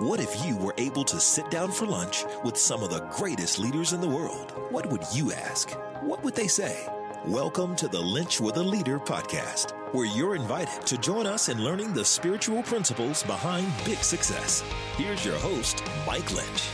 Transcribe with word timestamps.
What 0.00 0.18
if 0.18 0.46
you 0.46 0.56
were 0.56 0.72
able 0.78 1.04
to 1.04 1.20
sit 1.20 1.50
down 1.50 1.70
for 1.70 1.84
lunch 1.84 2.24
with 2.42 2.56
some 2.56 2.82
of 2.82 2.88
the 2.88 3.06
greatest 3.10 3.58
leaders 3.58 3.92
in 3.92 4.00
the 4.00 4.08
world? 4.08 4.54
What 4.70 4.86
would 4.86 5.02
you 5.12 5.30
ask? 5.30 5.72
What 6.00 6.24
would 6.24 6.34
they 6.34 6.48
say? 6.48 6.88
Welcome 7.26 7.76
to 7.76 7.86
the 7.86 8.00
Lynch 8.00 8.40
with 8.40 8.56
a 8.56 8.62
Leader 8.62 8.98
podcast, 8.98 9.72
where 9.92 10.06
you're 10.06 10.36
invited 10.36 10.86
to 10.86 10.96
join 10.96 11.26
us 11.26 11.50
in 11.50 11.62
learning 11.62 11.92
the 11.92 12.02
spiritual 12.02 12.62
principles 12.62 13.22
behind 13.24 13.70
big 13.84 13.98
success. 13.98 14.64
Here's 14.96 15.22
your 15.22 15.36
host, 15.36 15.84
Mike 16.06 16.32
Lynch. 16.32 16.70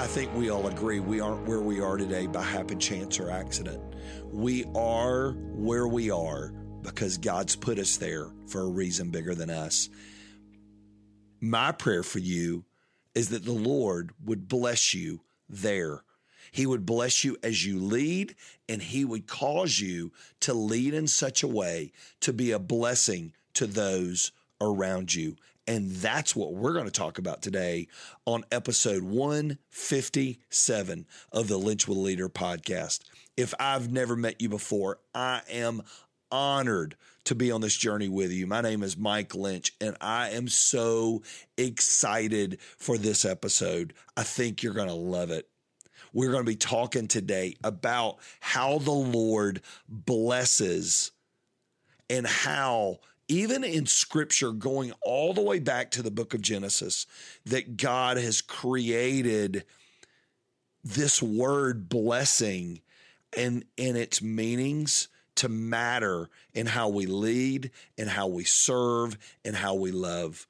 I 0.00 0.06
think 0.08 0.34
we 0.34 0.50
all 0.50 0.66
agree 0.66 0.98
we 0.98 1.20
aren't 1.20 1.46
where 1.46 1.60
we 1.60 1.80
are 1.80 1.96
today 1.96 2.26
by 2.26 2.42
happen 2.42 2.80
chance 2.80 3.20
or 3.20 3.30
accident. 3.30 3.80
We 4.32 4.64
are 4.74 5.34
where 5.54 5.86
we 5.86 6.10
are 6.10 6.52
because 6.82 7.18
God's 7.18 7.56
put 7.56 7.78
us 7.78 7.96
there 7.96 8.28
for 8.46 8.62
a 8.62 8.68
reason 8.68 9.10
bigger 9.10 9.34
than 9.34 9.50
us. 9.50 9.88
My 11.40 11.72
prayer 11.72 12.02
for 12.02 12.18
you 12.18 12.64
is 13.14 13.30
that 13.30 13.44
the 13.44 13.52
Lord 13.52 14.12
would 14.24 14.48
bless 14.48 14.94
you 14.94 15.20
there. 15.48 16.02
He 16.50 16.66
would 16.66 16.86
bless 16.86 17.24
you 17.24 17.36
as 17.42 17.64
you 17.64 17.78
lead, 17.78 18.34
and 18.68 18.82
He 18.82 19.04
would 19.04 19.26
cause 19.26 19.80
you 19.80 20.12
to 20.40 20.54
lead 20.54 20.94
in 20.94 21.06
such 21.06 21.42
a 21.42 21.48
way 21.48 21.92
to 22.20 22.32
be 22.32 22.52
a 22.52 22.58
blessing 22.58 23.32
to 23.54 23.66
those 23.66 24.32
around 24.60 25.14
you. 25.14 25.36
And 25.66 25.90
that's 25.90 26.34
what 26.34 26.54
we're 26.54 26.72
going 26.72 26.86
to 26.86 26.90
talk 26.90 27.18
about 27.18 27.42
today 27.42 27.88
on 28.24 28.44
episode 28.50 29.02
157 29.02 31.06
of 31.30 31.48
the 31.48 31.58
Lynch 31.58 31.86
with 31.86 31.98
Leader 31.98 32.30
podcast. 32.30 33.00
If 33.36 33.52
I've 33.60 33.92
never 33.92 34.16
met 34.16 34.40
you 34.40 34.48
before, 34.48 34.98
I 35.14 35.42
am 35.50 35.82
honored 36.30 36.96
to 37.24 37.34
be 37.34 37.50
on 37.50 37.60
this 37.60 37.76
journey 37.76 38.08
with 38.08 38.32
you. 38.32 38.46
My 38.46 38.60
name 38.60 38.82
is 38.82 38.96
Mike 38.96 39.34
Lynch, 39.34 39.74
and 39.80 39.96
I 40.00 40.30
am 40.30 40.48
so 40.48 41.22
excited 41.56 42.58
for 42.78 42.96
this 42.96 43.24
episode. 43.24 43.94
I 44.16 44.22
think 44.22 44.62
you're 44.62 44.74
going 44.74 44.88
to 44.88 44.94
love 44.94 45.30
it. 45.30 45.48
We're 46.12 46.30
going 46.30 46.44
to 46.44 46.50
be 46.50 46.56
talking 46.56 47.06
today 47.06 47.56
about 47.62 48.18
how 48.40 48.78
the 48.78 48.90
Lord 48.90 49.60
blesses 49.88 51.10
and 52.08 52.26
how 52.26 53.00
even 53.28 53.62
in 53.62 53.84
scripture, 53.84 54.52
going 54.52 54.92
all 55.02 55.34
the 55.34 55.42
way 55.42 55.58
back 55.58 55.90
to 55.92 56.02
the 56.02 56.10
book 56.10 56.32
of 56.32 56.40
Genesis, 56.40 57.06
that 57.44 57.76
God 57.76 58.16
has 58.16 58.40
created 58.40 59.64
this 60.82 61.22
word 61.22 61.88
blessing 61.90 62.80
and, 63.36 63.64
and 63.76 63.96
its 63.98 64.22
meanings 64.22 65.08
to 65.38 65.48
matter 65.48 66.28
in 66.54 66.66
how 66.66 66.88
we 66.88 67.06
lead 67.06 67.70
in 67.96 68.08
how 68.08 68.26
we 68.26 68.44
serve 68.44 69.16
and 69.44 69.56
how 69.56 69.74
we 69.74 69.90
love. 69.90 70.46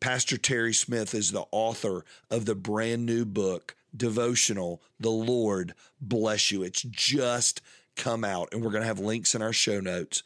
Pastor 0.00 0.36
Terry 0.36 0.74
Smith 0.74 1.14
is 1.14 1.32
the 1.32 1.46
author 1.50 2.04
of 2.30 2.44
the 2.44 2.54
brand 2.54 3.06
new 3.06 3.24
book, 3.24 3.74
Devotional, 3.96 4.82
The 5.00 5.10
Lord 5.10 5.74
Bless 6.00 6.50
You. 6.50 6.62
It's 6.62 6.82
just 6.82 7.62
come 7.96 8.24
out, 8.24 8.48
and 8.52 8.62
we're 8.62 8.70
going 8.70 8.82
to 8.82 8.88
have 8.88 8.98
links 8.98 9.34
in 9.34 9.40
our 9.40 9.52
show 9.52 9.80
notes. 9.80 10.22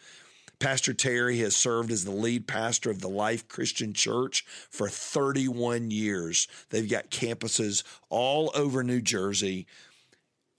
Pastor 0.59 0.93
Terry 0.93 1.39
has 1.39 1.55
served 1.55 1.93
as 1.93 2.05
the 2.05 2.11
lead 2.11 2.49
pastor 2.49 2.91
of 2.91 3.01
the 3.01 3.09
Life 3.09 3.47
Christian 3.47 3.93
Church 3.93 4.45
for 4.71 4.89
31 4.89 5.93
years. 5.93 6.49
They've 6.71 6.91
got 6.91 7.11
campuses 7.11 7.85
all 8.09 8.51
over 8.57 8.83
New 8.83 9.01
Jersey. 9.01 9.69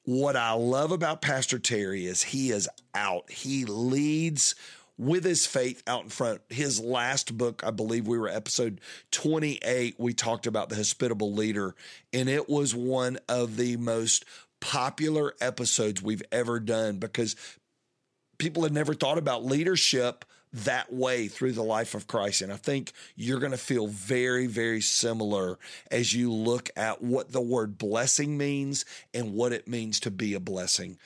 What 0.09 0.35
I 0.35 0.53
love 0.53 0.91
about 0.91 1.21
Pastor 1.21 1.59
Terry 1.59 2.07
is 2.07 2.23
he 2.23 2.49
is 2.49 2.67
out. 2.95 3.29
He 3.29 3.65
leads 3.65 4.55
with 4.97 5.23
his 5.23 5.45
faith 5.45 5.83
out 5.85 6.01
in 6.01 6.09
front. 6.09 6.41
His 6.49 6.79
last 6.79 7.37
book, 7.37 7.63
I 7.63 7.69
believe 7.69 8.07
we 8.07 8.17
were 8.17 8.27
episode 8.27 8.81
28, 9.11 9.99
we 9.99 10.13
talked 10.15 10.47
about 10.47 10.69
the 10.69 10.77
hospitable 10.77 11.31
leader, 11.31 11.75
and 12.11 12.27
it 12.27 12.49
was 12.49 12.73
one 12.73 13.19
of 13.29 13.55
the 13.55 13.77
most 13.77 14.25
popular 14.59 15.35
episodes 15.41 16.01
we've 16.01 16.23
ever 16.31 16.59
done 16.59 16.97
because 16.97 17.35
people 18.39 18.63
had 18.63 18.73
never 18.73 18.95
thought 18.95 19.19
about 19.19 19.45
leadership 19.45 20.25
that 20.51 20.91
way 20.91 21.27
through 21.27 21.51
the 21.51 21.63
life 21.63 21.93
of 21.93 22.07
Christ. 22.07 22.41
And 22.41 22.51
I 22.51 22.55
think 22.55 22.93
you're 23.15 23.39
going 23.39 23.51
to 23.51 23.57
feel 23.57 23.87
very, 23.87 24.47
very 24.47 24.81
similar 24.81 25.59
as 25.91 26.13
you 26.13 26.31
look 26.31 26.69
at 26.75 27.01
what 27.01 27.31
the 27.31 27.41
word 27.41 27.77
blessing 27.77 28.37
means 28.37 28.85
and 29.13 29.33
what 29.33 29.53
it 29.53 29.67
means 29.67 29.99
to 30.01 30.11
be 30.11 30.33
a 30.33 30.39
blessing. 30.39 30.97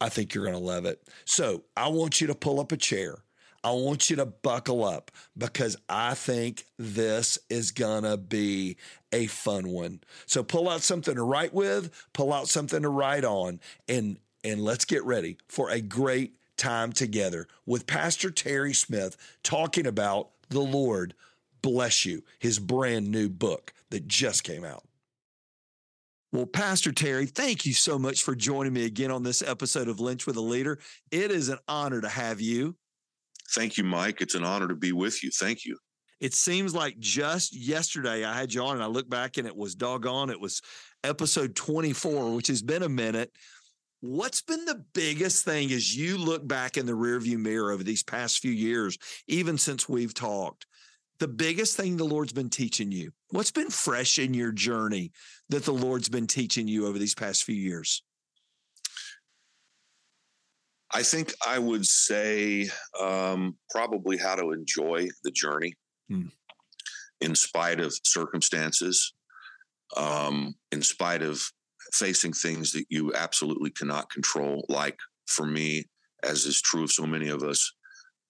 I 0.00 0.08
think 0.08 0.34
you're 0.34 0.44
going 0.44 0.58
to 0.58 0.62
love 0.62 0.84
it. 0.84 1.02
So 1.24 1.64
I 1.76 1.88
want 1.88 2.20
you 2.20 2.26
to 2.28 2.34
pull 2.34 2.60
up 2.60 2.72
a 2.72 2.76
chair. 2.76 3.16
I 3.64 3.70
want 3.72 4.10
you 4.10 4.16
to 4.16 4.26
buckle 4.26 4.84
up 4.84 5.10
because 5.36 5.76
I 5.88 6.14
think 6.14 6.66
this 6.78 7.36
is 7.50 7.72
going 7.72 8.04
to 8.04 8.16
be 8.16 8.76
a 9.12 9.26
fun 9.26 9.68
one. 9.68 10.02
So 10.26 10.44
pull 10.44 10.68
out 10.68 10.82
something 10.82 11.16
to 11.16 11.22
write 11.22 11.52
with, 11.52 11.90
pull 12.12 12.32
out 12.32 12.48
something 12.48 12.82
to 12.82 12.88
write 12.88 13.24
on, 13.24 13.60
and 13.88 14.18
and 14.44 14.60
let's 14.60 14.84
get 14.84 15.02
ready 15.04 15.38
for 15.48 15.70
a 15.70 15.80
great 15.80 16.36
time 16.56 16.92
together 16.92 17.46
with 17.64 17.86
Pastor 17.86 18.30
Terry 18.30 18.74
Smith 18.74 19.16
talking 19.42 19.86
about 19.86 20.30
the 20.48 20.60
Lord 20.60 21.14
bless 21.62 22.04
you, 22.04 22.22
his 22.38 22.58
brand 22.58 23.10
new 23.10 23.28
book 23.28 23.72
that 23.90 24.06
just 24.06 24.44
came 24.44 24.64
out. 24.64 24.84
Well, 26.32 26.46
Pastor 26.46 26.92
Terry, 26.92 27.26
thank 27.26 27.64
you 27.64 27.72
so 27.72 27.98
much 27.98 28.22
for 28.22 28.34
joining 28.34 28.72
me 28.72 28.84
again 28.84 29.10
on 29.10 29.22
this 29.22 29.42
episode 29.42 29.88
of 29.88 30.00
Lynch 30.00 30.26
with 30.26 30.36
a 30.36 30.40
Leader. 30.40 30.78
It 31.10 31.30
is 31.30 31.48
an 31.48 31.58
honor 31.66 32.00
to 32.00 32.08
have 32.08 32.40
you. 32.40 32.76
Thank 33.54 33.78
you, 33.78 33.84
Mike. 33.84 34.20
It's 34.20 34.34
an 34.34 34.44
honor 34.44 34.68
to 34.68 34.74
be 34.74 34.92
with 34.92 35.22
you. 35.22 35.30
Thank 35.30 35.64
you. 35.64 35.78
It 36.20 36.34
seems 36.34 36.74
like 36.74 36.98
just 36.98 37.54
yesterday 37.54 38.24
I 38.24 38.36
had 38.36 38.52
you 38.52 38.62
on 38.62 38.74
and 38.74 38.82
I 38.82 38.86
look 38.86 39.08
back 39.08 39.36
and 39.36 39.46
it 39.46 39.56
was 39.56 39.74
doggone. 39.74 40.30
It 40.30 40.40
was 40.40 40.62
episode 41.04 41.54
24, 41.54 42.34
which 42.34 42.48
has 42.48 42.62
been 42.62 42.82
a 42.82 42.88
minute. 42.88 43.32
What's 44.06 44.40
been 44.40 44.64
the 44.66 44.84
biggest 44.94 45.44
thing 45.44 45.72
as 45.72 45.96
you 45.96 46.16
look 46.16 46.46
back 46.46 46.76
in 46.76 46.86
the 46.86 46.92
rearview 46.92 47.38
mirror 47.38 47.72
over 47.72 47.82
these 47.82 48.04
past 48.04 48.38
few 48.38 48.52
years, 48.52 48.96
even 49.26 49.58
since 49.58 49.88
we've 49.88 50.14
talked? 50.14 50.64
The 51.18 51.26
biggest 51.26 51.76
thing 51.76 51.96
the 51.96 52.04
Lord's 52.04 52.32
been 52.32 52.48
teaching 52.48 52.92
you? 52.92 53.10
What's 53.30 53.50
been 53.50 53.68
fresh 53.68 54.20
in 54.20 54.32
your 54.32 54.52
journey 54.52 55.10
that 55.48 55.64
the 55.64 55.72
Lord's 55.72 56.08
been 56.08 56.28
teaching 56.28 56.68
you 56.68 56.86
over 56.86 57.00
these 57.00 57.16
past 57.16 57.42
few 57.42 57.56
years? 57.56 58.04
I 60.94 61.02
think 61.02 61.34
I 61.44 61.58
would 61.58 61.84
say 61.84 62.68
um, 63.00 63.56
probably 63.70 64.18
how 64.18 64.36
to 64.36 64.52
enjoy 64.52 65.08
the 65.24 65.32
journey 65.32 65.74
hmm. 66.08 66.28
in 67.20 67.34
spite 67.34 67.80
of 67.80 67.92
circumstances, 68.04 69.14
um, 69.96 70.54
in 70.70 70.80
spite 70.82 71.22
of 71.22 71.42
facing 71.98 72.32
things 72.32 72.72
that 72.72 72.84
you 72.88 73.12
absolutely 73.14 73.70
cannot 73.70 74.10
control. 74.10 74.64
Like 74.68 74.98
for 75.26 75.46
me, 75.46 75.84
as 76.22 76.44
is 76.44 76.60
true 76.60 76.84
of 76.84 76.92
so 76.92 77.06
many 77.06 77.28
of 77.28 77.42
us, 77.42 77.72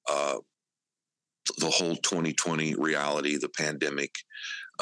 uh, 0.09 0.37
the 1.59 1.71
whole 1.71 1.97
2020 1.97 2.75
reality, 2.75 3.37
the 3.37 3.49
pandemic, 3.49 4.15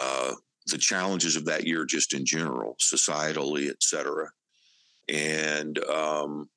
uh, 0.00 0.32
the 0.66 0.78
challenges 0.78 1.36
of 1.36 1.44
that 1.44 1.66
year, 1.66 1.84
just 1.84 2.14
in 2.14 2.24
general, 2.24 2.76
societally, 2.80 3.68
et 3.68 3.82
cetera. 3.82 4.28
And 5.08 5.78
um, 5.84 6.48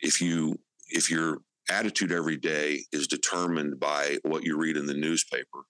if 0.00 0.20
you 0.20 0.58
if 0.88 1.10
your 1.10 1.38
attitude 1.70 2.10
every 2.10 2.36
day 2.36 2.82
is 2.92 3.06
determined 3.06 3.78
by 3.78 4.16
what 4.22 4.44
you 4.44 4.56
read 4.56 4.76
in 4.76 4.86
the 4.86 4.94
newspaper, 4.94 5.64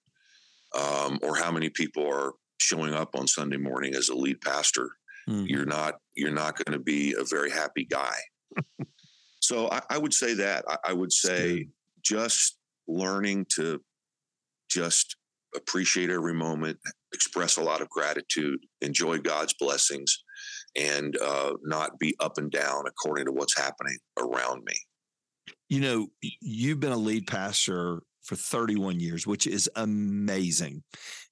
um, 0.77 1.19
or 1.21 1.35
how 1.35 1.51
many 1.51 1.69
people 1.69 2.07
are 2.07 2.33
showing 2.57 2.93
up 2.93 3.15
on 3.15 3.27
Sunday 3.27 3.57
morning 3.57 3.93
as 3.95 4.09
a 4.09 4.15
lead 4.15 4.41
pastor, 4.41 4.91
mm-hmm. 5.29 5.45
you're 5.47 5.65
not 5.65 5.95
you're 6.15 6.31
not 6.31 6.57
going 6.57 6.77
to 6.77 6.83
be 6.83 7.13
a 7.17 7.23
very 7.23 7.51
happy 7.51 7.85
guy. 7.85 8.15
so 9.39 9.69
I, 9.71 9.81
I, 9.89 9.97
would 9.97 10.13
say 10.13 10.33
that 10.35 10.65
I, 10.67 10.77
I 10.89 10.93
would 10.93 11.13
say 11.13 11.67
just 12.03 12.57
learning 12.87 13.45
to 13.55 13.81
just 14.69 15.15
appreciate 15.55 16.09
every 16.09 16.33
moment, 16.33 16.77
express 17.13 17.57
a 17.57 17.63
lot 17.63 17.81
of 17.81 17.89
gratitude, 17.89 18.59
enjoy 18.81 19.19
God's 19.19 19.53
blessings, 19.59 20.23
and 20.75 21.15
uh, 21.17 21.53
not 21.63 21.97
be 21.99 22.15
up 22.19 22.37
and 22.37 22.51
down 22.51 22.83
according 22.87 23.25
to 23.25 23.31
what's 23.31 23.57
happening 23.57 23.97
around 24.17 24.63
me. 24.63 24.75
You 25.69 25.81
know, 25.81 26.07
you've 26.41 26.79
been 26.79 26.91
a 26.91 26.97
lead 26.97 27.27
pastor 27.27 28.01
for 28.23 28.35
31 28.35 28.99
years, 28.99 29.25
which 29.25 29.47
is 29.47 29.69
amazing. 29.75 30.83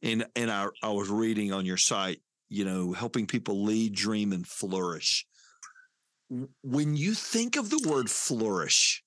And 0.01 0.25
and 0.35 0.51
I, 0.51 0.67
I 0.81 0.89
was 0.89 1.09
reading 1.09 1.53
on 1.53 1.65
your 1.65 1.77
site, 1.77 2.19
you 2.49 2.65
know, 2.65 2.93
helping 2.93 3.27
people 3.27 3.63
lead, 3.63 3.93
dream, 3.93 4.33
and 4.33 4.47
flourish. 4.47 5.25
When 6.61 6.95
you 6.95 7.13
think 7.13 7.55
of 7.55 7.69
the 7.69 7.87
word 7.87 8.09
flourish, 8.09 9.03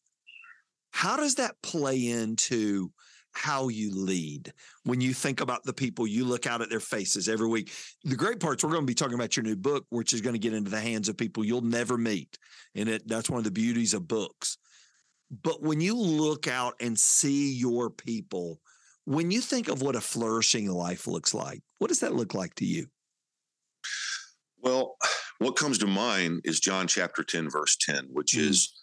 how 0.93 1.17
does 1.17 1.37
that 1.37 1.57
play 1.63 2.09
into 2.09 2.93
how 3.33 3.69
you 3.69 3.95
lead 3.95 4.53
when 4.83 5.01
you 5.01 5.15
think 5.15 5.41
about 5.41 5.63
the 5.63 5.73
people 5.73 6.05
you 6.05 6.25
look 6.25 6.49
out 6.49 6.63
at 6.63 6.69
their 6.69 6.81
faces 6.81 7.29
every 7.29 7.47
week 7.47 7.71
the 8.03 8.17
great 8.17 8.41
parts 8.41 8.65
we're 8.65 8.71
going 8.71 8.83
to 8.83 8.87
be 8.87 8.93
talking 8.93 9.15
about 9.15 9.37
your 9.37 9.45
new 9.45 9.55
book 9.55 9.87
which 9.91 10.13
is 10.13 10.21
going 10.21 10.33
to 10.35 10.41
get 10.41 10.53
into 10.53 10.69
the 10.69 10.81
hands 10.81 11.09
of 11.09 11.17
people 11.17 11.45
you'll 11.45 11.61
never 11.61 11.97
meet 11.97 12.37
and 12.75 12.89
it 12.89 13.07
that's 13.07 13.31
one 13.31 13.39
of 13.39 13.45
the 13.45 13.51
beauties 13.53 13.95
of 13.95 14.09
books 14.09 14.59
But 15.31 15.63
when 15.63 15.81
you 15.81 15.97
look 15.97 16.49
out 16.49 16.75
and 16.81 16.99
see 16.99 17.53
your 17.55 17.89
people, 17.89 18.61
when 19.05 19.31
you 19.31 19.41
think 19.41 19.69
of 19.69 19.81
what 19.81 19.97
a 19.97 20.01
flourishing 20.01 20.69
life 20.69 21.07
looks 21.07 21.33
like, 21.33 21.63
what 21.79 21.89
does 21.89 22.01
that 22.01 22.15
look 22.15 22.35
like 22.35 22.55
to 22.57 22.65
you? 22.65 22.87
Well, 24.63 24.97
what 25.39 25.57
comes 25.57 25.79
to 25.79 25.87
mind 25.87 26.43
is 26.45 26.61
John 26.61 26.87
chapter 26.87 27.23
10 27.23 27.51
verse 27.51 27.77
10, 27.81 28.09
which 28.11 28.35
mm. 28.35 28.49
is 28.49 28.75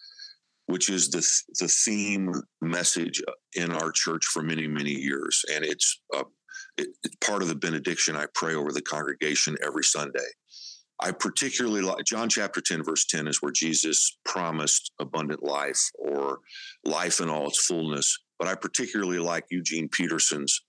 which 0.66 0.90
is 0.90 1.10
the 1.10 1.26
the 1.60 1.68
theme 1.70 2.34
message 2.62 3.22
in 3.56 3.72
our 3.72 3.92
church 3.92 4.26
for 4.26 4.42
many 4.44 4.68
many 4.68 4.92
years 4.92 5.46
and 5.54 5.64
it's 5.64 6.02
uh, 6.14 6.24
it, 6.78 6.90
it's 7.04 7.16
part 7.18 7.42
of 7.42 7.48
the 7.48 7.56
benediction 7.56 8.16
I 8.16 8.26
pray 8.34 8.54
over 8.54 8.72
the 8.72 8.82
congregation 8.82 9.56
every 9.66 9.84
Sunday. 9.84 10.28
I 11.00 11.12
particularly 11.12 11.82
like 11.82 12.06
John 12.06 12.28
chapter 12.28 12.60
10, 12.60 12.84
verse 12.84 13.06
10 13.06 13.28
is 13.28 13.42
where 13.42 13.52
Jesus 13.52 14.18
promised 14.26 14.92
abundant 15.00 15.44
life 15.44 15.82
or 16.00 16.40
life 16.84 17.20
in 17.20 17.30
all 17.30 17.48
its 17.48 17.64
fullness. 17.64 18.18
But 18.40 18.48
I 18.48 18.56
particularly 18.56 19.20
like 19.20 19.46
Eugene 19.50 19.90
Peterson's 19.90 20.62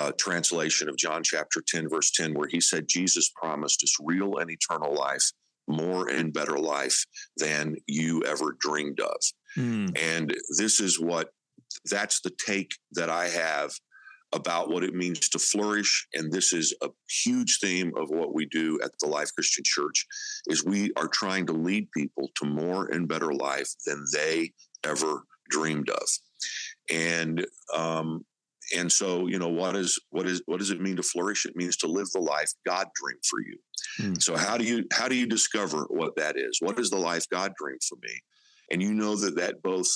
uh, 0.00 0.12
translation 0.18 0.88
of 0.88 0.96
John 0.96 1.22
chapter 1.22 1.62
10, 1.66 1.88
verse 1.90 2.10
10, 2.12 2.32
where 2.32 2.48
he 2.48 2.60
said, 2.60 2.88
Jesus 2.88 3.30
promised 3.36 3.82
us 3.82 3.94
real 4.00 4.38
and 4.38 4.50
eternal 4.50 4.94
life, 4.94 5.30
more 5.68 6.08
and 6.08 6.32
better 6.32 6.58
life 6.58 7.04
than 7.36 7.76
you 7.86 8.22
ever 8.24 8.56
dreamed 8.58 9.00
of. 9.00 9.20
Mm. 9.58 9.96
And 10.00 10.34
this 10.56 10.80
is 10.80 10.98
what 10.98 11.28
that's 11.90 12.20
the 12.22 12.32
take 12.46 12.72
that 12.92 13.10
I 13.10 13.28
have 13.28 13.72
about 14.32 14.70
what 14.70 14.84
it 14.84 14.94
means 14.94 15.28
to 15.28 15.38
flourish 15.38 16.06
and 16.14 16.32
this 16.32 16.52
is 16.52 16.72
a 16.82 16.88
huge 17.24 17.58
theme 17.60 17.92
of 17.96 18.10
what 18.10 18.32
we 18.32 18.46
do 18.46 18.78
at 18.84 18.92
the 19.00 19.06
life 19.08 19.28
christian 19.34 19.64
church 19.66 20.06
is 20.46 20.64
we 20.64 20.92
are 20.96 21.08
trying 21.08 21.44
to 21.44 21.52
lead 21.52 21.90
people 21.90 22.30
to 22.36 22.46
more 22.46 22.86
and 22.92 23.08
better 23.08 23.34
life 23.34 23.70
than 23.86 24.04
they 24.12 24.52
ever 24.84 25.24
dreamed 25.50 25.90
of 25.90 26.08
and 26.88 27.44
um, 27.74 28.24
and 28.76 28.90
so 28.90 29.26
you 29.26 29.38
know 29.38 29.48
what 29.48 29.76
is 29.76 29.98
what 30.10 30.26
is 30.26 30.42
what 30.46 30.58
does 30.58 30.70
it 30.70 30.80
mean 30.80 30.96
to 30.96 31.02
flourish? 31.02 31.46
It 31.46 31.56
means 31.56 31.76
to 31.78 31.86
live 31.86 32.10
the 32.12 32.20
life 32.20 32.50
god 32.66 32.88
dreamed 32.94 33.24
for 33.28 33.40
you. 33.40 33.58
Mm. 33.98 34.22
so 34.22 34.36
how 34.36 34.56
do 34.56 34.64
you 34.64 34.84
how 34.92 35.08
do 35.08 35.14
you 35.14 35.26
discover 35.26 35.86
what 35.90 36.16
that 36.16 36.36
is? 36.36 36.58
What 36.60 36.78
is 36.78 36.90
the 36.90 36.98
life 36.98 37.26
god 37.30 37.52
dreamed 37.58 37.82
for 37.88 37.96
me? 38.02 38.20
And 38.70 38.82
you 38.82 38.94
know 38.94 39.16
that 39.16 39.36
that 39.36 39.62
both 39.62 39.88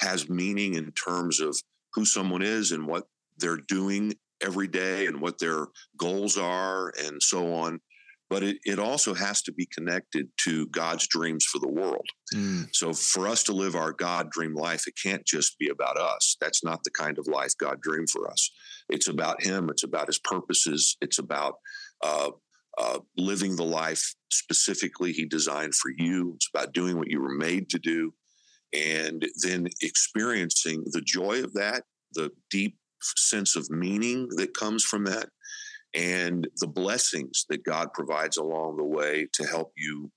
has 0.00 0.28
meaning 0.28 0.74
in 0.74 0.92
terms 0.92 1.40
of 1.40 1.56
who 1.94 2.04
someone 2.04 2.42
is 2.42 2.72
and 2.72 2.86
what 2.86 3.04
they're 3.38 3.56
doing 3.56 4.14
every 4.42 4.68
day 4.68 5.06
and 5.06 5.20
what 5.20 5.38
their 5.38 5.66
goals 5.96 6.36
are 6.38 6.92
and 7.04 7.20
so 7.22 7.52
on 7.54 7.80
but 8.30 8.42
it, 8.42 8.58
it 8.64 8.78
also 8.78 9.14
has 9.14 9.42
to 9.42 9.52
be 9.52 9.66
connected 9.66 10.28
to 10.44 10.66
God's 10.66 11.06
dreams 11.06 11.44
for 11.44 11.58
the 11.58 11.68
world. 11.68 12.06
Mm. 12.34 12.68
So 12.72 12.92
for 12.92 13.26
us 13.26 13.42
to 13.44 13.52
live 13.52 13.74
our 13.74 13.92
God 13.92 14.30
dream 14.30 14.54
life, 14.54 14.86
it 14.86 14.94
can't 15.02 15.24
just 15.24 15.58
be 15.58 15.68
about 15.68 15.98
us. 15.98 16.36
That's 16.40 16.62
not 16.62 16.84
the 16.84 16.90
kind 16.90 17.18
of 17.18 17.26
life 17.26 17.54
God 17.58 17.80
dreamed 17.80 18.10
for 18.10 18.30
us. 18.30 18.50
It's 18.90 19.08
about 19.08 19.42
Him, 19.42 19.68
it's 19.70 19.84
about 19.84 20.08
His 20.08 20.18
purposes, 20.18 20.96
it's 21.00 21.18
about 21.18 21.54
uh, 22.04 22.30
uh, 22.76 22.98
living 23.16 23.56
the 23.56 23.64
life 23.64 24.14
specifically 24.30 25.12
He 25.12 25.24
designed 25.24 25.74
for 25.74 25.90
you, 25.96 26.32
it's 26.36 26.48
about 26.54 26.74
doing 26.74 26.98
what 26.98 27.10
you 27.10 27.20
were 27.20 27.34
made 27.34 27.70
to 27.70 27.78
do, 27.78 28.12
and 28.74 29.26
then 29.42 29.68
experiencing 29.82 30.84
the 30.92 31.00
joy 31.00 31.42
of 31.42 31.54
that, 31.54 31.84
the 32.12 32.30
deep 32.50 32.76
sense 33.00 33.56
of 33.56 33.70
meaning 33.70 34.28
that 34.36 34.54
comes 34.54 34.84
from 34.84 35.04
that 35.04 35.28
and 35.94 36.48
the 36.56 36.66
blessings 36.66 37.46
that 37.48 37.64
God 37.64 37.92
provides 37.92 38.36
along 38.36 38.76
the 38.76 38.84
way 38.84 39.28
to 39.32 39.44
help 39.44 39.72
you 39.76 40.10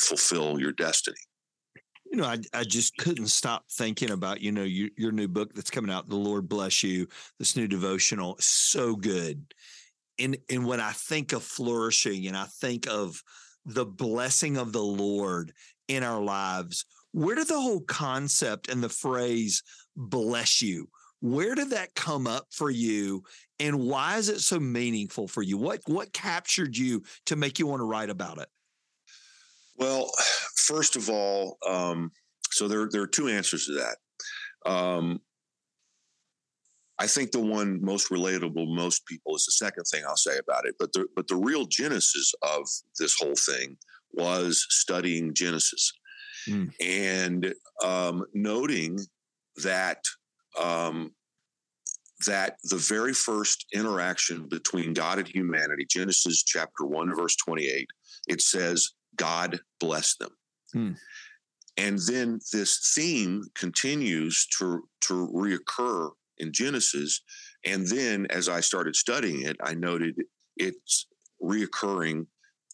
fulfill 0.00 0.60
your 0.60 0.72
destiny. 0.72 1.16
You 2.10 2.18
know, 2.18 2.24
I, 2.24 2.38
I 2.52 2.64
just 2.64 2.96
couldn't 2.96 3.28
stop 3.28 3.64
thinking 3.70 4.10
about, 4.10 4.40
you 4.40 4.50
know, 4.50 4.64
your, 4.64 4.88
your 4.96 5.12
new 5.12 5.28
book 5.28 5.54
that's 5.54 5.70
coming 5.70 5.92
out, 5.92 6.08
The 6.08 6.16
Lord 6.16 6.48
Bless 6.48 6.82
You, 6.82 7.06
this 7.38 7.54
new 7.54 7.68
devotional, 7.68 8.36
so 8.40 8.96
good. 8.96 9.44
And, 10.18 10.36
and 10.48 10.66
when 10.66 10.80
I 10.80 10.90
think 10.90 11.32
of 11.32 11.42
flourishing 11.42 12.26
and 12.26 12.36
I 12.36 12.46
think 12.60 12.88
of 12.88 13.22
the 13.64 13.86
blessing 13.86 14.56
of 14.56 14.72
the 14.72 14.82
Lord 14.82 15.52
in 15.86 16.02
our 16.02 16.20
lives, 16.20 16.84
where 17.12 17.36
did 17.36 17.48
the 17.48 17.60
whole 17.60 17.80
concept 17.80 18.68
and 18.68 18.82
the 18.82 18.88
phrase 18.88 19.62
bless 19.96 20.60
you? 20.60 20.88
Where 21.20 21.54
did 21.54 21.70
that 21.70 21.94
come 21.94 22.26
up 22.26 22.46
for 22.50 22.70
you 22.70 23.24
and 23.58 23.80
why 23.80 24.16
is 24.16 24.28
it 24.28 24.40
so 24.40 24.58
meaningful 24.58 25.28
for 25.28 25.42
you? 25.42 25.58
What 25.58 25.80
what 25.86 26.12
captured 26.12 26.76
you 26.76 27.02
to 27.26 27.36
make 27.36 27.58
you 27.58 27.66
want 27.66 27.80
to 27.80 27.84
write 27.84 28.10
about 28.10 28.38
it? 28.38 28.48
Well, 29.76 30.10
first 30.56 30.96
of 30.96 31.08
all, 31.08 31.58
um, 31.68 32.10
so 32.50 32.68
there 32.68 32.88
there 32.90 33.02
are 33.02 33.06
two 33.06 33.28
answers 33.28 33.66
to 33.66 33.72
that. 33.74 34.70
Um, 34.70 35.20
I 36.98 37.06
think 37.06 37.32
the 37.32 37.40
one 37.40 37.82
most 37.82 38.10
relatable 38.10 38.74
most 38.74 39.06
people 39.06 39.34
is 39.34 39.46
the 39.46 39.52
second 39.52 39.84
thing 39.84 40.04
I'll 40.06 40.16
say 40.16 40.38
about 40.38 40.66
it. 40.66 40.74
But 40.78 40.92
the 40.92 41.06
but 41.16 41.28
the 41.28 41.36
real 41.36 41.64
genesis 41.66 42.32
of 42.42 42.66
this 42.98 43.14
whole 43.18 43.34
thing 43.34 43.76
was 44.12 44.66
studying 44.68 45.34
Genesis 45.34 45.92
mm. 46.48 46.70
and 46.80 47.54
um, 47.82 48.24
noting 48.34 48.98
that 49.62 50.02
um, 50.58 51.12
that 52.26 52.56
the 52.64 52.76
very 52.76 53.14
first 53.14 53.66
interaction 53.72 54.48
between 54.48 54.92
God 54.92 55.18
and 55.18 55.28
humanity, 55.28 55.86
Genesis 55.88 56.42
chapter 56.42 56.84
1, 56.84 57.14
verse 57.16 57.36
28, 57.36 57.86
it 58.28 58.40
says, 58.40 58.90
God 59.16 59.60
blessed 59.78 60.18
them. 60.18 60.30
Hmm. 60.72 60.92
And 61.76 61.98
then 62.06 62.40
this 62.52 62.92
theme 62.94 63.44
continues 63.54 64.46
to, 64.58 64.82
to 65.02 65.28
reoccur 65.34 66.10
in 66.38 66.52
Genesis. 66.52 67.22
And 67.64 67.86
then 67.86 68.26
as 68.30 68.48
I 68.48 68.60
started 68.60 68.96
studying 68.96 69.42
it, 69.42 69.56
I 69.62 69.74
noted 69.74 70.14
it's 70.56 71.06
reoccurring 71.42 72.26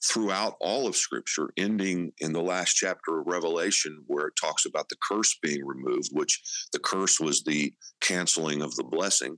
throughout 0.04 0.56
all 0.60 0.86
of 0.86 0.96
Scripture, 0.96 1.50
ending 1.56 2.12
in 2.18 2.32
the 2.32 2.42
last 2.42 2.74
chapter 2.74 3.18
of 3.18 3.26
Revelation, 3.26 4.02
where 4.06 4.26
it 4.28 4.34
talks 4.40 4.66
about 4.66 4.88
the 4.88 4.96
curse 5.02 5.36
being 5.42 5.64
removed, 5.64 6.10
which 6.12 6.40
the 6.72 6.78
curse 6.78 7.18
was 7.18 7.42
the 7.42 7.72
canceling 8.00 8.62
of 8.62 8.74
the 8.76 8.84
blessing, 8.84 9.36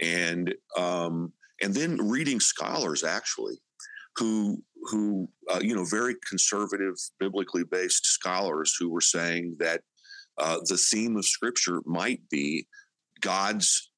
and 0.00 0.54
um, 0.78 1.32
and 1.62 1.74
then 1.74 2.08
reading 2.08 2.40
scholars 2.40 3.04
actually 3.04 3.60
who 4.16 4.62
who 4.84 5.28
uh, 5.52 5.60
you 5.62 5.74
know 5.74 5.84
very 5.84 6.14
conservative, 6.28 6.94
biblically 7.20 7.64
based 7.64 8.06
scholars 8.06 8.76
who 8.78 8.90
were 8.90 9.00
saying 9.00 9.56
that 9.58 9.82
uh, 10.38 10.58
the 10.66 10.76
theme 10.76 11.16
of 11.16 11.24
Scripture 11.24 11.80
might 11.84 12.20
be 12.30 12.66
God's 13.20 13.90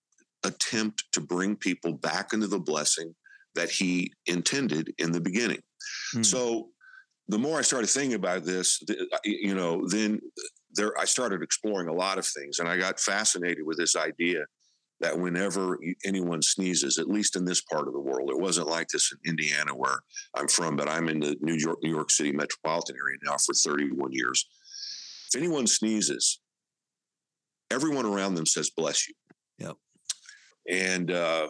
attempt 0.44 1.04
to 1.12 1.20
bring 1.20 1.56
people 1.56 1.94
back 1.94 2.32
into 2.32 2.46
the 2.46 2.58
blessing 2.58 3.14
that 3.54 3.70
He 3.70 4.12
intended 4.26 4.92
in 4.98 5.12
the 5.12 5.20
beginning. 5.20 5.60
Hmm. 6.12 6.22
So 6.22 6.68
the 7.28 7.38
more 7.38 7.58
I 7.58 7.62
started 7.62 7.88
thinking 7.88 8.14
about 8.14 8.44
this, 8.44 8.82
uh, 8.88 9.18
you 9.24 9.54
know, 9.54 9.86
then 9.88 10.20
there 10.72 10.92
I 10.98 11.04
started 11.04 11.42
exploring 11.42 11.88
a 11.88 11.92
lot 11.92 12.18
of 12.18 12.26
things, 12.26 12.58
and 12.58 12.68
I 12.68 12.76
got 12.76 13.00
fascinated 13.00 13.64
with 13.64 13.78
this 13.78 13.96
idea 13.96 14.44
that 15.00 15.18
whenever 15.18 15.78
anyone 16.04 16.40
sneezes, 16.40 16.98
at 16.98 17.08
least 17.08 17.36
in 17.36 17.44
this 17.44 17.60
part 17.60 17.88
of 17.88 17.92
the 17.92 18.00
world, 18.00 18.30
it 18.30 18.38
wasn't 18.38 18.68
like 18.68 18.88
this 18.88 19.12
in 19.12 19.30
Indiana 19.30 19.74
where 19.74 19.98
I'm 20.36 20.48
from, 20.48 20.76
but 20.76 20.88
I'm 20.88 21.08
in 21.08 21.20
the 21.20 21.36
New 21.40 21.54
York 21.54 21.78
New 21.82 21.90
York 21.90 22.10
City 22.10 22.32
metropolitan 22.32 22.96
area 22.96 23.18
now 23.24 23.36
for 23.36 23.54
31 23.54 24.12
years. 24.12 24.46
If 25.28 25.38
anyone 25.38 25.66
sneezes, 25.66 26.40
everyone 27.70 28.06
around 28.06 28.34
them 28.34 28.46
says 28.46 28.70
"bless 28.76 29.08
you." 29.08 29.14
Yep. 29.58 29.76
And 30.70 31.10
uh, 31.10 31.48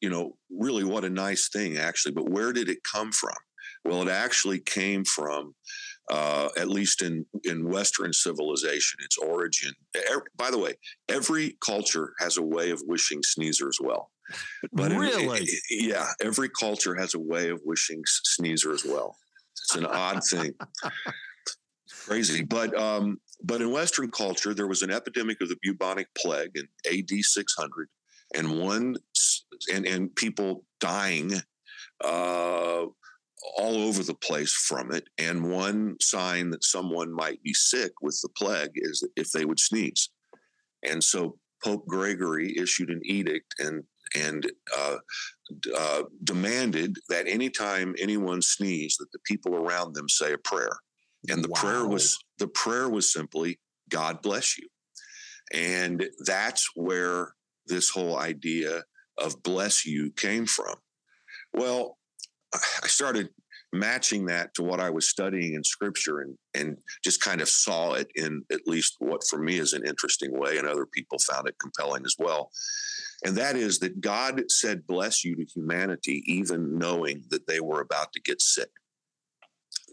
you 0.00 0.10
know, 0.10 0.36
really, 0.50 0.84
what 0.84 1.04
a 1.04 1.10
nice 1.10 1.48
thing, 1.48 1.78
actually. 1.78 2.12
But 2.12 2.30
where 2.30 2.52
did 2.52 2.68
it 2.68 2.78
come 2.84 3.12
from? 3.12 3.36
Well, 3.84 4.02
it 4.02 4.08
actually 4.08 4.60
came 4.60 5.04
from, 5.04 5.54
uh, 6.10 6.48
at 6.56 6.68
least 6.68 7.02
in 7.02 7.26
in 7.44 7.68
Western 7.68 8.12
civilization, 8.12 9.00
its 9.04 9.18
origin. 9.18 9.72
by 10.36 10.50
the 10.50 10.58
way, 10.58 10.74
every 11.08 11.56
culture 11.64 12.14
has 12.18 12.36
a 12.36 12.42
way 12.42 12.70
of 12.70 12.82
wishing 12.86 13.22
sneezers 13.22 13.78
well. 13.80 14.10
But 14.72 14.92
really, 14.92 15.48
yeah, 15.70 16.08
every 16.22 16.48
culture 16.48 16.94
has 16.94 17.14
a 17.14 17.18
way 17.18 17.48
of 17.48 17.60
wishing 17.64 18.02
sneezer 18.06 18.72
as 18.72 18.84
well. 18.84 19.16
It's 19.52 19.76
an 19.76 19.86
odd 19.86 20.20
thing. 20.24 20.52
Crazy, 22.04 22.44
but 22.44 22.78
um, 22.78 23.18
but 23.42 23.60
in 23.60 23.70
Western 23.70 24.10
culture, 24.10 24.54
there 24.54 24.66
was 24.66 24.82
an 24.82 24.90
epidemic 24.90 25.40
of 25.40 25.48
the 25.48 25.56
bubonic 25.62 26.08
plague 26.16 26.52
in 26.54 26.68
AD 26.90 27.10
600, 27.10 27.88
and 28.34 28.60
one 28.60 28.96
and 29.72 29.86
and 29.86 30.14
people 30.14 30.64
dying 30.80 31.32
uh, 32.04 32.84
all 33.56 33.76
over 33.76 34.02
the 34.02 34.14
place 34.14 34.52
from 34.52 34.92
it. 34.92 35.08
And 35.18 35.50
one 35.50 35.96
sign 36.00 36.50
that 36.50 36.64
someone 36.64 37.12
might 37.12 37.42
be 37.42 37.54
sick 37.54 37.92
with 38.02 38.18
the 38.22 38.28
plague 38.30 38.72
is 38.74 39.06
if 39.16 39.30
they 39.30 39.44
would 39.44 39.60
sneeze. 39.60 40.10
And 40.84 41.02
so 41.02 41.38
Pope 41.62 41.86
Gregory 41.86 42.56
issued 42.56 42.90
an 42.90 43.00
edict 43.04 43.54
and 43.58 43.82
and 44.16 44.50
uh, 44.76 44.96
uh, 45.76 46.02
demanded 46.24 46.96
that 47.10 47.28
anytime 47.28 47.94
anyone 47.98 48.40
sneezed, 48.40 48.98
that 49.00 49.12
the 49.12 49.18
people 49.26 49.54
around 49.54 49.94
them 49.94 50.08
say 50.08 50.32
a 50.32 50.38
prayer. 50.38 50.72
And 51.28 51.44
the 51.44 51.48
wow. 51.48 51.60
prayer 51.60 51.86
was 51.86 52.18
the 52.38 52.48
prayer 52.48 52.88
was 52.88 53.12
simply, 53.12 53.58
"God 53.90 54.22
bless 54.22 54.56
you." 54.56 54.68
And 55.52 56.08
that's 56.24 56.70
where 56.74 57.34
this 57.66 57.90
whole 57.90 58.18
idea 58.18 58.82
of 59.18 59.42
bless 59.42 59.84
you 59.84 60.10
came 60.12 60.46
from. 60.46 60.74
Well, 61.52 61.97
I 62.54 62.86
started 62.86 63.28
matching 63.72 64.26
that 64.26 64.54
to 64.54 64.62
what 64.62 64.80
I 64.80 64.90
was 64.90 65.08
studying 65.08 65.54
in 65.54 65.62
scripture 65.62 66.20
and, 66.20 66.36
and 66.54 66.78
just 67.04 67.20
kind 67.20 67.40
of 67.40 67.48
saw 67.48 67.92
it 67.92 68.10
in 68.14 68.42
at 68.50 68.66
least 68.66 68.96
what 68.98 69.22
for 69.28 69.38
me 69.38 69.58
is 69.58 69.72
an 69.74 69.86
interesting 69.86 70.38
way, 70.38 70.58
and 70.58 70.66
other 70.66 70.86
people 70.86 71.18
found 71.18 71.48
it 71.48 71.56
compelling 71.60 72.04
as 72.04 72.14
well. 72.18 72.50
And 73.24 73.36
that 73.36 73.56
is 73.56 73.80
that 73.80 74.00
God 74.00 74.42
said, 74.48 74.86
Bless 74.86 75.24
you 75.24 75.36
to 75.36 75.44
humanity, 75.44 76.22
even 76.26 76.78
knowing 76.78 77.24
that 77.30 77.46
they 77.46 77.60
were 77.60 77.80
about 77.80 78.12
to 78.12 78.20
get 78.20 78.40
sick. 78.40 78.70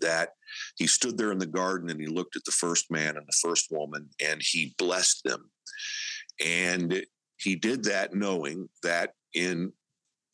That 0.01 0.29
he 0.77 0.87
stood 0.87 1.17
there 1.17 1.31
in 1.31 1.39
the 1.39 1.45
garden 1.45 1.89
and 1.89 1.99
he 1.99 2.07
looked 2.07 2.35
at 2.35 2.43
the 2.45 2.51
first 2.51 2.91
man 2.91 3.17
and 3.17 3.25
the 3.25 3.39
first 3.41 3.67
woman 3.71 4.09
and 4.23 4.41
he 4.43 4.75
blessed 4.77 5.23
them. 5.23 5.49
And 6.45 7.05
he 7.37 7.55
did 7.55 7.85
that 7.85 8.13
knowing 8.13 8.69
that 8.83 9.13
in 9.33 9.71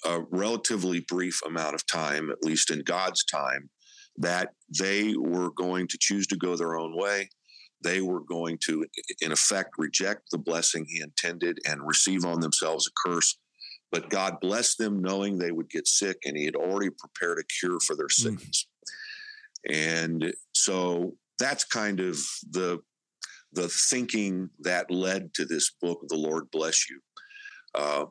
a 0.06 0.22
relatively 0.32 1.00
brief 1.08 1.40
amount 1.46 1.76
of 1.76 1.86
time, 1.86 2.30
at 2.30 2.44
least 2.44 2.72
in 2.72 2.84
God's 2.84 3.24
time, 3.26 3.70
that 4.18 4.50
they 4.80 5.16
were 5.18 5.52
going 5.52 5.88
to 5.88 5.98
choose 6.00 6.28
to 6.28 6.38
go 6.38 6.56
their 6.56 6.78
own 6.78 6.96
way. 6.96 7.30
They 7.84 8.02
were 8.02 8.22
going 8.22 8.60
to, 8.66 8.86
in 9.22 9.32
effect, 9.32 9.72
reject 9.78 10.24
the 10.32 10.38
blessing 10.38 10.86
he 10.88 11.02
intended 11.02 11.58
and 11.68 11.86
receive 11.86 12.26
on 12.26 12.40
themselves 12.40 12.88
a 12.88 13.10
curse. 13.10 13.38
But 13.92 14.10
God 14.10 14.40
blessed 14.40 14.78
them 14.78 15.02
knowing 15.02 15.38
they 15.38 15.52
would 15.52 15.70
get 15.70 15.88
sick, 15.88 16.18
and 16.26 16.38
he 16.38 16.46
had 16.46 16.56
already 16.56 16.90
prepared 16.92 17.40
a 17.40 17.44
cure 17.60 17.80
for 17.80 17.96
their 17.96 18.06
hmm. 18.06 18.36
sickness. 18.36 18.68
Mm. 19.70 19.74
And 19.74 20.34
so 20.54 21.14
that's 21.38 21.64
kind 21.64 22.00
of 22.00 22.18
the 22.50 22.80
the 23.54 23.68
thinking 23.68 24.50
that 24.60 24.90
led 24.90 25.34
to 25.34 25.46
this 25.46 25.72
book, 25.82 26.00
The 26.08 26.16
Lord 26.16 26.46
Bless 26.52 26.90
You, 26.90 27.02
uh, 27.76 28.06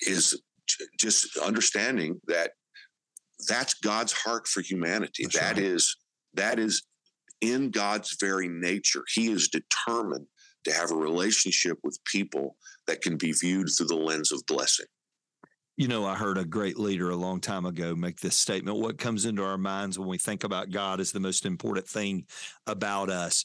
is 0.00 0.40
just 0.98 1.36
understanding 1.38 2.20
that 2.26 2.52
that's 3.48 3.74
God's 3.74 4.12
heart 4.12 4.46
for 4.48 4.60
humanity. 4.60 5.24
That's 5.24 5.38
that 5.38 5.56
right. 5.56 5.64
is 5.64 5.96
that 6.34 6.58
is 6.58 6.82
in 7.40 7.70
God's 7.70 8.16
very 8.20 8.48
nature. 8.48 9.04
He 9.14 9.30
is 9.30 9.48
determined 9.48 10.26
to 10.64 10.72
have 10.72 10.90
a 10.90 10.96
relationship 10.96 11.78
with 11.82 11.98
people 12.04 12.56
that 12.86 13.02
can 13.02 13.16
be 13.16 13.32
viewed 13.32 13.68
through 13.76 13.86
the 13.86 13.96
lens 13.96 14.32
of 14.32 14.42
blessing. 14.46 14.86
You 15.76 15.88
know, 15.88 16.06
I 16.06 16.14
heard 16.14 16.38
a 16.38 16.44
great 16.44 16.78
leader 16.78 17.10
a 17.10 17.16
long 17.16 17.38
time 17.38 17.66
ago 17.66 17.94
make 17.94 18.20
this 18.20 18.36
statement. 18.36 18.78
What 18.78 18.96
comes 18.96 19.26
into 19.26 19.44
our 19.44 19.58
minds 19.58 19.98
when 19.98 20.08
we 20.08 20.16
think 20.16 20.42
about 20.42 20.70
God 20.70 21.00
is 21.00 21.12
the 21.12 21.20
most 21.20 21.44
important 21.44 21.86
thing 21.86 22.24
about 22.66 23.10
us. 23.10 23.44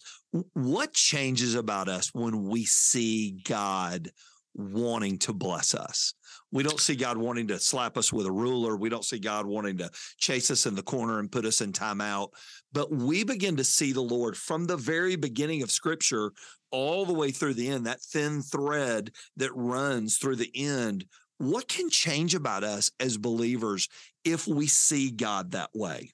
What 0.54 0.94
changes 0.94 1.56
about 1.56 1.90
us 1.90 2.14
when 2.14 2.48
we 2.48 2.64
see 2.64 3.42
God 3.44 4.12
wanting 4.54 5.18
to 5.20 5.34
bless 5.34 5.74
us? 5.74 6.14
We 6.52 6.64
don't 6.64 6.80
see 6.80 6.96
God 6.96 7.18
wanting 7.18 7.48
to 7.48 7.60
slap 7.60 7.98
us 7.98 8.12
with 8.12 8.26
a 8.26 8.32
ruler. 8.32 8.76
We 8.76 8.90
don't 8.90 9.06
see 9.06 9.20
God 9.20 9.46
wanting 9.46 9.78
to 9.78 9.90
chase 10.18 10.52
us 10.52 10.66
in 10.66 10.76
the 10.76 10.84
corner 10.84 11.20
and 11.20 11.32
put 11.32 11.46
us 11.46 11.62
in 11.62 11.72
timeout. 11.72 12.30
But 12.74 12.92
we 12.92 13.24
begin 13.24 13.56
to 13.58 13.64
see 13.64 13.94
the 13.94 14.02
Lord 14.02 14.36
from 14.36 14.66
the 14.66 14.78
very 14.78 15.16
beginning 15.16 15.64
of 15.64 15.72
Scripture 15.72 16.32
all 16.72 17.06
the 17.06 17.14
way 17.14 17.32
through 17.32 17.54
the 17.54 17.70
end, 17.70 17.86
that 17.86 18.02
thin 18.02 18.42
thread 18.42 19.12
that 19.38 19.56
runs 19.56 20.18
through 20.18 20.38
the 20.38 20.52
end. 20.56 21.06
What 21.38 21.68
can 21.68 21.90
change 21.90 22.36
about 22.36 22.64
us 22.64 22.92
as 23.00 23.18
believers 23.18 23.88
if 24.24 24.48
we 24.48 24.68
see 24.68 25.10
God 25.10 25.52
that 25.52 25.70
way? 25.74 26.12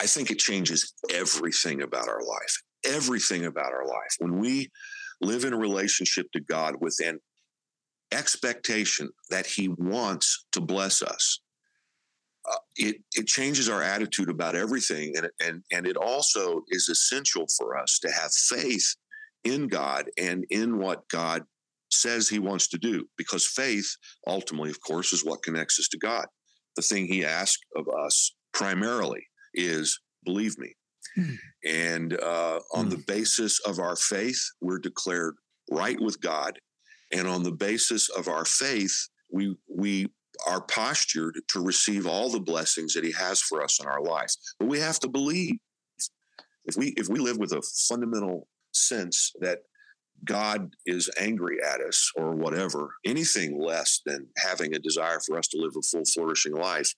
I 0.00 0.06
think 0.06 0.30
it 0.30 0.38
changes 0.38 0.92
everything 1.12 1.82
about 1.82 2.08
our 2.08 2.22
life. 2.22 2.62
Everything 2.84 3.46
about 3.46 3.72
our 3.72 3.86
life. 3.86 4.16
When 4.18 4.38
we 4.38 4.70
live 5.20 5.44
in 5.44 5.52
a 5.52 5.58
relationship 5.58 6.26
to 6.32 6.40
God 6.40 6.76
with 6.80 6.96
an 7.04 7.18
expectation 8.12 9.10
that 9.30 9.46
He 9.46 9.68
wants 9.68 10.46
to 10.52 10.60
bless 10.60 11.02
us, 11.02 11.40
uh, 12.50 12.56
it 12.76 12.96
it 13.14 13.26
changes 13.26 13.68
our 13.68 13.82
attitude 13.82 14.30
about 14.30 14.54
everything, 14.54 15.14
and 15.16 15.28
and 15.44 15.62
and 15.72 15.86
it 15.86 15.96
also 15.96 16.62
is 16.68 16.88
essential 16.88 17.46
for 17.56 17.76
us 17.76 17.98
to 18.00 18.10
have 18.10 18.32
faith 18.32 18.94
in 19.44 19.68
God 19.68 20.10
and 20.18 20.44
in 20.50 20.78
what 20.78 21.08
God 21.08 21.42
says 21.90 22.28
He 22.28 22.38
wants 22.38 22.68
to 22.68 22.78
do, 22.78 23.06
because 23.16 23.46
faith 23.46 23.88
ultimately, 24.26 24.70
of 24.70 24.80
course, 24.80 25.12
is 25.12 25.24
what 25.24 25.42
connects 25.42 25.78
us 25.78 25.88
to 25.88 25.98
God. 25.98 26.26
The 26.76 26.82
thing 26.82 27.06
He 27.06 27.24
asks 27.24 27.62
of 27.76 27.86
us 27.88 28.34
primarily 28.52 29.26
is 29.54 29.98
believe 30.24 30.58
me. 30.58 30.74
And 31.64 32.20
uh, 32.20 32.60
on 32.72 32.86
mm. 32.86 32.90
the 32.90 33.04
basis 33.06 33.60
of 33.60 33.78
our 33.78 33.96
faith, 33.96 34.40
we're 34.60 34.78
declared 34.78 35.36
right 35.70 36.00
with 36.00 36.20
God 36.20 36.58
and 37.12 37.26
on 37.26 37.42
the 37.42 37.52
basis 37.52 38.08
of 38.10 38.28
our 38.28 38.44
faith, 38.44 39.08
we 39.30 39.56
we 39.68 40.08
are 40.46 40.60
postured 40.60 41.40
to 41.48 41.60
receive 41.60 42.06
all 42.06 42.30
the 42.30 42.40
blessings 42.40 42.94
that 42.94 43.04
He 43.04 43.12
has 43.12 43.40
for 43.40 43.62
us 43.62 43.80
in 43.80 43.86
our 43.86 44.02
life. 44.02 44.34
But 44.58 44.68
we 44.68 44.80
have 44.80 44.98
to 45.00 45.08
believe. 45.08 45.54
If 46.64 46.76
we 46.76 46.88
if 46.96 47.08
we 47.08 47.18
live 47.18 47.38
with 47.38 47.52
a 47.52 47.62
fundamental 47.88 48.46
sense 48.72 49.32
that 49.40 49.60
God 50.24 50.74
is 50.84 51.08
angry 51.18 51.56
at 51.62 51.80
us 51.80 52.12
or 52.16 52.34
whatever, 52.34 52.90
anything 53.06 53.58
less 53.58 54.02
than 54.04 54.26
having 54.36 54.74
a 54.74 54.78
desire 54.78 55.20
for 55.24 55.38
us 55.38 55.48
to 55.48 55.58
live 55.58 55.72
a 55.78 55.82
full, 55.82 56.04
flourishing 56.04 56.54
life, 56.54 56.92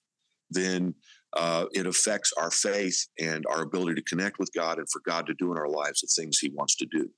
then 0.49 0.95
uh, 1.33 1.65
it 1.73 1.85
affects 1.85 2.33
our 2.37 2.51
faith 2.51 3.07
and 3.19 3.45
our 3.49 3.61
ability 3.61 3.95
to 3.95 4.03
connect 4.03 4.39
with 4.39 4.51
God 4.53 4.77
and 4.77 4.87
for 4.89 5.01
God 5.05 5.25
to 5.27 5.33
do 5.33 5.51
in 5.51 5.57
our 5.57 5.69
lives 5.69 6.01
the 6.01 6.07
things 6.07 6.39
He 6.39 6.49
wants 6.49 6.75
to 6.77 6.85
do. 6.85 7.09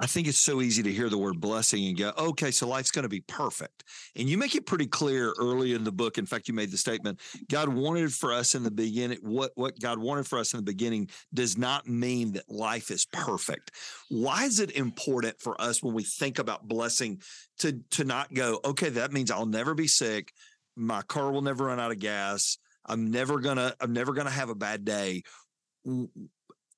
I 0.00 0.06
think 0.06 0.26
it's 0.26 0.40
so 0.40 0.60
easy 0.60 0.82
to 0.82 0.92
hear 0.92 1.08
the 1.08 1.18
word 1.18 1.40
blessing 1.40 1.86
and 1.86 1.96
go, 1.96 2.12
okay, 2.18 2.50
so 2.50 2.66
life's 2.66 2.90
going 2.90 3.04
to 3.04 3.08
be 3.08 3.20
perfect. 3.20 3.84
And 4.16 4.28
you 4.28 4.36
make 4.36 4.56
it 4.56 4.66
pretty 4.66 4.88
clear 4.88 5.32
early 5.38 5.72
in 5.72 5.84
the 5.84 5.92
book. 5.92 6.18
In 6.18 6.26
fact, 6.26 6.48
you 6.48 6.54
made 6.54 6.72
the 6.72 6.76
statement 6.76 7.20
God 7.48 7.68
wanted 7.68 8.12
for 8.12 8.32
us 8.32 8.56
in 8.56 8.64
the 8.64 8.72
beginning, 8.72 9.18
what, 9.22 9.52
what 9.54 9.78
God 9.78 9.98
wanted 9.98 10.26
for 10.26 10.38
us 10.38 10.52
in 10.52 10.58
the 10.58 10.64
beginning 10.64 11.10
does 11.32 11.56
not 11.56 11.86
mean 11.86 12.32
that 12.32 12.50
life 12.50 12.90
is 12.90 13.06
perfect. 13.06 13.70
Why 14.08 14.44
is 14.44 14.58
it 14.58 14.72
important 14.72 15.40
for 15.40 15.60
us 15.60 15.80
when 15.80 15.94
we 15.94 16.02
think 16.02 16.40
about 16.40 16.66
blessing 16.66 17.22
to, 17.60 17.80
to 17.92 18.04
not 18.04 18.34
go, 18.34 18.58
okay, 18.64 18.88
that 18.88 19.12
means 19.12 19.30
I'll 19.30 19.46
never 19.46 19.74
be 19.74 19.86
sick. 19.86 20.32
My 20.76 21.02
car 21.02 21.30
will 21.30 21.42
never 21.42 21.66
run 21.66 21.80
out 21.80 21.92
of 21.92 21.98
gas. 21.98 22.58
I'm 22.86 23.10
never 23.10 23.38
gonna, 23.40 23.74
I'm 23.80 23.92
never 23.92 24.12
gonna 24.12 24.30
have 24.30 24.50
a 24.50 24.54
bad 24.54 24.84
day 24.84 25.22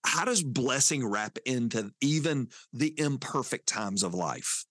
how 0.06 0.24
does 0.24 0.42
blessing 0.42 1.06
wrap 1.06 1.38
into 1.44 1.90
even 2.00 2.48
the 2.72 2.98
imperfect 2.98 3.66
times 3.66 4.02
of 4.02 4.14
life? 4.14 4.64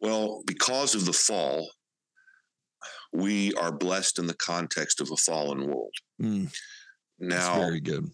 Well, 0.00 0.42
because 0.44 0.94
of 0.94 1.06
the 1.06 1.12
fall, 1.12 1.70
we 3.12 3.54
are 3.54 3.72
blessed 3.72 4.18
in 4.18 4.26
the 4.26 4.34
context 4.34 5.00
of 5.00 5.10
a 5.10 5.16
fallen 5.16 5.66
world. 5.66 5.94
Mm, 6.20 6.54
now, 7.18 7.54
very 7.54 7.80
good. 7.80 8.08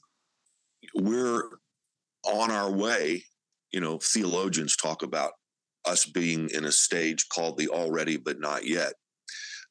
We're 0.94 1.42
on 2.24 2.50
our 2.50 2.70
way. 2.70 3.24
You 3.72 3.80
know, 3.80 3.98
theologians 3.98 4.76
talk 4.76 5.02
about 5.02 5.32
us 5.86 6.04
being 6.04 6.50
in 6.50 6.64
a 6.64 6.72
stage 6.72 7.28
called 7.28 7.56
the 7.56 7.68
already 7.68 8.18
but 8.18 8.38
not 8.38 8.66
yet. 8.66 8.92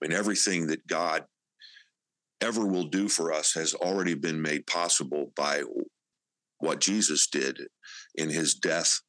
I 0.01 0.07
mean, 0.07 0.17
everything 0.17 0.67
that 0.67 0.87
God 0.87 1.25
ever 2.41 2.65
will 2.65 2.85
do 2.85 3.09
for 3.09 3.33
us 3.33 3.53
has 3.53 3.73
already 3.73 4.15
been 4.15 4.41
made 4.41 4.65
possible 4.65 5.31
by 5.35 5.63
what 6.59 6.79
Jesus 6.79 7.27
did 7.27 7.59
in 8.15 8.29
his 8.29 8.55
death 8.55 9.01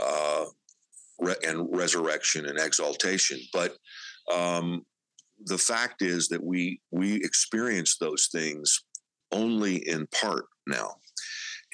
uh, 0.00 0.46
re- 1.20 1.36
and 1.46 1.68
resurrection 1.76 2.46
and 2.46 2.58
exaltation. 2.58 3.40
But 3.52 3.76
um, 4.32 4.82
the 5.44 5.58
fact 5.58 6.02
is 6.02 6.28
that 6.28 6.42
we 6.42 6.80
we 6.90 7.16
experience 7.16 7.96
those 7.98 8.28
things 8.32 8.80
only 9.32 9.76
in 9.76 10.06
part 10.08 10.44
now. 10.66 10.96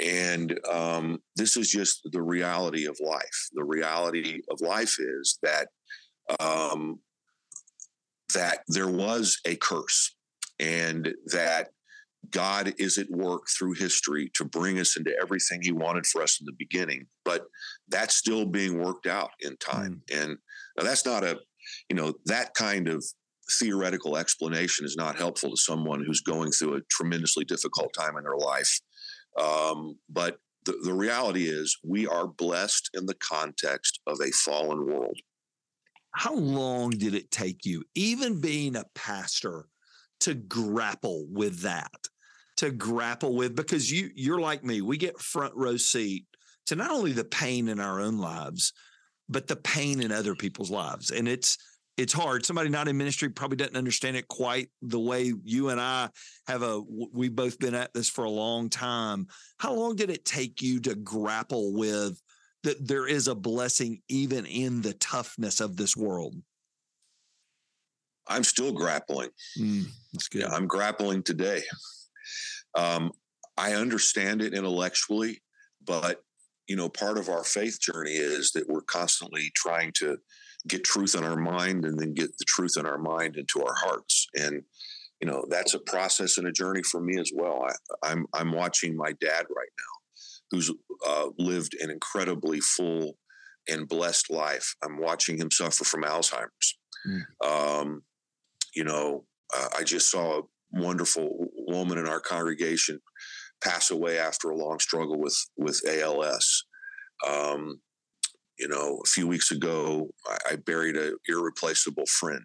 And 0.00 0.58
um, 0.70 1.18
this 1.37 1.56
is 1.56 1.70
just 1.70 2.00
the 2.12 2.22
reality 2.22 2.87
of 2.87 2.98
life. 3.04 3.48
The 3.52 3.64
reality 3.64 4.40
of 4.50 4.60
life 4.60 4.96
is 4.98 5.38
that 5.42 5.68
um, 6.38 7.00
that 8.35 8.61
there 8.68 8.90
was 8.90 9.38
a 9.47 9.56
curse, 9.56 10.14
and 10.58 11.14
that 11.26 11.70
God 12.30 12.75
is 12.78 12.99
at 12.99 13.11
work 13.11 13.42
through 13.49 13.75
history 13.75 14.30
to 14.35 14.44
bring 14.44 14.78
us 14.78 14.97
into 14.97 15.14
everything 15.20 15.61
He 15.62 15.73
wanted 15.73 16.06
for 16.06 16.23
us 16.23 16.40
in 16.40 16.47
the 16.47 16.56
beginning, 16.58 17.06
but 17.25 17.47
that's 17.88 18.14
still 18.14 18.44
being 18.44 18.82
worked 18.82 19.06
out 19.06 19.30
in 19.40 19.56
time. 19.56 20.02
Mm. 20.11 20.23
And 20.23 20.38
that's 20.76 21.06
not 21.06 21.25
a, 21.25 21.38
you 21.88 21.97
know, 21.97 22.14
that 22.26 22.54
kind 22.54 22.88
of 22.88 23.04
theoretical 23.58 24.16
explanation 24.16 24.85
is 24.85 24.97
not 24.97 25.16
helpful 25.16 25.50
to 25.50 25.56
someone 25.56 26.04
who's 26.04 26.20
going 26.20 26.50
through 26.50 26.76
a 26.76 26.80
tremendously 26.90 27.44
difficult 27.44 27.94
time 27.99 28.16
in 28.16 28.25
their 28.25 28.37
life. 28.37 28.80
Um, 29.40 29.97
but 30.11 30.38
the, 30.66 30.78
the 30.82 30.92
reality 30.92 31.49
is, 31.49 31.78
we 31.82 32.06
are 32.06 32.26
blessed 32.26 32.90
in 32.94 33.06
the 33.06 33.14
context 33.14 34.00
of 34.06 34.18
a 34.20 34.30
fallen 34.32 34.85
world. 34.85 35.18
How 36.12 36.34
long 36.34 36.90
did 36.90 37.14
it 37.14 37.30
take 37.30 37.64
you, 37.64 37.84
even 37.94 38.40
being 38.40 38.76
a 38.76 38.84
pastor, 38.94 39.66
to 40.20 40.34
grapple 40.34 41.26
with 41.30 41.60
that? 41.60 42.08
to 42.58 42.72
grapple 42.72 43.36
with 43.36 43.54
because 43.54 43.90
you 43.90 44.10
you're 44.14 44.40
like 44.40 44.64
me. 44.64 44.82
We 44.82 44.96
get 44.96 45.20
front 45.20 45.54
row 45.54 45.76
seat 45.76 46.26
to 46.66 46.76
not 46.76 46.90
only 46.90 47.12
the 47.12 47.24
pain 47.24 47.68
in 47.68 47.80
our 47.80 48.00
own 48.00 48.18
lives, 48.18 48.72
but 49.28 49.46
the 49.46 49.56
pain 49.56 50.02
in 50.02 50.10
other 50.10 50.34
people's 50.34 50.70
lives. 50.70 51.10
And 51.10 51.28
it's 51.28 51.56
it's 51.96 52.12
hard. 52.12 52.44
Somebody 52.44 52.68
not 52.68 52.88
in 52.88 52.96
ministry 52.96 53.28
probably 53.28 53.56
doesn't 53.56 53.76
understand 53.76 54.16
it 54.16 54.26
quite 54.28 54.70
the 54.82 54.98
way 54.98 55.32
you 55.44 55.68
and 55.68 55.80
I 55.80 56.10
have 56.48 56.62
uh, 56.62 56.66
a 56.66 56.82
we've 57.12 57.34
both 57.34 57.60
been 57.60 57.74
at 57.74 57.94
this 57.94 58.10
for 58.10 58.24
a 58.24 58.30
long 58.30 58.68
time. 58.68 59.28
How 59.58 59.72
long 59.72 59.94
did 59.94 60.10
it 60.10 60.24
take 60.24 60.60
you 60.60 60.80
to 60.80 60.96
grapple 60.96 61.72
with 61.72 62.20
that 62.64 62.86
there 62.86 63.06
is 63.06 63.28
a 63.28 63.34
blessing 63.34 64.02
even 64.08 64.46
in 64.46 64.82
the 64.82 64.94
toughness 64.94 65.60
of 65.60 65.76
this 65.76 65.96
world? 65.96 66.34
I'm 68.26 68.44
still 68.44 68.72
grappling. 68.72 69.30
Mm, 69.58 69.86
that's 70.12 70.28
good. 70.28 70.42
Yeah, 70.42 70.48
I'm 70.48 70.66
grappling 70.66 71.22
today. 71.22 71.62
Um, 72.74 73.12
I 73.56 73.72
understand 73.74 74.42
it 74.42 74.54
intellectually, 74.54 75.42
but 75.84 76.22
you 76.68 76.76
know, 76.76 76.88
part 76.88 77.16
of 77.16 77.30
our 77.30 77.44
faith 77.44 77.80
journey 77.80 78.12
is 78.12 78.52
that 78.52 78.68
we're 78.68 78.82
constantly 78.82 79.50
trying 79.54 79.90
to 79.92 80.18
get 80.66 80.84
truth 80.84 81.14
in 81.14 81.24
our 81.24 81.36
mind 81.36 81.84
and 81.84 81.98
then 81.98 82.12
get 82.12 82.36
the 82.38 82.44
truth 82.46 82.76
in 82.78 82.84
our 82.84 82.98
mind 82.98 83.36
into 83.36 83.64
our 83.64 83.74
hearts. 83.74 84.26
And 84.38 84.62
you 85.20 85.28
know, 85.28 85.44
that's 85.48 85.74
a 85.74 85.80
process 85.80 86.38
and 86.38 86.46
a 86.46 86.52
journey 86.52 86.82
for 86.82 87.00
me 87.00 87.18
as 87.18 87.32
well. 87.34 87.66
I, 87.66 88.10
I'm 88.10 88.26
I'm 88.32 88.52
watching 88.52 88.96
my 88.96 89.12
dad 89.20 89.46
right 89.48 89.72
now, 89.78 89.97
who's 90.50 90.72
uh, 91.06 91.26
lived 91.38 91.74
an 91.80 91.90
incredibly 91.90 92.60
full 92.60 93.14
and 93.68 93.88
blessed 93.88 94.30
life. 94.30 94.74
I'm 94.82 94.98
watching 94.98 95.38
him 95.38 95.50
suffer 95.50 95.84
from 95.84 96.02
Alzheimer's. 96.02 96.78
Mm. 97.06 97.80
Um, 97.80 98.02
you 98.74 98.84
know, 98.84 99.24
uh, 99.56 99.68
I 99.78 99.82
just 99.82 100.10
saw 100.10 100.38
a 100.38 100.42
wonderful 100.72 101.48
woman 101.66 101.98
in 101.98 102.08
our 102.08 102.20
congregation 102.20 103.00
pass 103.62 103.90
away 103.90 104.18
after 104.18 104.50
a 104.50 104.56
long 104.56 104.78
struggle 104.78 105.18
with 105.18 105.36
with 105.56 105.80
ALS. 105.86 106.64
Um, 107.26 107.80
you 108.58 108.68
know, 108.68 109.00
a 109.04 109.08
few 109.08 109.26
weeks 109.26 109.50
ago, 109.50 110.08
I, 110.26 110.52
I 110.52 110.56
buried 110.56 110.96
an 110.96 111.16
irreplaceable 111.28 112.06
friend. 112.06 112.44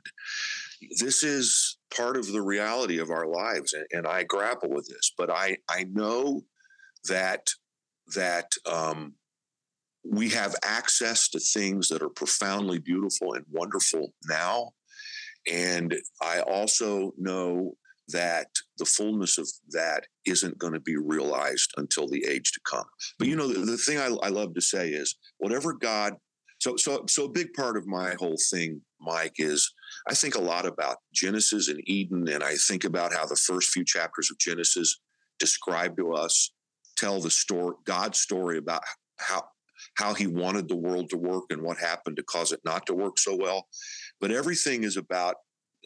This 0.99 1.23
is 1.23 1.77
part 1.95 2.17
of 2.17 2.31
the 2.31 2.41
reality 2.41 2.99
of 2.99 3.09
our 3.09 3.27
lives, 3.27 3.73
and, 3.73 3.85
and 3.91 4.07
I 4.07 4.23
grapple 4.23 4.69
with 4.69 4.87
this. 4.87 5.11
But 5.17 5.29
I 5.29 5.57
I 5.69 5.85
know 5.85 6.41
that 7.07 7.49
that 8.15 8.47
um, 8.69 9.13
we 10.03 10.29
have 10.29 10.55
access 10.63 11.29
to 11.29 11.39
things 11.39 11.87
that 11.89 12.01
are 12.01 12.09
profoundly 12.09 12.79
beautiful 12.79 13.33
and 13.33 13.45
wonderful 13.51 14.13
now 14.27 14.69
and 15.51 15.95
I 16.21 16.41
also 16.41 17.13
know 17.17 17.73
that 18.09 18.47
the 18.77 18.85
fullness 18.85 19.37
of 19.37 19.47
that 19.71 20.05
isn't 20.25 20.57
going 20.57 20.73
to 20.73 20.79
be 20.79 20.97
realized 20.97 21.71
until 21.77 22.07
the 22.07 22.25
age 22.27 22.51
to 22.51 22.59
come. 22.69 22.85
But 23.17 23.27
you 23.27 23.35
know, 23.35 23.47
the, 23.47 23.59
the 23.59 23.77
thing 23.77 23.97
I, 23.97 24.07
I 24.25 24.29
love 24.29 24.53
to 24.55 24.61
say 24.61 24.89
is 24.89 25.15
whatever 25.37 25.73
God. 25.73 26.13
So, 26.59 26.77
so, 26.77 27.03
so 27.09 27.25
a 27.25 27.31
big 27.31 27.53
part 27.53 27.75
of 27.75 27.85
my 27.85 28.15
whole 28.19 28.37
thing, 28.51 28.81
Mike, 29.01 29.35
is 29.37 29.69
I 30.07 30.13
think 30.13 30.35
a 30.35 30.41
lot 30.41 30.65
about 30.65 30.97
Genesis 31.13 31.67
and 31.67 31.81
Eden, 31.85 32.27
and 32.29 32.43
I 32.43 32.55
think 32.55 32.85
about 32.85 33.13
how 33.13 33.25
the 33.25 33.35
first 33.35 33.69
few 33.69 33.83
chapters 33.83 34.29
of 34.31 34.37
Genesis 34.37 34.99
describe 35.39 35.97
to 35.97 36.13
us, 36.13 36.51
tell 36.97 37.19
the 37.19 37.29
story, 37.29 37.75
God's 37.85 38.19
story 38.19 38.57
about 38.57 38.81
how 39.17 39.43
how 39.95 40.13
He 40.13 40.27
wanted 40.27 40.67
the 40.67 40.75
world 40.75 41.09
to 41.09 41.17
work 41.17 41.45
and 41.49 41.61
what 41.61 41.77
happened 41.77 42.17
to 42.17 42.23
cause 42.23 42.51
it 42.51 42.61
not 42.65 42.85
to 42.87 42.93
work 42.93 43.17
so 43.17 43.35
well. 43.35 43.67
But 44.19 44.31
everything 44.31 44.83
is 44.83 44.97
about 44.97 45.35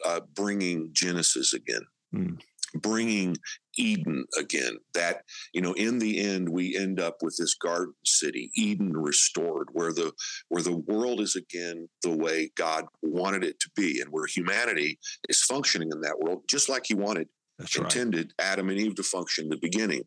uh, 0.04 0.20
bringing 0.34 0.90
Genesis 0.92 1.52
again. 1.52 1.82
Mm. 2.14 2.40
Bringing 2.74 3.36
Eden 3.78 4.26
again. 4.38 4.76
That, 4.94 5.22
you 5.54 5.60
know, 5.60 5.72
in 5.72 5.98
the 5.98 6.20
end, 6.20 6.48
we 6.48 6.76
end 6.76 7.00
up 7.00 7.16
with 7.22 7.36
this 7.38 7.54
garden 7.54 7.94
city, 8.04 8.50
Eden 8.54 8.94
restored, 8.94 9.68
where 9.72 9.92
the 9.92 10.12
where 10.48 10.62
the 10.62 10.76
world 10.76 11.20
is 11.20 11.34
again 11.36 11.88
the 12.02 12.14
way 12.14 12.50
God 12.56 12.84
wanted 13.02 13.44
it 13.44 13.58
to 13.60 13.70
be, 13.74 14.00
and 14.00 14.10
where 14.10 14.26
humanity 14.26 14.98
is 15.28 15.42
functioning 15.42 15.90
in 15.92 16.00
that 16.02 16.18
world, 16.18 16.42
just 16.48 16.68
like 16.68 16.84
He 16.86 16.94
wanted, 16.94 17.28
That's 17.58 17.76
intended 17.76 18.32
right. 18.38 18.46
Adam 18.52 18.68
and 18.68 18.78
Eve 18.78 18.94
to 18.96 19.02
function 19.02 19.44
in 19.44 19.50
the 19.50 19.58
beginning. 19.60 20.02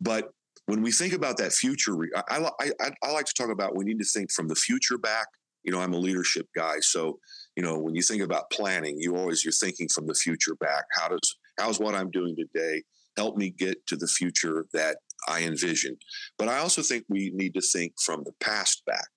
But 0.00 0.30
when 0.66 0.82
we 0.82 0.92
think 0.92 1.12
about 1.12 1.38
that 1.38 1.52
future, 1.52 1.96
I, 2.16 2.22
I, 2.60 2.70
I, 2.80 2.90
I 3.02 3.10
like 3.12 3.26
to 3.26 3.34
talk 3.34 3.50
about 3.50 3.76
we 3.76 3.84
need 3.84 3.98
to 3.98 4.04
think 4.04 4.30
from 4.32 4.48
the 4.48 4.54
future 4.54 4.98
back. 4.98 5.26
You 5.64 5.72
know, 5.72 5.80
I'm 5.80 5.92
a 5.92 5.98
leadership 5.98 6.48
guy, 6.56 6.80
so 6.80 7.18
you 7.56 7.62
know 7.62 7.78
when 7.78 7.94
you 7.94 8.02
think 8.02 8.22
about 8.22 8.50
planning 8.50 8.96
you 8.98 9.16
always 9.16 9.44
you're 9.44 9.52
thinking 9.52 9.88
from 9.88 10.06
the 10.06 10.14
future 10.14 10.54
back 10.56 10.84
how 10.92 11.08
does 11.08 11.36
how's 11.58 11.78
what 11.78 11.94
i'm 11.94 12.10
doing 12.10 12.34
today 12.36 12.82
help 13.16 13.36
me 13.36 13.50
get 13.50 13.86
to 13.86 13.96
the 13.96 14.06
future 14.06 14.66
that 14.72 14.98
i 15.28 15.42
envision 15.42 15.96
but 16.38 16.48
i 16.48 16.58
also 16.58 16.82
think 16.82 17.04
we 17.08 17.30
need 17.34 17.54
to 17.54 17.60
think 17.60 17.92
from 18.00 18.22
the 18.24 18.32
past 18.40 18.82
back 18.86 19.08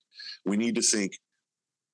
we 0.44 0.56
need 0.56 0.74
to 0.74 0.82
think 0.82 1.12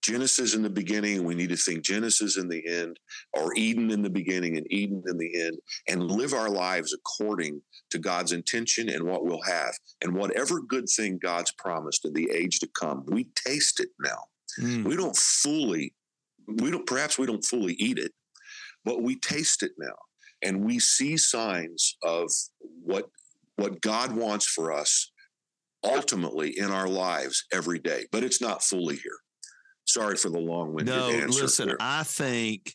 genesis 0.02 0.54
in 0.54 0.62
the 0.62 0.70
beginning 0.70 1.24
we 1.24 1.34
need 1.34 1.50
to 1.50 1.56
think 1.56 1.82
genesis 1.82 2.36
in 2.36 2.48
the 2.48 2.62
end 2.68 2.98
or 3.34 3.52
eden 3.56 3.90
in 3.90 4.02
the 4.02 4.10
beginning 4.10 4.56
and 4.56 4.66
eden 4.70 5.02
in 5.06 5.18
the 5.18 5.42
end 5.42 5.56
and 5.88 6.10
live 6.10 6.32
our 6.32 6.50
lives 6.50 6.92
according 6.92 7.60
to 7.90 7.98
god's 7.98 8.32
intention 8.32 8.88
and 8.88 9.04
what 9.04 9.24
we'll 9.24 9.42
have 9.42 9.72
and 10.02 10.14
whatever 10.14 10.60
good 10.60 10.86
thing 10.96 11.18
god's 11.22 11.52
promised 11.52 12.04
in 12.04 12.12
the 12.12 12.30
age 12.34 12.58
to 12.58 12.68
come 12.78 13.04
we 13.06 13.28
taste 13.46 13.80
it 13.80 13.88
now 14.00 14.18
mm. 14.60 14.84
we 14.84 14.96
don't 14.96 15.16
fully 15.16 15.94
we 16.46 16.70
don't 16.70 16.86
perhaps 16.86 17.18
we 17.18 17.26
don't 17.26 17.44
fully 17.44 17.74
eat 17.74 17.98
it, 17.98 18.12
but 18.84 19.02
we 19.02 19.16
taste 19.16 19.62
it 19.62 19.72
now. 19.78 19.94
And 20.42 20.64
we 20.64 20.78
see 20.78 21.16
signs 21.16 21.96
of 22.02 22.30
what 22.82 23.06
what 23.56 23.80
God 23.80 24.14
wants 24.16 24.46
for 24.46 24.72
us 24.72 25.10
ultimately 25.84 26.56
in 26.58 26.70
our 26.70 26.88
lives 26.88 27.44
every 27.52 27.78
day. 27.78 28.06
But 28.10 28.24
it's 28.24 28.40
not 28.40 28.62
fully 28.62 28.96
here. 28.96 29.20
Sorry 29.92 30.16
for 30.16 30.30
the 30.30 30.38
long-winded 30.38 30.94
no, 30.94 31.10
answer. 31.10 31.42
Listen, 31.42 31.68
there. 31.68 31.76
I 31.80 32.02
think 32.02 32.74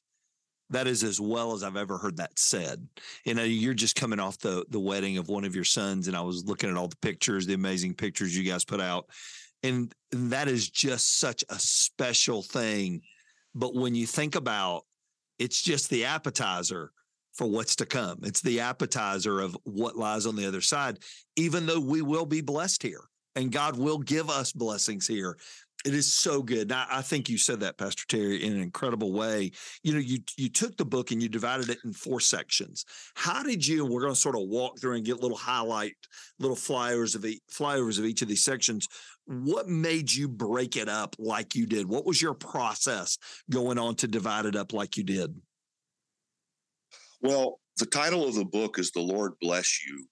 that 0.69 0.87
is 0.87 1.03
as 1.03 1.19
well 1.19 1.53
as 1.53 1.63
I've 1.63 1.77
ever 1.77 1.97
heard 1.97 2.17
that 2.17 2.37
said. 2.37 2.87
You 3.23 3.33
know, 3.33 3.43
you're 3.43 3.73
just 3.73 3.95
coming 3.95 4.19
off 4.19 4.37
the 4.39 4.65
the 4.69 4.79
wedding 4.79 5.17
of 5.17 5.27
one 5.27 5.45
of 5.45 5.55
your 5.55 5.63
sons, 5.63 6.07
and 6.07 6.17
I 6.17 6.21
was 6.21 6.45
looking 6.45 6.69
at 6.69 6.77
all 6.77 6.87
the 6.87 6.97
pictures, 6.97 7.45
the 7.45 7.53
amazing 7.53 7.93
pictures 7.93 8.35
you 8.35 8.43
guys 8.43 8.65
put 8.65 8.81
out, 8.81 9.09
and 9.63 9.93
that 10.11 10.47
is 10.47 10.69
just 10.69 11.19
such 11.19 11.43
a 11.49 11.55
special 11.57 12.41
thing 12.41 13.01
but 13.57 13.73
when 13.73 13.95
you 13.95 14.05
think 14.05 14.35
about 14.35 14.83
it's 15.39 15.61
just 15.61 15.89
the 15.89 16.05
appetizer 16.05 16.91
for 17.33 17.45
what's 17.45 17.75
to 17.75 17.85
come. 17.85 18.19
It's 18.23 18.41
the 18.41 18.61
appetizer 18.61 19.39
of 19.39 19.55
what 19.63 19.95
lies 19.95 20.25
on 20.25 20.35
the 20.35 20.47
other 20.47 20.61
side, 20.61 20.99
even 21.35 21.67
though 21.67 21.79
we 21.79 22.01
will 22.01 22.25
be 22.25 22.41
blessed 22.41 22.81
here 22.81 23.03
and 23.35 23.51
God 23.51 23.77
will 23.77 23.99
give 23.99 24.31
us 24.31 24.51
blessings 24.51 25.05
here. 25.05 25.37
It 25.87 25.93
is 25.93 26.11
so 26.11 26.41
good. 26.41 26.69
Now, 26.69 26.85
I 26.89 27.01
think 27.01 27.29
you 27.29 27.37
said 27.37 27.61
that, 27.61 27.77
Pastor 27.77 28.03
Terry, 28.07 28.43
in 28.43 28.53
an 28.53 28.61
incredible 28.61 29.13
way. 29.13 29.51
You 29.83 29.93
know, 29.93 29.99
you 29.99 30.19
you 30.35 30.49
took 30.49 30.75
the 30.75 30.85
book 30.85 31.11
and 31.11 31.21
you 31.21 31.29
divided 31.29 31.69
it 31.69 31.79
in 31.85 31.93
four 31.93 32.19
sections. 32.19 32.85
How 33.15 33.41
did 33.41 33.65
you? 33.65 33.85
We're 33.85 34.01
going 34.01 34.13
to 34.13 34.19
sort 34.19 34.35
of 34.35 34.47
walk 34.47 34.79
through 34.79 34.95
and 34.95 35.05
get 35.05 35.21
little 35.21 35.37
highlight, 35.37 35.95
little 36.39 36.55
flyers 36.55 37.15
of 37.15 37.21
the 37.21 37.39
flyers 37.49 37.99
of 37.99 38.05
each 38.05 38.21
of 38.21 38.27
these 38.27 38.43
sections 38.43 38.87
what 39.27 39.67
made 39.67 40.11
you 40.11 40.27
break 40.27 40.77
it 40.77 40.87
up 40.87 41.15
like 41.19 41.53
you 41.53 41.65
did? 41.65 41.87
What 41.87 42.05
was 42.05 42.21
your 42.21 42.33
process 42.33 43.17
going 43.49 43.77
on 43.77 43.95
to 43.95 44.07
divide 44.07 44.45
it 44.45 44.55
up 44.55 44.71
like 44.71 44.95
you 44.95 45.03
did? 45.03 45.35
Well, 47.21 47.59
the 47.77 47.85
title 47.85 48.25
of 48.25 48.35
the 48.35 48.45
book 48.45 48.79
is 48.79 48.91
The 48.91 49.01
Lord 49.01 49.33
Bless 49.41 49.85
You 49.85 50.07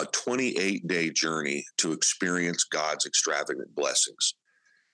A 0.00 0.06
28 0.06 0.86
Day 0.88 1.10
Journey 1.10 1.64
to 1.78 1.92
Experience 1.92 2.64
God's 2.64 3.06
Extravagant 3.06 3.74
Blessings. 3.76 4.34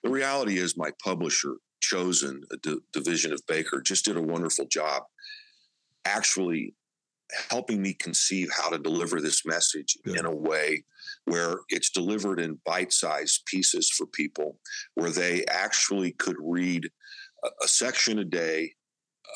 The 0.03 0.09
reality 0.09 0.57
is, 0.57 0.77
my 0.77 0.91
publisher, 1.03 1.55
Chosen, 1.81 2.43
a 2.51 2.57
d- 2.57 2.79
division 2.93 3.33
of 3.33 3.41
Baker, 3.47 3.81
just 3.81 4.05
did 4.05 4.17
a 4.17 4.21
wonderful 4.21 4.65
job 4.65 5.03
actually 6.05 6.75
helping 7.49 7.81
me 7.81 7.93
conceive 7.93 8.49
how 8.55 8.69
to 8.69 8.77
deliver 8.77 9.19
this 9.19 9.45
message 9.45 9.97
yeah. 10.05 10.19
in 10.19 10.25
a 10.25 10.35
way 10.35 10.83
where 11.25 11.57
it's 11.69 11.89
delivered 11.89 12.39
in 12.39 12.59
bite-sized 12.65 13.45
pieces 13.45 13.89
for 13.89 14.05
people 14.07 14.57
where 14.95 15.09
they 15.09 15.43
actually 15.49 16.11
could 16.11 16.35
read 16.39 16.89
a, 17.43 17.47
a 17.63 17.67
section 17.67 18.19
a 18.19 18.25
day 18.25 18.71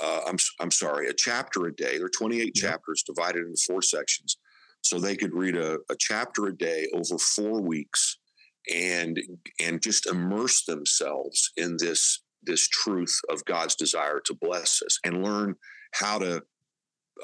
uh, 0.04 0.22
I'm, 0.28 0.38
I'm 0.60 0.72
sorry 0.72 1.08
a 1.08 1.14
chapter 1.14 1.66
a 1.66 1.76
day 1.76 1.98
there 1.98 2.06
are 2.06 2.10
28 2.10 2.52
yeah. 2.54 2.70
chapters 2.70 3.04
divided 3.04 3.46
into 3.46 3.62
four 3.66 3.82
sections 3.82 4.38
so 4.82 5.00
they 5.00 5.16
could 5.16 5.34
read 5.34 5.56
a, 5.56 5.78
a 5.90 5.96
chapter 5.98 6.48
a 6.48 6.56
day 6.56 6.88
over 6.94 7.18
four 7.18 7.62
weeks 7.62 8.20
and 8.74 9.20
and 9.60 9.82
just 9.82 10.08
immerse 10.08 10.66
themselves 10.66 11.52
in 11.58 11.78
this 11.80 12.24
this 12.44 12.68
truth 12.68 13.20
of 13.30 13.44
God's 13.46 13.76
desire 13.76 14.20
to 14.26 14.34
bless 14.34 14.82
us 14.82 15.00
and 15.04 15.24
learn 15.24 15.56
how 15.94 16.20
to 16.20 16.44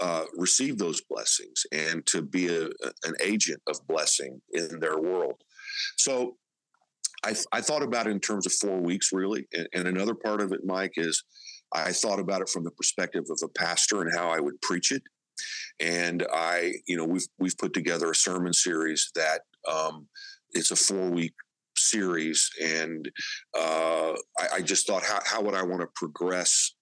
uh, 0.02 0.26
receive 0.36 0.78
those 0.78 1.02
blessings 1.02 1.66
and 1.72 2.06
to 2.08 2.22
be 2.22 2.48
a, 2.48 2.66
an 3.06 3.14
agent 3.22 3.62
of 3.68 3.80
blessing 3.88 4.42
in 4.52 4.80
their 4.80 5.00
world. 5.00 5.36
So 5.98 6.38
I, 7.24 7.36
I, 7.52 7.62
thought 7.62 7.84
about 7.84 8.08
it 8.08 8.12
in 8.12 8.20
terms 8.20 8.46
of 8.46 8.54
four 8.54 8.80
weeks, 8.80 9.12
really. 9.14 9.48
And, 9.54 9.68
and, 9.74 9.88
another 9.88 10.16
part 10.16 10.42
of 10.42 10.52
it, 10.52 10.62
Mike, 10.66 10.94
is 10.98 11.24
I 11.74 11.92
thought 11.92 12.20
about 12.20 12.42
it 12.42 12.50
from 12.50 12.64
the 12.64 12.72
perspective 12.72 13.24
of 13.30 13.40
a 13.44 13.48
pastor 13.48 14.02
and 14.02 14.12
how 14.16 14.30
I 14.30 14.40
would 14.40 14.62
preach 14.62 14.92
it. 14.92 15.04
And 15.80 16.26
I, 16.34 16.74
you 16.88 16.98
know, 16.98 17.06
we've 17.06 17.28
we've 17.40 17.58
put 17.58 17.74
together 17.74 18.12
a 18.12 18.16
sermon 18.16 18.54
series 18.54 19.12
that 19.16 19.42
um, 19.72 20.08
it's 20.54 20.72
a 20.72 20.76
four 20.76 21.10
week 21.10 21.34
series, 21.78 22.50
and 22.62 23.10
uh, 23.58 24.14
I, 24.40 24.48
I 24.56 24.62
just 24.62 24.88
thought, 24.88 25.04
how 25.04 25.20
how 25.26 25.42
would 25.42 25.56
I 25.56 25.64
want 25.64 25.82
to 25.82 25.88
progress 25.96 26.74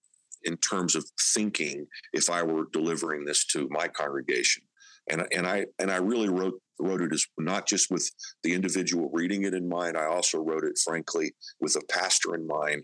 in 0.44 0.58
terms 0.58 0.96
of 0.96 1.06
thinking 1.34 1.86
if 2.14 2.30
I 2.30 2.44
were 2.44 2.66
delivering 2.72 3.26
this 3.26 3.46
to 3.48 3.68
my 3.72 3.88
congregation? 3.88 4.64
And 5.10 5.26
and 5.32 5.48
I 5.48 5.66
and 5.80 5.92
I 5.92 5.98
really 5.98 6.30
wrote 6.30 6.62
wrote 6.82 7.02
it 7.02 7.14
as 7.14 7.26
not 7.38 7.68
just 7.68 7.92
with 7.92 8.10
the 8.44 8.54
individual 8.54 9.10
reading 9.14 9.44
it 9.44 9.54
in 9.54 9.70
mind. 9.70 9.98
I 9.98 10.06
also 10.06 10.40
wrote 10.40 10.64
it, 10.64 10.80
frankly, 10.84 11.34
with 11.60 11.76
a 11.76 11.86
pastor 11.94 12.36
in 12.36 12.48
mind 12.48 12.84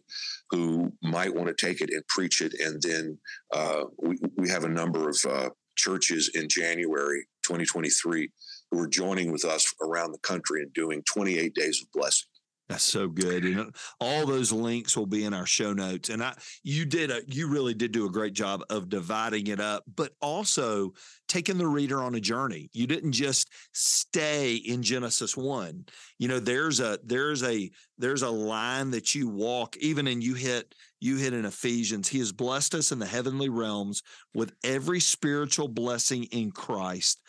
who 0.52 0.92
might 1.02 1.34
want 1.34 1.48
to 1.48 1.66
take 1.66 1.82
it 1.82 1.90
and 1.92 2.06
preach 2.08 2.42
it. 2.42 2.54
And 2.60 2.82
then 2.82 3.18
uh, 3.54 3.86
we, 3.98 4.18
we 4.38 4.50
have 4.50 4.64
a 4.64 4.70
number 4.70 5.10
of 5.10 5.18
uh, 5.28 5.50
churches 5.76 6.32
in 6.34 6.48
January 6.50 7.26
2023 7.44 8.30
who 8.72 8.80
are 8.80 8.88
joining 8.88 9.32
with 9.32 9.46
us 9.46 9.74
around 9.82 10.12
the 10.12 10.20
country 10.20 10.62
and 10.62 10.74
doing 10.74 11.04
28 11.04 11.54
days 11.54 11.82
of 11.82 11.92
blessing. 11.92 12.28
That's 12.70 12.84
so 12.84 13.08
good. 13.08 13.46
And 13.46 13.74
all 14.02 14.26
those 14.26 14.52
links 14.52 14.98
will 14.98 15.06
be 15.06 15.24
in 15.24 15.34
our 15.34 15.46
show 15.46 15.72
notes. 15.72 16.10
And 16.10 16.22
I 16.22 16.34
you 16.64 16.86
did 16.86 17.12
a 17.12 17.22
you 17.26 17.48
really 17.48 17.74
did 17.74 17.94
do 17.94 18.06
a 18.06 18.12
great 18.12 18.34
job 18.34 18.62
of 18.70 18.90
dividing 18.90 19.48
it 19.48 19.62
up, 19.62 19.84
but 19.96 20.12
also 20.22 20.92
taking 21.30 21.58
the 21.58 21.68
reader 21.68 22.04
on 22.04 22.16
a 22.16 22.20
journey. 22.20 22.70
You 22.74 22.86
didn't 22.86 23.14
just 23.14 23.50
stay 23.72 24.56
in 24.56 24.84
Genesis 24.84 25.38
1. 25.38 25.86
You 26.20 26.28
know, 26.28 26.40
there's 26.40 26.82
a 26.82 27.00
there's 27.06 27.42
a 27.44 27.72
there's 27.98 28.24
a 28.24 28.30
line 28.30 28.92
that 28.92 29.16
you 29.16 29.30
walk 29.30 29.78
even 29.78 30.08
and 30.08 30.22
you 30.22 30.34
hit 30.34 30.76
you 31.00 31.16
hit 31.16 31.34
in 31.34 31.46
Ephesians. 31.46 32.10
He 32.10 32.20
has 32.20 32.34
blessed 32.34 32.76
us 32.76 32.92
in 32.92 33.00
the 33.00 33.06
heavenly 33.06 33.50
realms 33.50 34.04
with 34.34 34.54
every 34.66 35.00
spiritual 35.00 35.70
blessing 35.70 36.26
in 36.26 36.52
Christ 36.52 37.22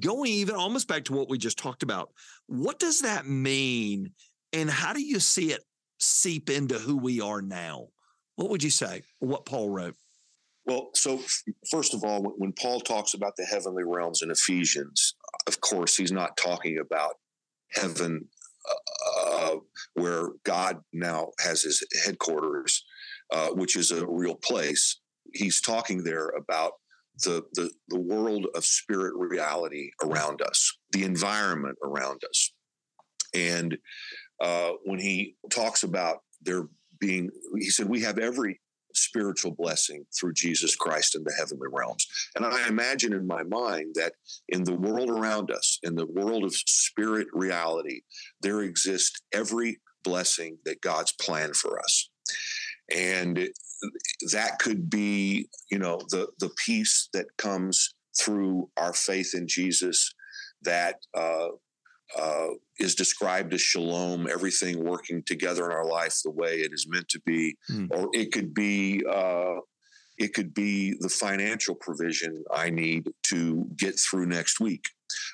going 0.00 0.30
even 0.30 0.54
almost 0.54 0.88
back 0.88 1.04
to 1.04 1.12
what 1.12 1.28
we 1.28 1.38
just 1.38 1.58
talked 1.58 1.82
about, 1.82 2.10
what 2.46 2.78
does 2.78 3.00
that 3.00 3.26
mean? 3.26 4.12
And 4.52 4.70
how 4.70 4.92
do 4.92 5.02
you 5.02 5.20
see 5.20 5.52
it 5.52 5.62
seep 5.98 6.50
into 6.50 6.78
who 6.78 6.96
we 6.96 7.20
are 7.20 7.42
now? 7.42 7.88
What 8.36 8.50
would 8.50 8.62
you 8.62 8.70
say? 8.70 9.02
What 9.20 9.46
Paul 9.46 9.70
wrote? 9.70 9.96
Well, 10.66 10.90
so 10.94 11.20
first 11.70 11.92
of 11.92 12.04
all, 12.04 12.22
when 12.38 12.52
Paul 12.52 12.80
talks 12.80 13.14
about 13.14 13.34
the 13.36 13.44
heavenly 13.44 13.84
realms 13.84 14.22
in 14.22 14.30
Ephesians, 14.30 15.14
of 15.46 15.60
course, 15.60 15.96
he's 15.96 16.12
not 16.12 16.36
talking 16.36 16.78
about 16.78 17.14
heaven 17.72 18.26
uh, 19.06 19.56
where 19.94 20.28
God 20.44 20.80
now 20.92 21.32
has 21.40 21.62
his 21.62 21.82
headquarters, 22.04 22.84
uh, 23.32 23.48
which 23.48 23.76
is 23.76 23.90
a 23.90 24.06
real 24.06 24.36
place. 24.36 25.00
He's 25.34 25.60
talking 25.60 26.02
there 26.02 26.28
about 26.30 26.72
the, 27.22 27.44
the, 27.52 27.70
the 27.88 28.00
world 28.00 28.46
of 28.54 28.64
spirit 28.64 29.14
reality 29.16 29.90
around 30.02 30.42
us, 30.42 30.76
the 30.92 31.04
environment 31.04 31.78
around 31.84 32.22
us. 32.28 32.52
And 33.34 33.76
uh, 34.40 34.72
when 34.84 34.98
he 34.98 35.36
talks 35.50 35.82
about 35.82 36.18
there 36.42 36.68
being, 36.98 37.30
he 37.58 37.70
said, 37.70 37.88
we 37.88 38.02
have 38.02 38.18
every 38.18 38.60
spiritual 38.94 39.50
blessing 39.50 40.04
through 40.18 40.32
Jesus 40.32 40.76
Christ 40.76 41.14
in 41.14 41.24
the 41.24 41.34
heavenly 41.36 41.68
realms. 41.70 42.06
And 42.36 42.46
I 42.46 42.68
imagine 42.68 43.12
in 43.12 43.26
my 43.26 43.42
mind 43.42 43.94
that 43.96 44.12
in 44.48 44.64
the 44.64 44.74
world 44.74 45.10
around 45.10 45.50
us, 45.50 45.78
in 45.82 45.96
the 45.96 46.06
world 46.06 46.44
of 46.44 46.54
spirit 46.54 47.26
reality, 47.32 48.02
there 48.40 48.62
exists 48.62 49.20
every 49.32 49.78
blessing 50.04 50.58
that 50.64 50.80
God's 50.80 51.12
planned 51.12 51.56
for 51.56 51.80
us. 51.80 52.08
And 52.94 53.48
that 54.32 54.58
could 54.58 54.90
be, 54.90 55.48
you 55.70 55.78
know, 55.78 55.98
the 56.10 56.28
the 56.38 56.50
peace 56.64 57.08
that 57.12 57.26
comes 57.38 57.94
through 58.18 58.70
our 58.76 58.92
faith 58.92 59.34
in 59.34 59.46
Jesus 59.48 60.14
that 60.62 60.96
uh, 61.16 61.48
uh, 62.18 62.48
is 62.78 62.94
described 62.94 63.52
as 63.54 63.60
shalom, 63.60 64.28
everything 64.28 64.84
working 64.84 65.22
together 65.24 65.66
in 65.66 65.72
our 65.72 65.86
life 65.86 66.20
the 66.22 66.30
way 66.30 66.56
it 66.56 66.72
is 66.72 66.86
meant 66.88 67.08
to 67.08 67.20
be, 67.26 67.56
mm. 67.70 67.88
or 67.90 68.08
it 68.12 68.32
could 68.32 68.54
be 68.54 69.02
uh, 69.10 69.56
it 70.16 70.32
could 70.32 70.54
be 70.54 70.94
the 71.00 71.08
financial 71.08 71.74
provision 71.74 72.44
I 72.52 72.70
need 72.70 73.08
to 73.24 73.66
get 73.76 73.98
through 73.98 74.26
next 74.26 74.60
week, 74.60 74.84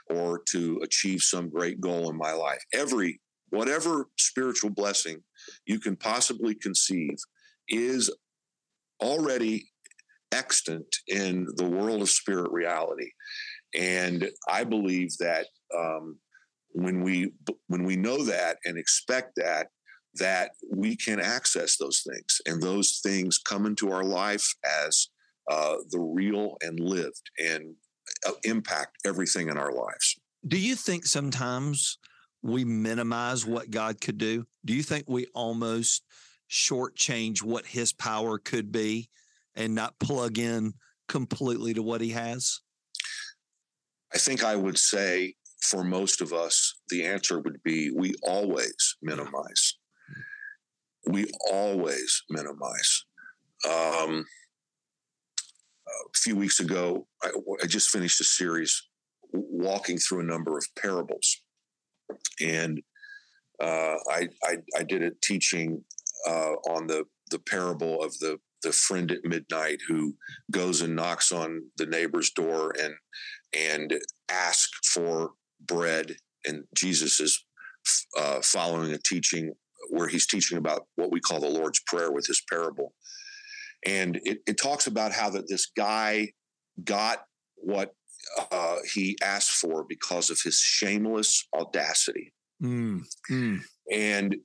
or 0.09 0.43
to 0.51 0.81
achieve 0.83 1.23
some 1.23 1.51
great 1.51 1.81
goal 1.81 2.09
in 2.11 2.17
my 2.17 2.33
life. 2.33 2.65
Every 2.73 3.21
whatever 3.51 4.07
spiritual 4.17 4.71
blessing 4.71 5.23
you 5.67 5.81
can 5.81 5.97
possibly 5.97 6.55
conceive 6.55 7.17
is 7.69 8.11
already 9.03 9.69
extant 10.33 10.87
in 11.09 11.47
the 11.57 11.69
world 11.69 12.03
of 12.03 12.11
spirit 12.11 12.51
reality. 12.53 13.11
And 13.75 14.29
I 14.49 14.65
believe 14.65 15.11
that 15.19 15.47
um, 15.77 16.19
when 16.73 17.03
we 17.03 17.33
when 17.67 17.85
we 17.85 17.97
know 17.97 18.25
that 18.25 18.59
and 18.65 18.79
expect 18.79 19.33
that, 19.37 19.69
that 20.15 20.51
we 20.73 20.97
can 20.97 21.21
access 21.21 21.77
those 21.77 22.03
things, 22.07 22.41
and 22.47 22.63
those 22.63 23.01
things 23.03 23.39
come 23.39 23.67
into 23.67 23.91
our 23.91 24.05
life 24.05 24.55
as 24.87 25.09
uh, 25.51 25.77
the 25.91 26.01
real 26.01 26.57
and 26.63 26.79
lived, 26.81 27.31
and 27.39 27.75
uh, 28.27 28.33
impact 28.45 28.99
everything 29.05 29.49
in 29.49 29.57
our 29.57 29.73
lives. 29.73 30.19
Do 30.47 30.59
you 30.59 30.75
think 30.75 31.07
sometimes 31.07 31.99
we 32.43 32.65
minimize 32.65 33.45
what 33.45 33.71
God 33.71 34.01
could 34.01 34.19
do? 34.19 34.47
Do 34.65 34.75
you 34.75 34.83
think 34.83 35.05
we 35.07 35.27
almost 35.35 36.03
shortchange 36.51 37.43
what 37.43 37.67
His 37.67 37.93
power 37.93 38.39
could 38.39 38.73
be? 38.73 39.09
and 39.55 39.75
not 39.75 39.99
plug 39.99 40.39
in 40.39 40.75
completely 41.09 41.75
to 41.75 41.83
what 41.83 42.01
he 42.01 42.11
has? 42.11 42.61
I 44.15 44.19
think 44.19 44.43
I 44.43 44.57
would 44.57 44.79
say 44.79 45.35
for 45.63 45.85
most 45.85 46.21
of 46.21 46.33
us, 46.33 46.75
the 46.89 47.05
answer 47.05 47.39
would 47.41 47.63
be 47.63 47.91
we 47.91 48.15
always 48.23 48.97
minimize. 49.03 49.77
We 51.07 51.27
always 51.51 52.23
minimize. 52.29 53.05
Um, 53.67 54.25
a 55.87 56.19
few 56.19 56.37
weeks 56.37 56.61
ago, 56.61 57.07
I, 57.23 57.31
I 57.63 57.67
just 57.67 57.91
finished 57.91 58.21
a 58.21 58.25
series 58.25 58.83
walking 59.33 59.99
through 59.99 60.21
a 60.21 60.25
number 60.25 60.57
of 60.57 60.67
parables. 60.81 61.43
And 62.41 62.81
uh, 63.61 63.97
I, 64.11 64.29
I, 64.43 64.57
I, 64.77 64.83
did 64.83 65.03
a 65.03 65.11
teaching 65.23 65.85
uh, 66.29 66.55
on 66.71 66.87
the, 66.87 67.05
the 67.31 67.39
parable 67.39 68.03
of 68.03 68.19
the 68.19 68.39
the 68.63 68.73
friend 68.73 69.11
at 69.11 69.25
midnight 69.25 69.79
who 69.89 70.15
goes 70.51 70.81
and 70.81 70.95
knocks 70.95 71.33
on 71.33 71.63
the 71.77 71.87
neighbor's 71.87 72.31
door 72.31 72.75
and 72.81 72.95
and 73.57 73.99
asks 74.29 74.89
for 74.89 75.33
bread. 75.61 76.17
And 76.45 76.65
jesus 76.75 77.21
is 77.21 77.45
uh, 78.19 78.41
following 78.43 78.93
a 78.93 78.99
teaching 78.99 79.53
where 79.91 80.09
he's 80.09 80.27
teaching 80.27 80.59
about 80.59 80.87
what 80.97 81.11
we 81.11 81.21
call 81.21 81.41
the 81.41 81.49
lord's 81.49 81.81
prayer 81.87 82.13
with 82.13 82.27
his 82.27 82.43
parable. 82.51 82.93
And 83.87 84.21
it, 84.25 84.41
it 84.47 84.59
talks 84.59 84.87
about 84.87 85.13
how 85.13 85.31
that 85.31 85.49
this 85.49 85.71
guy 85.75 86.33
got 86.85 87.21
what 87.57 87.93
uh, 88.53 88.77
he 88.93 89.17
asked 89.23 89.53
for 89.53 89.85
because 89.89 90.29
of 90.29 90.39
his 90.43 90.59
shameless 90.59 91.47
audacity. 91.59 92.33
Mm, 92.63 93.05
mm. 93.31 93.61
and 93.91 94.37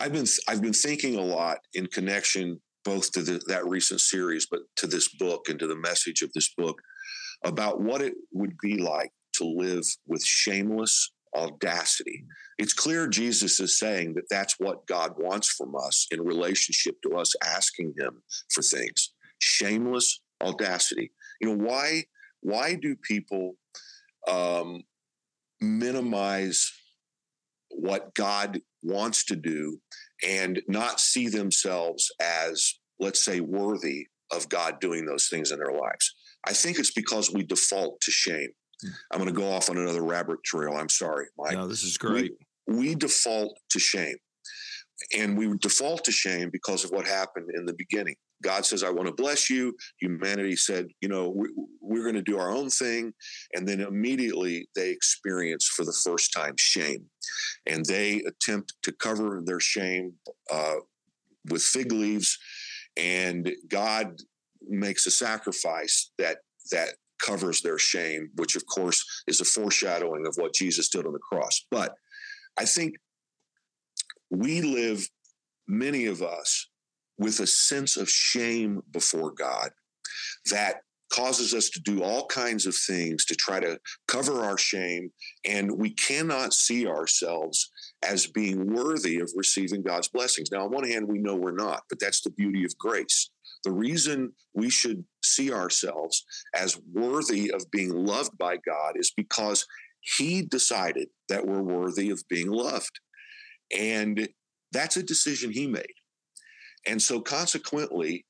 I've 0.00 0.12
been 0.12 0.26
I've 0.48 0.62
been 0.62 0.72
thinking 0.72 1.16
a 1.16 1.22
lot 1.22 1.58
in 1.74 1.86
connection 1.86 2.60
both 2.84 3.12
to 3.12 3.22
the, 3.22 3.40
that 3.46 3.66
recent 3.66 4.00
series, 4.00 4.46
but 4.50 4.60
to 4.76 4.86
this 4.86 5.08
book 5.16 5.48
and 5.48 5.58
to 5.58 5.66
the 5.66 5.76
message 5.76 6.22
of 6.22 6.32
this 6.32 6.52
book 6.56 6.80
about 7.44 7.80
what 7.82 8.00
it 8.00 8.14
would 8.32 8.56
be 8.62 8.78
like 8.78 9.12
to 9.34 9.44
live 9.44 9.84
with 10.06 10.24
shameless 10.24 11.12
audacity. 11.36 12.24
It's 12.58 12.72
clear 12.72 13.06
Jesus 13.06 13.60
is 13.60 13.78
saying 13.78 14.14
that 14.14 14.28
that's 14.30 14.54
what 14.58 14.86
God 14.86 15.12
wants 15.18 15.48
from 15.48 15.76
us 15.76 16.06
in 16.10 16.22
relationship 16.22 16.96
to 17.02 17.16
us 17.16 17.34
asking 17.44 17.94
Him 17.98 18.22
for 18.52 18.62
things. 18.62 19.12
Shameless 19.38 20.20
audacity. 20.42 21.12
You 21.40 21.48
know 21.48 21.64
why? 21.64 22.04
Why 22.40 22.74
do 22.74 22.96
people 22.96 23.56
um, 24.26 24.82
minimize 25.60 26.72
what 27.70 28.14
God 28.14 28.60
wants 28.82 29.24
to 29.26 29.36
do 29.36 29.78
and 30.26 30.60
not 30.68 31.00
see 31.00 31.28
themselves 31.28 32.10
as, 32.20 32.74
let's 32.98 33.22
say, 33.22 33.40
worthy 33.40 34.06
of 34.32 34.48
God 34.48 34.80
doing 34.80 35.06
those 35.06 35.28
things 35.28 35.50
in 35.50 35.58
their 35.58 35.72
lives. 35.72 36.14
I 36.46 36.52
think 36.52 36.78
it's 36.78 36.92
because 36.92 37.32
we 37.32 37.42
default 37.42 38.00
to 38.00 38.10
shame. 38.10 38.48
Hmm. 38.82 38.88
I'm 39.10 39.18
going 39.18 39.34
to 39.34 39.40
go 39.40 39.50
off 39.50 39.70
on 39.70 39.76
another 39.76 40.02
rabbit 40.02 40.38
trail. 40.44 40.74
I'm 40.74 40.88
sorry, 40.88 41.26
Mike. 41.38 41.52
No, 41.52 41.66
this 41.66 41.82
is 41.82 41.98
great. 41.98 42.32
We, 42.66 42.76
we 42.76 42.94
default 42.94 43.58
to 43.70 43.78
shame. 43.78 44.16
And 45.16 45.36
we 45.36 45.50
default 45.58 46.04
to 46.04 46.12
shame 46.12 46.50
because 46.52 46.84
of 46.84 46.90
what 46.90 47.06
happened 47.06 47.48
in 47.54 47.64
the 47.64 47.74
beginning. 47.74 48.16
God 48.42 48.64
says, 48.64 48.82
I 48.82 48.90
want 48.90 49.06
to 49.06 49.14
bless 49.14 49.50
you. 49.50 49.76
Humanity 50.00 50.56
said, 50.56 50.88
you 51.00 51.08
know, 51.08 51.28
we, 51.28 51.48
we're 51.80 52.02
going 52.02 52.14
to 52.14 52.22
do 52.22 52.38
our 52.38 52.50
own 52.50 52.70
thing. 52.70 53.12
And 53.54 53.66
then 53.68 53.80
immediately 53.80 54.68
they 54.74 54.90
experience 54.90 55.66
for 55.66 55.84
the 55.84 55.96
first 56.04 56.32
time 56.32 56.54
shame. 56.56 57.04
And 57.66 57.84
they 57.84 58.22
attempt 58.26 58.74
to 58.82 58.92
cover 58.92 59.42
their 59.44 59.60
shame 59.60 60.14
uh, 60.52 60.76
with 61.50 61.62
fig 61.62 61.92
leaves. 61.92 62.38
And 62.96 63.52
God 63.68 64.16
makes 64.68 65.06
a 65.06 65.10
sacrifice 65.10 66.12
that 66.18 66.38
that 66.70 66.90
covers 67.20 67.60
their 67.60 67.78
shame, 67.78 68.30
which 68.36 68.56
of 68.56 68.64
course 68.66 69.04
is 69.26 69.40
a 69.40 69.44
foreshadowing 69.44 70.26
of 70.26 70.34
what 70.36 70.54
Jesus 70.54 70.88
did 70.88 71.06
on 71.06 71.12
the 71.12 71.18
cross. 71.18 71.66
But 71.70 71.94
I 72.58 72.64
think 72.64 72.94
we 74.30 74.62
live, 74.62 75.08
many 75.68 76.06
of 76.06 76.22
us, 76.22 76.68
with 77.20 77.38
a 77.38 77.46
sense 77.46 77.98
of 77.98 78.08
shame 78.08 78.80
before 78.90 79.30
God 79.30 79.70
that 80.50 80.76
causes 81.12 81.52
us 81.52 81.68
to 81.68 81.80
do 81.80 82.02
all 82.02 82.26
kinds 82.26 82.66
of 82.66 82.74
things 82.74 83.24
to 83.26 83.34
try 83.34 83.60
to 83.60 83.78
cover 84.08 84.42
our 84.42 84.56
shame. 84.56 85.10
And 85.46 85.70
we 85.76 85.90
cannot 85.90 86.54
see 86.54 86.86
ourselves 86.86 87.70
as 88.02 88.26
being 88.26 88.72
worthy 88.74 89.20
of 89.20 89.30
receiving 89.36 89.82
God's 89.82 90.08
blessings. 90.08 90.50
Now, 90.50 90.64
on 90.64 90.70
one 90.70 90.88
hand, 90.88 91.08
we 91.08 91.18
know 91.18 91.36
we're 91.36 91.50
not, 91.50 91.82
but 91.90 92.00
that's 92.00 92.22
the 92.22 92.30
beauty 92.30 92.64
of 92.64 92.78
grace. 92.78 93.30
The 93.64 93.72
reason 93.72 94.32
we 94.54 94.70
should 94.70 95.04
see 95.22 95.52
ourselves 95.52 96.24
as 96.54 96.80
worthy 96.94 97.52
of 97.52 97.70
being 97.70 97.90
loved 97.90 98.38
by 98.38 98.56
God 98.56 98.94
is 98.94 99.12
because 99.14 99.66
He 100.00 100.40
decided 100.40 101.08
that 101.28 101.46
we're 101.46 101.60
worthy 101.60 102.08
of 102.08 102.22
being 102.30 102.50
loved. 102.50 103.00
And 103.76 104.28
that's 104.72 104.96
a 104.96 105.02
decision 105.02 105.50
He 105.50 105.66
made. 105.66 105.99
And 106.86 107.00
so, 107.00 107.20
consequently, 107.20 108.24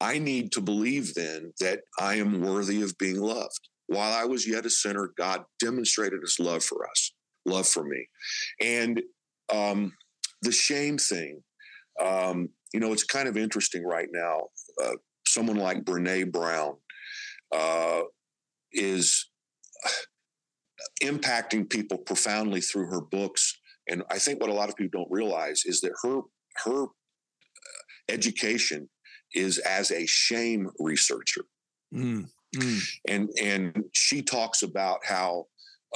I 0.00 0.18
need 0.18 0.52
to 0.52 0.60
believe 0.60 1.14
then 1.14 1.52
that 1.60 1.80
I 1.98 2.16
am 2.16 2.40
worthy 2.40 2.82
of 2.82 2.98
being 2.98 3.20
loved. 3.20 3.68
While 3.86 4.12
I 4.12 4.24
was 4.24 4.48
yet 4.48 4.66
a 4.66 4.70
sinner, 4.70 5.12
God 5.16 5.44
demonstrated 5.60 6.20
his 6.22 6.38
love 6.40 6.64
for 6.64 6.88
us, 6.88 7.12
love 7.46 7.68
for 7.68 7.84
me. 7.84 8.08
And 8.60 9.02
um, 9.52 9.92
the 10.42 10.52
shame 10.52 10.98
thing, 10.98 11.42
um, 12.02 12.48
you 12.72 12.80
know, 12.80 12.92
it's 12.92 13.04
kind 13.04 13.28
of 13.28 13.36
interesting 13.36 13.84
right 13.84 14.08
now. 14.12 14.48
Uh, 14.82 14.96
someone 15.26 15.56
like 15.56 15.84
Brene 15.84 16.32
Brown 16.32 16.74
uh, 17.54 18.00
is 18.72 19.30
impacting 21.02 21.68
people 21.68 21.98
profoundly 21.98 22.60
through 22.60 22.86
her 22.86 23.00
books. 23.00 23.58
And 23.88 24.02
I 24.10 24.18
think 24.18 24.40
what 24.40 24.50
a 24.50 24.54
lot 24.54 24.68
of 24.68 24.76
people 24.76 25.00
don't 25.00 25.12
realize 25.12 25.62
is 25.64 25.80
that 25.82 25.92
her 26.02 26.22
her 26.64 26.86
education 28.12 28.88
is 29.34 29.58
as 29.58 29.90
a 29.90 30.06
shame 30.06 30.68
researcher. 30.78 31.44
Mm, 31.94 32.28
mm. 32.56 32.88
And 33.08 33.30
and 33.40 33.84
she 33.92 34.22
talks 34.22 34.62
about 34.62 35.00
how 35.04 35.46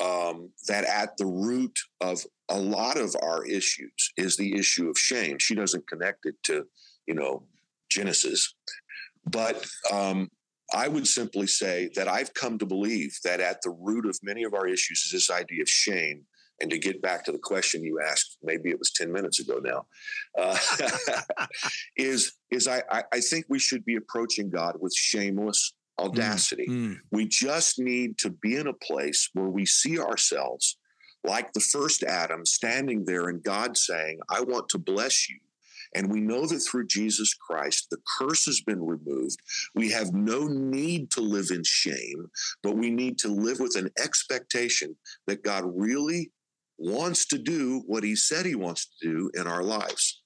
um, 0.03 0.51
that 0.69 0.85
at 0.85 1.17
the 1.17 1.27
root 1.27 1.79
of 2.01 2.25
a 2.49 2.59
lot 2.59 2.97
of 2.97 3.15
our 3.23 3.47
issues 3.47 4.13
is 4.17 4.37
the 4.37 4.57
issue 4.59 4.89
of 4.89 4.99
shame. 4.99 5.39
She 5.39 5.55
doesn't 5.55 5.89
connect 5.89 6.27
it 6.27 6.37
to, 6.45 6.67
you 7.07 7.15
know, 7.15 7.45
Genesis, 7.91 8.55
but 9.31 9.67
um, 9.93 10.31
I 10.75 10.89
would 10.89 11.07
simply 11.07 11.47
say 11.47 11.91
that 11.95 12.09
I've 12.09 12.35
come 12.35 12.59
to 12.59 12.67
believe 12.67 13.17
that 13.25 13.41
at 13.41 13.63
the 13.63 13.71
root 13.71 14.07
of 14.07 14.19
many 14.23 14.45
of 14.45 14.55
our 14.55 14.67
issues 14.67 15.03
is 15.07 15.13
this 15.13 15.31
idea 15.31 15.63
of 15.63 15.69
shame 15.69 16.25
and 16.61 16.71
to 16.71 16.79
get 16.79 17.03
back 17.03 17.25
to 17.25 17.33
the 17.33 17.39
question 17.39 17.85
you 17.85 18.01
asked, 18.01 18.39
maybe 18.43 18.71
it 18.71 18.79
was 18.79 18.91
10 18.93 19.13
minutes 19.13 19.41
ago 19.41 19.61
now, 19.63 19.87
uh, 20.39 20.57
is, 21.97 22.33
is 22.51 22.67
I, 22.67 22.83
I 22.91 23.21
think 23.21 23.47
we 23.49 23.59
should 23.59 23.85
be 23.85 23.97
approaching 23.97 24.51
God 24.51 24.77
with 24.81 24.95
shameless 24.95 25.75
audacity. 25.99 26.67
Mm, 26.69 26.89
mm. 26.89 26.97
We 27.11 27.27
just 27.27 27.79
need 27.79 28.19
to 28.19 28.31
be 28.31 28.57
in 28.57 28.67
a 28.67 28.73
place 28.73 29.29
where 29.35 29.49
we 29.49 29.67
see 29.67 29.99
ourselves 29.99 30.77
like 31.25 31.53
the 31.53 31.61
first 31.61 32.03
Adam 32.03 32.47
standing 32.47 33.05
there 33.05 33.29
and 33.29 33.43
God 33.43 33.77
saying, 33.77 34.21
I 34.31 34.43
want 34.43 34.69
to 34.71 34.79
bless 34.79 35.29
you. 35.29 35.39
And 35.95 36.11
we 36.11 36.21
know 36.21 36.47
that 36.47 36.59
through 36.59 36.89
Jesus 36.89 37.33
Christ, 37.35 37.89
the 37.91 37.99
curse 38.19 38.45
has 38.47 38.61
been 38.61 38.85
removed. 38.85 39.39
We 39.75 39.91
have 39.93 40.13
no 40.13 40.47
need 40.47 41.11
to 41.13 41.21
live 41.21 41.47
in 41.51 41.63
shame, 41.65 42.27
but 42.63 42.77
we 42.77 42.91
need 42.91 43.19
to 43.19 43.29
live 43.29 43.61
with 43.61 43.77
an 43.77 43.91
expectation 43.99 44.97
that 45.27 45.43
God 45.43 45.65
really 45.65 46.31
wants 46.79 47.27
to 47.27 47.39
do 47.39 47.83
what 47.87 48.05
he 48.05 48.15
said 48.17 48.47
he 48.47 48.55
wants 48.55 48.87
to 48.87 49.09
do 49.09 49.31
in 49.35 49.47
our 49.47 49.63
lives. 49.63 50.23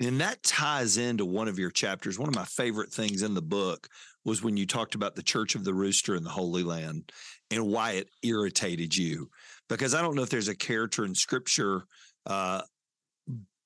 And 0.00 0.20
that 0.20 0.42
ties 0.42 0.96
into 0.96 1.24
one 1.24 1.48
of 1.48 1.58
your 1.58 1.70
chapters. 1.70 2.18
One 2.18 2.28
of 2.28 2.34
my 2.34 2.44
favorite 2.44 2.92
things 2.92 3.22
in 3.22 3.34
the 3.34 3.42
book 3.42 3.88
was 4.24 4.42
when 4.42 4.56
you 4.56 4.66
talked 4.66 4.94
about 4.94 5.16
the 5.16 5.22
Church 5.22 5.54
of 5.54 5.64
the 5.64 5.74
Rooster 5.74 6.14
in 6.14 6.22
the 6.22 6.30
Holy 6.30 6.62
Land 6.62 7.10
and 7.50 7.66
why 7.66 7.92
it 7.92 8.08
irritated 8.22 8.96
you. 8.96 9.28
Because 9.68 9.94
I 9.94 10.02
don't 10.02 10.14
know 10.14 10.22
if 10.22 10.30
there's 10.30 10.48
a 10.48 10.56
character 10.56 11.04
in 11.04 11.14
scripture 11.14 11.84
uh, 12.26 12.62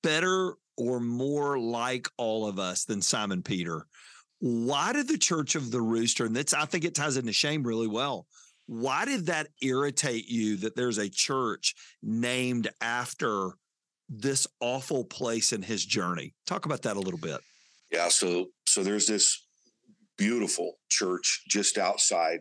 better 0.03 0.55
or 0.79 1.01
more 1.01 1.59
like 1.59 2.09
all 2.17 2.47
of 2.47 2.59
us 2.59 2.85
than 2.85 3.03
Simon 3.03 3.43
Peter. 3.43 3.87
Why 4.39 4.93
did 4.93 5.09
the 5.09 5.19
Church 5.19 5.55
of 5.55 5.71
the 5.71 5.83
Rooster, 5.83 6.25
and 6.25 6.35
that's 6.35 6.55
I 6.55 6.65
think 6.65 6.85
it 6.85 6.95
ties 6.95 7.17
into 7.17 7.33
shame 7.33 7.63
really 7.63 7.87
well. 7.87 8.27
Why 8.73 9.05
did 9.05 9.27
that 9.27 9.49
irritate 9.61 10.31
you 10.31 10.57
that 10.57 10.77
there's 10.77 10.97
a 10.97 11.11
church 11.11 11.75
named 12.03 12.71
after 12.81 13.51
this 14.09 14.47
awful 14.61 15.05
place 15.05 15.53
in 15.53 15.61
his 15.61 15.85
journey? 15.85 16.33
Talk 16.47 16.65
about 16.65 16.81
that 16.83 16.97
a 16.97 17.01
little 17.01 17.21
bit. 17.21 17.39
Yeah, 17.91 18.09
so 18.09 18.47
so 18.67 18.83
there's 18.83 19.07
this 19.07 19.45
beautiful 20.17 20.79
church 20.89 21.43
just 21.51 21.77
outside 21.77 22.41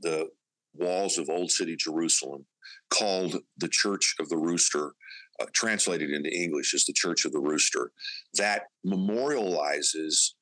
the 0.00 0.28
walls 0.74 1.16
of 1.16 1.30
Old 1.30 1.50
City 1.50 1.76
Jerusalem 1.76 2.44
called 2.90 3.38
the 3.56 3.68
Church 3.68 4.16
of 4.20 4.28
the 4.28 4.36
Rooster, 4.36 4.92
uh, 5.40 5.46
translated 5.54 6.10
into 6.10 6.30
English 6.30 6.74
as 6.74 6.84
the 6.84 6.92
Church 6.92 7.24
of 7.24 7.32
the 7.32 7.40
Rooster, 7.40 7.90
that 8.34 8.64
memorializes 8.86 10.32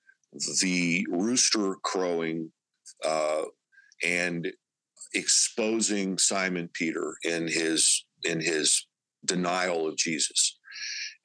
the 0.61 1.07
rooster 1.09 1.77
crowing 1.85 2.51
uh, 3.07 3.43
and 4.05 4.49
exposing 5.15 6.19
Simon 6.19 6.69
Peter 6.73 7.17
in 7.25 7.49
his 7.49 8.05
in 8.25 8.41
his 8.41 8.87
denial 9.25 9.87
of 9.87 9.97
Jesus. 9.97 10.59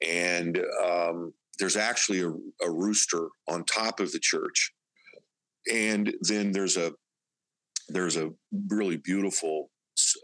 And 0.06 0.62
um, 0.84 1.32
there's 1.58 1.76
actually 1.76 2.20
a, 2.20 2.30
a, 2.64 2.70
rooster 2.70 3.28
on 3.48 3.64
top 3.64 4.00
of 4.00 4.12
the 4.12 4.18
church, 4.18 4.72
and 5.72 6.14
then 6.20 6.52
there's 6.52 6.76
a 6.76 6.92
there's 7.88 8.16
a 8.16 8.30
really 8.68 8.96
beautiful 8.96 9.70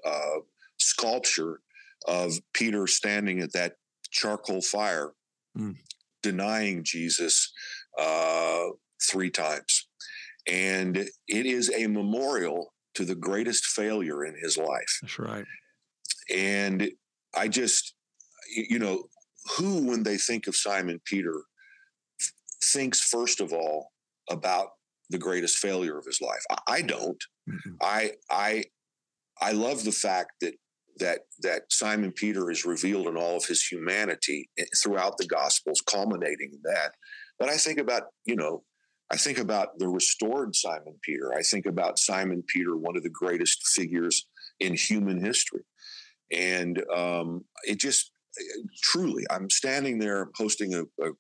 uh, 0.07 0.41
sculpture 0.79 1.61
of 2.07 2.33
Peter 2.53 2.87
standing 2.87 3.41
at 3.41 3.53
that 3.53 3.75
charcoal 4.11 4.63
fire, 4.63 5.13
mm. 5.57 5.77
denying 6.23 6.83
Jesus 6.85 7.53
uh, 7.99 8.65
three 9.03 9.31
times. 9.31 9.89
And 10.51 10.97
it 10.97 11.47
is 11.47 11.71
a 11.71 11.87
memorial 11.87 12.73
to 13.01 13.07
the 13.07 13.15
greatest 13.15 13.65
failure 13.65 14.27
in 14.27 14.35
his 14.43 14.59
life. 14.59 14.99
That's 15.01 15.19
right. 15.19 15.47
And 16.35 16.91
I 17.35 17.49
just, 17.49 17.95
you 18.55 18.79
know, 18.79 19.05
who, 19.57 19.87
when 19.87 20.03
they 20.03 20.19
think 20.19 20.47
of 20.47 20.55
Simon 20.55 21.01
Peter, 21.07 21.35
thinks 22.63 23.01
first 23.01 23.41
of 23.41 23.55
all 23.55 23.91
about 24.31 24.69
the 25.09 25.17
greatest 25.17 25.57
failure 25.57 25.97
of 25.99 26.05
his 26.05 26.21
life? 26.21 26.43
I 26.69 26.83
don't. 26.83 27.23
Mm-hmm. 27.49 27.71
I, 27.81 28.13
I, 28.31 28.65
I 29.41 29.53
love 29.53 29.85
the 29.85 29.93
fact 29.93 30.33
that 30.43 30.55
that 30.99 31.21
that 31.41 31.63
Simon 31.71 32.13
Peter 32.13 32.51
is 32.51 32.67
revealed 32.67 33.07
in 33.07 33.17
all 33.17 33.37
of 33.37 33.47
his 33.47 33.63
humanity 33.63 34.51
eh, 34.59 34.65
throughout 34.83 35.17
the 35.17 35.27
Gospels, 35.27 35.81
culminating 35.81 36.51
in 36.53 36.61
that. 36.65 36.93
But 37.39 37.49
I 37.49 37.57
think 37.57 37.79
about 37.79 38.03
you 38.27 38.37
know 38.37 38.65
I 39.13 39.17
think 39.17 39.39
about 39.39 39.79
the 39.79 39.89
restored 39.89 40.55
Simon 40.55 40.95
Peter. 41.03 41.35
I 41.35 41.43
think 41.43 41.67
about 41.67 41.99
Simon 41.99 42.45
Peter, 42.47 42.77
one 42.77 42.97
of 42.97 43.03
the 43.03 43.11
greatest 43.11 43.67
figures 43.67 44.27
in 44.61 44.75
human 44.75 45.23
history. 45.23 45.63
And 46.33 46.83
um, 46.95 47.45
it 47.65 47.81
just 47.81 48.13
truly, 48.83 49.25
I'm 49.31 49.51
standing 49.51 49.99
there 49.99 50.29
hosting 50.37 50.75
a, 50.75 50.83
a, 51.05 51.11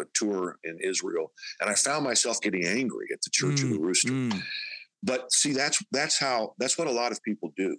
a, 0.00 0.04
tour 0.14 0.58
in 0.64 0.78
Israel, 0.82 1.32
and 1.60 1.68
I 1.68 1.74
found 1.74 2.04
myself 2.04 2.40
getting 2.40 2.64
angry 2.64 3.08
at 3.12 3.20
the 3.22 3.30
Church 3.30 3.60
mm, 3.60 3.64
of 3.64 3.70
the 3.70 3.78
mm, 3.78 3.82
Rooster. 3.82 4.12
Mm. 4.12 4.40
But 5.02 5.30
see, 5.32 5.52
that's 5.52 5.82
that's 5.92 6.18
how 6.18 6.54
that's 6.58 6.78
what 6.78 6.88
a 6.88 6.92
lot 6.92 7.12
of 7.12 7.22
people 7.22 7.52
do. 7.56 7.76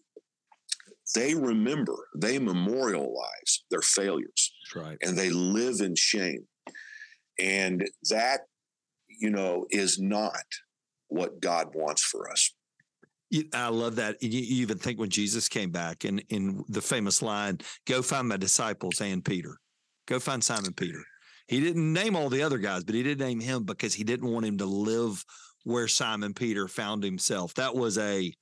They 1.16 1.34
remember, 1.34 1.96
they 2.16 2.38
memorialize 2.38 3.64
their 3.72 3.82
failures, 3.82 4.54
right. 4.76 4.98
and 5.02 5.18
they 5.18 5.30
live 5.30 5.80
in 5.80 5.96
shame. 5.96 6.46
And 7.40 7.88
that 8.10 8.42
you 9.18 9.30
know, 9.30 9.66
is 9.70 10.00
not 10.00 10.44
what 11.08 11.40
God 11.40 11.70
wants 11.74 12.04
for 12.04 12.30
us. 12.32 12.54
I 13.54 13.68
love 13.70 13.98
that. 13.98 14.22
You 14.22 14.62
even 14.62 14.78
think 14.78 15.00
when 15.00 15.10
Jesus 15.10 15.50
came 15.50 15.70
back 15.70 16.06
and 16.06 16.24
in 16.30 16.64
the 16.70 16.82
famous 16.82 17.22
line, 17.22 17.60
go 17.86 18.02
find 18.02 18.30
my 18.30 18.38
disciples 18.38 19.02
and 19.02 19.24
Peter. 19.24 19.58
Go 20.08 20.20
find 20.20 20.42
Simon 20.42 20.74
Peter. 20.74 21.04
He 21.48 21.60
didn't 21.60 21.92
name 21.92 22.16
all 22.16 22.30
the 22.30 22.44
other 22.44 22.58
guys, 22.58 22.84
but 22.84 22.96
he 22.96 23.04
did 23.04 23.20
name 23.20 23.40
him 23.40 23.64
because 23.64 23.94
he 23.94 24.04
didn't 24.04 24.32
want 24.32 24.46
him 24.46 24.58
to 24.60 24.66
live 24.66 25.24
where 25.64 25.88
Simon 25.88 26.34
Peter 26.34 26.68
found 26.68 27.04
himself. 27.04 27.54
That 27.56 27.76
was 27.76 27.98
a 27.98 28.34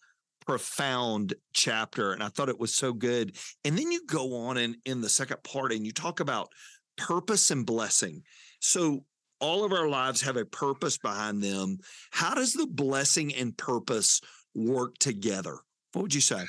profound 0.45 1.33
chapter. 1.53 2.13
And 2.13 2.21
I 2.21 2.29
thought 2.29 2.49
it 2.49 2.59
was 2.59 2.75
so 2.75 2.93
good. 2.93 3.35
And 3.63 3.77
then 3.77 3.91
you 3.91 4.05
go 4.05 4.35
on 4.35 4.57
in, 4.57 4.75
in 4.85 5.01
the 5.01 5.09
second 5.09 5.43
part 5.43 5.71
and 5.71 5.85
you 5.85 5.91
talk 5.91 6.19
about 6.19 6.49
purpose 6.97 7.49
and 7.49 7.65
blessing. 7.65 8.21
So 8.59 9.05
all 9.39 9.63
of 9.63 9.71
our 9.71 9.87
lives 9.87 10.21
have 10.21 10.37
a 10.37 10.45
purpose 10.45 10.97
behind 10.97 11.41
them. 11.41 11.77
How 12.11 12.35
does 12.35 12.53
the 12.53 12.67
blessing 12.67 13.33
and 13.35 13.57
purpose 13.57 14.21
work 14.53 14.97
together? 14.99 15.59
What 15.93 16.03
would 16.03 16.15
you 16.15 16.21
say? 16.21 16.45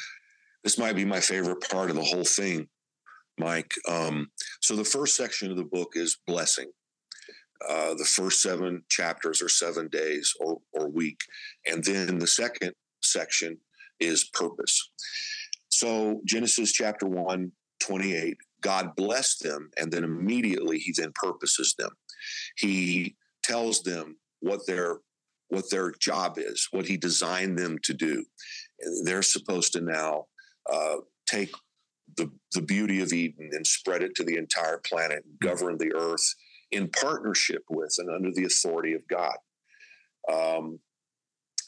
This 0.65 0.79
might 0.79 0.97
be 0.97 1.05
my 1.05 1.21
favorite 1.21 1.69
part 1.71 1.91
of 1.91 1.97
the 1.97 2.03
whole 2.03 2.25
thing, 2.25 2.69
Mike. 3.39 3.73
Um, 3.89 4.29
so 4.61 4.75
the 4.75 4.85
first 4.85 5.17
section 5.17 5.51
of 5.51 5.57
the 5.57 5.65
book 5.65 5.93
is 5.95 6.19
blessing. 6.27 6.71
Uh, 7.67 7.95
the 7.95 8.05
first 8.05 8.43
seven 8.43 8.83
chapters 8.89 9.41
are 9.41 9.49
seven 9.49 9.89
days 9.89 10.35
or, 10.41 10.59
or 10.73 10.89
week. 10.89 11.21
And 11.71 11.83
then 11.85 12.19
the 12.19 12.27
second 12.27 12.73
section 13.03 13.59
is 14.01 14.29
purpose. 14.33 14.91
So 15.69 16.21
Genesis 16.25 16.73
chapter 16.73 17.07
1, 17.07 17.53
28, 17.81 18.37
God 18.61 18.97
blessed 18.97 19.43
them, 19.43 19.71
and 19.77 19.93
then 19.93 20.05
immediately 20.05 20.79
he 20.79 20.93
then 20.97 21.13
purposes 21.15 21.75
them. 21.79 21.91
He 22.57 23.17
tells 23.43 23.83
them 23.83 24.17
what 24.41 24.67
their 24.67 24.99
what 25.49 25.71
their 25.71 25.93
job 26.01 26.39
is, 26.39 26.67
what 26.73 26.87
he 26.87 26.97
designed 26.97 27.57
them 27.57 27.79
to 27.85 27.95
do. 27.95 28.25
And 28.81 29.07
they're 29.07 29.23
supposed 29.23 29.73
to 29.75 29.81
now 29.81 30.27
uh, 30.71 30.97
take 31.27 31.53
the, 32.17 32.31
the 32.53 32.63
beauty 32.63 33.01
of 33.01 33.13
Eden 33.13 33.51
and 33.53 33.67
spread 33.67 34.03
it 34.03 34.15
to 34.17 34.25
the 34.25 34.37
entire 34.37 34.79
planet, 34.79 35.25
govern 35.41 35.79
the 35.79 35.95
earth 35.95 36.35
in 36.71 36.89
partnership 36.89 37.63
with 37.71 37.95
and 37.99 38.11
under 38.11 38.33
the 38.33 38.45
authority 38.45 38.95
of 38.95 39.07
God. 39.09 39.37
Um, 40.33 40.81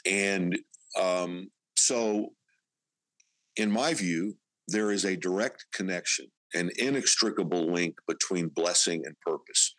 and 0.05 0.59
um, 1.01 1.51
so, 1.77 2.33
in 3.57 3.71
my 3.71 3.95
view, 3.95 4.37
there 4.69 4.91
is 4.91 5.05
a 5.05 5.17
direct 5.17 5.67
connection, 5.73 6.27
an 6.55 6.71
inextricable 6.77 7.73
link 7.73 7.97
between 8.07 8.49
blessing 8.49 9.03
and 9.05 9.15
purpose. 9.21 9.75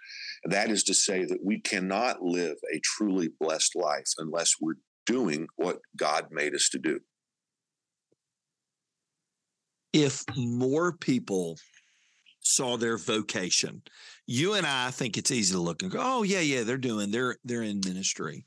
That 0.45 0.69
is 0.69 0.83
to 0.85 0.93
say 0.93 1.25
that 1.25 1.43
we 1.43 1.59
cannot 1.59 2.21
live 2.21 2.57
a 2.73 2.79
truly 2.83 3.29
blessed 3.39 3.75
life 3.75 4.07
unless 4.17 4.55
we're 4.61 4.75
doing 5.05 5.47
what 5.55 5.79
God 5.97 6.27
made 6.31 6.53
us 6.53 6.69
to 6.69 6.79
do. 6.79 6.99
If 9.91 10.23
more 10.37 10.93
people 10.93 11.57
saw 12.41 12.77
their 12.77 12.97
vocation, 12.97 13.81
you 14.27 14.53
and 14.53 14.65
I 14.65 14.91
think 14.91 15.17
it's 15.17 15.31
easy 15.31 15.53
to 15.53 15.59
look 15.59 15.81
and 15.81 15.91
go, 15.91 15.99
"Oh 16.01 16.23
yeah, 16.23 16.41
yeah, 16.41 16.63
they're 16.63 16.77
doing, 16.77 17.11
they're 17.11 17.37
they're 17.43 17.63
in 17.63 17.81
ministry." 17.83 18.45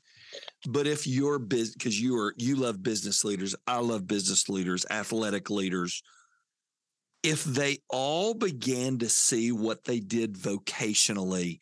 But 0.67 0.87
if 0.87 1.05
you're 1.05 1.39
business, 1.39 1.75
because 1.75 1.99
you 1.99 2.17
are 2.17 2.33
you 2.37 2.55
love 2.55 2.81
business 2.81 3.23
leaders, 3.23 3.55
I 3.67 3.79
love 3.79 4.07
business 4.07 4.49
leaders, 4.49 4.85
athletic 4.89 5.49
leaders. 5.49 6.01
If 7.21 7.43
they 7.43 7.79
all 7.89 8.33
began 8.33 8.99
to 8.99 9.09
see 9.09 9.51
what 9.51 9.83
they 9.83 9.99
did 9.99 10.35
vocationally 10.35 11.59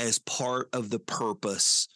as 0.00 0.18
part 0.18 0.70
of 0.72 0.88
the 0.88 0.98
purpose 0.98 1.88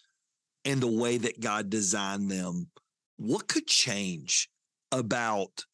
and 0.64 0.80
the 0.80 0.86
way 0.86 1.16
that 1.16 1.40
God 1.40 1.70
designed 1.70 2.30
them, 2.30 2.68
what 3.16 3.48
could 3.48 3.66
change 3.66 4.50
about 4.92 5.64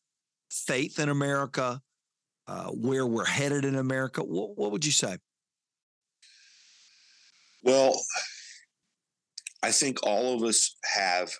faith 0.48 0.98
in 1.00 1.08
America, 1.08 1.82
uh, 2.46 2.68
where 2.68 3.06
we're 3.06 3.24
headed 3.24 3.64
in 3.64 3.74
America? 3.74 4.22
What, 4.22 4.56
what 4.56 4.70
would 4.70 4.86
you 4.86 4.92
say? 4.92 5.16
Well, 7.64 8.00
I 9.62 9.72
think 9.72 9.98
all 10.04 10.34
of 10.34 10.42
us 10.42 10.76
have, 10.94 11.32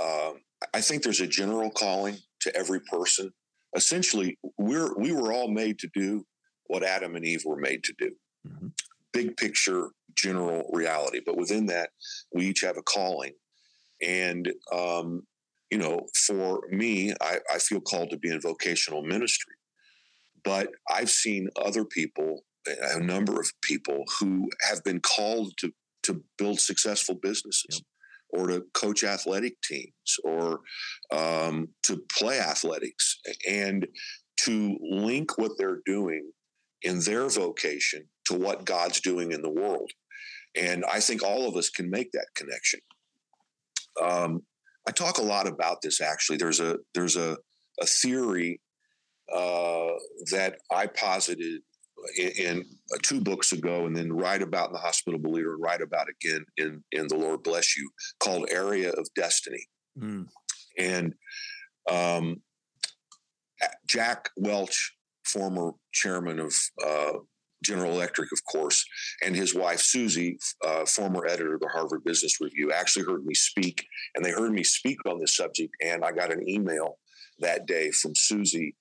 uh, 0.00 0.32
I 0.74 0.80
think 0.82 1.02
there's 1.02 1.20
a 1.20 1.26
general 1.26 1.70
calling 1.70 2.18
to 2.40 2.54
every 2.54 2.80
person. 2.80 3.32
Essentially, 3.74 4.38
we're, 4.58 4.94
we 4.96 5.12
were 5.12 5.32
all 5.32 5.48
made 5.48 5.78
to 5.80 5.88
do 5.94 6.26
what 6.66 6.82
Adam 6.82 7.16
and 7.16 7.24
Eve 7.24 7.42
were 7.46 7.56
made 7.56 7.82
to 7.84 7.94
do. 7.98 8.10
Mm-hmm. 8.46 8.68
Big 9.12 9.36
picture, 9.36 9.88
general 10.16 10.68
reality. 10.72 11.20
But 11.24 11.36
within 11.36 11.66
that, 11.66 11.90
we 12.34 12.46
each 12.46 12.60
have 12.62 12.76
a 12.76 12.82
calling. 12.82 13.32
And, 14.02 14.52
um, 14.74 15.22
you 15.70 15.78
know, 15.78 16.06
for 16.26 16.60
me, 16.70 17.12
I, 17.20 17.38
I 17.52 17.58
feel 17.58 17.80
called 17.80 18.10
to 18.10 18.18
be 18.18 18.30
in 18.30 18.40
vocational 18.40 19.02
ministry. 19.02 19.54
But 20.44 20.68
I've 20.90 21.10
seen 21.10 21.48
other 21.60 21.84
people, 21.84 22.42
a 22.66 23.00
number 23.00 23.40
of 23.40 23.50
people 23.62 24.04
who 24.18 24.48
have 24.68 24.84
been 24.84 25.00
called 25.00 25.52
to 25.58 25.72
to 26.06 26.22
build 26.38 26.60
successful 26.60 27.16
businesses 27.20 27.64
yep. 27.70 27.82
or 28.30 28.46
to 28.46 28.62
coach 28.74 29.02
athletic 29.02 29.60
teams 29.62 30.18
or 30.24 30.60
um, 31.12 31.68
to 31.82 32.00
play 32.16 32.38
athletics 32.38 33.18
and 33.48 33.86
to 34.38 34.78
link 34.80 35.36
what 35.36 35.52
they're 35.58 35.80
doing 35.84 36.30
in 36.82 37.00
their 37.00 37.28
vocation 37.28 38.04
to 38.26 38.34
what 38.34 38.64
God's 38.64 39.00
doing 39.00 39.32
in 39.32 39.42
the 39.42 39.50
world. 39.50 39.90
And 40.56 40.84
I 40.90 41.00
think 41.00 41.22
all 41.22 41.48
of 41.48 41.56
us 41.56 41.70
can 41.70 41.90
make 41.90 42.10
that 42.12 42.26
connection. 42.34 42.80
Um, 44.02 44.42
I 44.88 44.92
talk 44.92 45.18
a 45.18 45.22
lot 45.22 45.48
about 45.48 45.82
this 45.82 46.00
actually. 46.00 46.38
There's 46.38 46.60
a 46.60 46.78
there's 46.94 47.16
a, 47.16 47.36
a 47.80 47.86
theory 47.86 48.60
uh, 49.34 49.88
that 50.30 50.58
I 50.70 50.86
posited 50.86 51.62
in, 52.16 52.28
in 52.38 52.64
uh, 52.94 52.98
two 53.02 53.20
books 53.20 53.52
ago, 53.52 53.86
and 53.86 53.96
then 53.96 54.12
write 54.12 54.42
about 54.42 54.68
in 54.68 54.74
the 54.74 54.78
hospitable 54.78 55.32
leader 55.32 55.54
and 55.54 55.62
write 55.62 55.80
about 55.80 56.06
again 56.08 56.44
in 56.56 56.82
in 56.92 57.08
the 57.08 57.16
Lord 57.16 57.42
bless 57.42 57.76
you, 57.76 57.90
called 58.20 58.48
Area 58.50 58.90
of 58.90 59.08
Destiny, 59.16 59.66
mm. 59.98 60.26
and 60.78 61.14
um, 61.90 62.42
Jack 63.88 64.30
Welch, 64.36 64.94
former 65.24 65.72
chairman 65.92 66.38
of 66.38 66.54
uh, 66.84 67.18
General 67.66 67.92
Electric, 67.92 68.32
of 68.32 68.44
course, 68.44 68.84
and 69.24 69.34
his 69.34 69.54
wife 69.54 69.80
Susie, 69.80 70.38
uh, 70.64 70.84
former 70.86 71.26
editor 71.26 71.54
of 71.54 71.60
the 71.60 71.68
Harvard 71.68 72.04
Business 72.04 72.40
Review, 72.40 72.72
actually 72.72 73.04
heard 73.04 73.24
me 73.24 73.34
speak, 73.34 73.86
and 74.14 74.24
they 74.24 74.30
heard 74.30 74.52
me 74.52 74.64
speak 74.64 74.98
on 75.06 75.18
this 75.20 75.36
subject. 75.36 75.74
And 75.84 76.04
I 76.04 76.12
got 76.12 76.32
an 76.32 76.48
email 76.48 76.98
that 77.40 77.66
day 77.66 77.90
from 77.90 78.14
Susie 78.14 78.74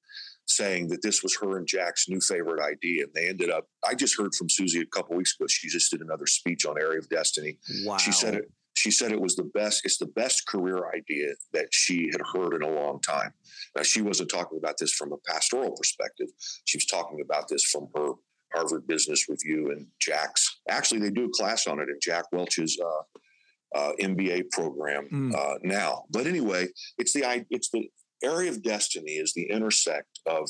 saying 0.47 0.87
that 0.89 1.01
this 1.01 1.23
was 1.23 1.37
her 1.41 1.57
and 1.57 1.67
Jack's 1.67 2.07
new 2.07 2.21
favorite 2.21 2.61
idea. 2.63 3.03
And 3.03 3.13
they 3.13 3.27
ended 3.27 3.49
up, 3.49 3.67
I 3.87 3.95
just 3.95 4.17
heard 4.17 4.33
from 4.35 4.49
Susie 4.49 4.81
a 4.81 4.85
couple 4.85 5.15
weeks 5.15 5.35
ago. 5.37 5.47
She 5.47 5.67
just 5.67 5.91
did 5.91 6.01
another 6.01 6.27
speech 6.27 6.65
on 6.65 6.79
Area 6.79 6.99
of 6.99 7.09
Destiny. 7.09 7.57
Wow. 7.83 7.97
She 7.97 8.11
said 8.11 8.35
it. 8.35 8.51
She 8.77 8.91
said 8.91 9.13
it 9.13 9.21
was 9.21 9.37
the 9.37 9.49
best. 9.53 9.85
It's 9.85 9.97
the 9.97 10.05
best 10.05 10.47
career 10.47 10.91
idea 10.93 11.27
that 11.53 11.67
she 11.71 12.09
had 12.11 12.21
heard 12.33 12.53
in 12.53 12.61
a 12.61 12.69
long 12.69 12.99
time. 12.99 13.31
Now 13.75 13.83
she 13.83 14.01
wasn't 14.01 14.29
talking 14.29 14.57
about 14.57 14.77
this 14.77 14.91
from 14.91 15.13
a 15.13 15.17
pastoral 15.31 15.71
perspective. 15.71 16.27
She 16.65 16.77
was 16.77 16.85
talking 16.85 17.21
about 17.23 17.47
this 17.47 17.63
from 17.63 17.87
her 17.95 18.11
Harvard 18.55 18.87
Business 18.87 19.27
Review 19.29 19.71
and 19.71 19.87
Jack's. 19.99 20.61
Actually, 20.69 21.01
they 21.01 21.11
do 21.11 21.25
a 21.25 21.37
class 21.37 21.67
on 21.67 21.79
it 21.79 21.89
in 21.89 21.97
Jack 22.01 22.25
Welch's 22.31 22.79
uh, 22.79 23.77
uh, 23.77 23.91
MBA 24.01 24.49
program 24.51 25.07
mm. 25.11 25.35
uh, 25.35 25.57
now. 25.63 26.03
But 26.09 26.27
anyway, 26.27 26.67
it's 26.97 27.13
the 27.13 27.45
it's 27.49 27.69
the 27.69 27.89
area 28.23 28.49
of 28.49 28.63
destiny 28.63 29.13
is 29.13 29.33
the 29.33 29.49
intersect 29.49 30.19
of 30.25 30.49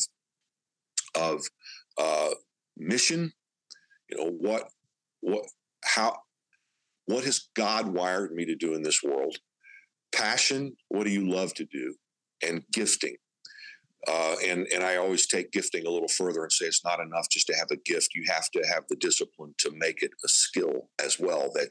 of 1.15 1.41
uh, 1.97 2.29
mission. 2.77 3.33
You 4.09 4.17
know 4.17 4.31
what 4.31 4.69
what 5.21 5.45
how 5.83 6.17
what 7.05 7.23
has 7.23 7.49
God 7.55 7.87
wired 7.87 8.33
me 8.33 8.45
to 8.45 8.55
do 8.55 8.73
in 8.73 8.83
this 8.83 9.01
world? 9.03 9.37
Passion. 10.13 10.75
What 10.89 11.05
do 11.05 11.09
you 11.09 11.27
love 11.27 11.53
to 11.55 11.65
do? 11.65 11.95
And 12.47 12.63
gifting. 12.71 13.15
Uh, 14.07 14.35
and 14.45 14.67
and 14.73 14.83
I 14.83 14.97
always 14.97 15.27
take 15.27 15.51
gifting 15.51 15.85
a 15.85 15.89
little 15.89 16.07
further 16.07 16.43
and 16.43 16.51
say 16.51 16.65
it's 16.65 16.85
not 16.85 16.99
enough 16.99 17.27
just 17.31 17.47
to 17.47 17.55
have 17.55 17.71
a 17.71 17.77
gift. 17.77 18.15
You 18.15 18.23
have 18.27 18.49
to 18.51 18.63
have 18.67 18.83
the 18.89 18.95
discipline 18.95 19.55
to 19.59 19.71
make 19.75 20.03
it 20.03 20.11
a 20.23 20.27
skill 20.27 20.89
as 21.03 21.19
well 21.19 21.51
that 21.55 21.69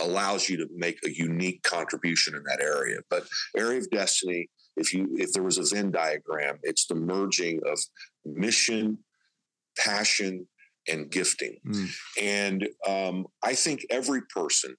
allows 0.00 0.48
you 0.48 0.56
to 0.56 0.66
make 0.74 0.98
a 1.04 1.10
unique 1.10 1.62
contribution 1.62 2.34
in 2.34 2.42
that 2.44 2.60
area. 2.60 2.98
But 3.10 3.26
area 3.56 3.78
of 3.78 3.90
destiny 3.90 4.48
if 4.76 4.92
you 4.92 5.08
if 5.18 5.32
there 5.32 5.42
was 5.42 5.58
a 5.58 5.74
Venn 5.74 5.90
diagram, 5.90 6.58
it's 6.62 6.86
the 6.86 6.94
merging 6.94 7.60
of 7.66 7.78
mission, 8.24 8.98
passion, 9.78 10.46
and 10.88 11.10
gifting. 11.10 11.58
Mm. 11.66 11.90
And 12.20 12.68
um, 12.88 13.26
I 13.42 13.54
think 13.54 13.84
every 13.90 14.22
person 14.34 14.76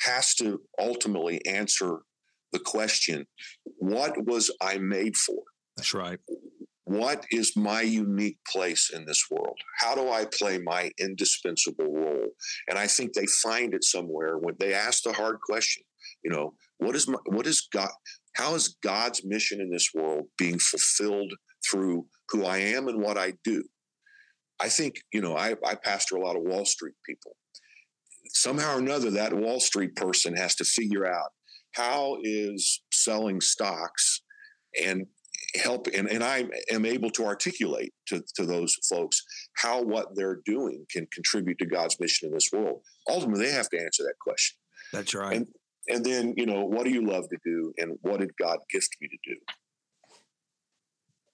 has 0.00 0.34
to 0.36 0.60
ultimately 0.80 1.44
answer 1.46 2.00
the 2.52 2.58
question: 2.58 3.26
What 3.78 4.24
was 4.26 4.50
I 4.60 4.78
made 4.78 5.16
for? 5.16 5.42
That's 5.76 5.94
right. 5.94 6.18
What 6.84 7.24
is 7.30 7.56
my 7.56 7.82
unique 7.82 8.38
place 8.50 8.90
in 8.94 9.04
this 9.04 9.24
world? 9.30 9.58
How 9.80 9.94
do 9.96 10.08
I 10.08 10.24
play 10.24 10.58
my 10.58 10.92
indispensable 10.98 11.92
role? 11.92 12.28
And 12.68 12.78
I 12.78 12.86
think 12.86 13.12
they 13.12 13.26
find 13.26 13.74
it 13.74 13.82
somewhere 13.82 14.38
when 14.38 14.54
they 14.60 14.72
ask 14.72 15.02
the 15.02 15.12
hard 15.12 15.40
question. 15.40 15.82
You 16.22 16.30
know, 16.30 16.54
what 16.78 16.94
is 16.94 17.08
my, 17.08 17.18
what 17.26 17.46
is 17.46 17.66
God? 17.72 17.90
How 18.36 18.54
is 18.54 18.76
God's 18.82 19.24
mission 19.24 19.60
in 19.60 19.70
this 19.70 19.90
world 19.94 20.26
being 20.38 20.58
fulfilled 20.58 21.32
through 21.68 22.06
who 22.30 22.44
I 22.44 22.58
am 22.58 22.86
and 22.86 23.02
what 23.02 23.18
I 23.18 23.32
do? 23.42 23.64
I 24.60 24.68
think, 24.68 24.94
you 25.12 25.20
know, 25.20 25.36
I, 25.36 25.54
I 25.64 25.74
pastor 25.74 26.16
a 26.16 26.24
lot 26.24 26.36
of 26.36 26.42
Wall 26.42 26.64
Street 26.64 26.94
people. 27.04 27.36
Somehow 28.28 28.76
or 28.76 28.78
another, 28.78 29.10
that 29.10 29.34
Wall 29.34 29.60
Street 29.60 29.96
person 29.96 30.36
has 30.36 30.54
to 30.56 30.64
figure 30.64 31.06
out 31.06 31.30
how 31.74 32.18
is 32.22 32.82
selling 32.92 33.40
stocks 33.40 34.22
and 34.82 35.06
help 35.62 35.86
and, 35.94 36.08
and 36.08 36.22
I 36.22 36.46
am 36.70 36.84
able 36.84 37.10
to 37.10 37.24
articulate 37.24 37.92
to, 38.08 38.22
to 38.34 38.46
those 38.46 38.74
folks 38.88 39.22
how 39.56 39.82
what 39.82 40.08
they're 40.14 40.40
doing 40.44 40.84
can 40.90 41.06
contribute 41.12 41.58
to 41.58 41.66
God's 41.66 41.98
mission 42.00 42.28
in 42.28 42.34
this 42.34 42.50
world. 42.52 42.80
Ultimately, 43.08 43.46
they 43.46 43.52
have 43.52 43.68
to 43.70 43.80
answer 43.80 44.02
that 44.02 44.18
question. 44.20 44.58
That's 44.92 45.14
right. 45.14 45.36
And, 45.36 45.46
and 45.88 46.04
then, 46.04 46.34
you 46.36 46.46
know, 46.46 46.64
what 46.64 46.84
do 46.84 46.90
you 46.90 47.06
love 47.06 47.28
to 47.28 47.38
do 47.44 47.72
and 47.78 47.96
what 48.02 48.20
did 48.20 48.30
God 48.40 48.58
gift 48.70 48.96
me 49.00 49.08
to 49.08 49.30
do? 49.30 49.36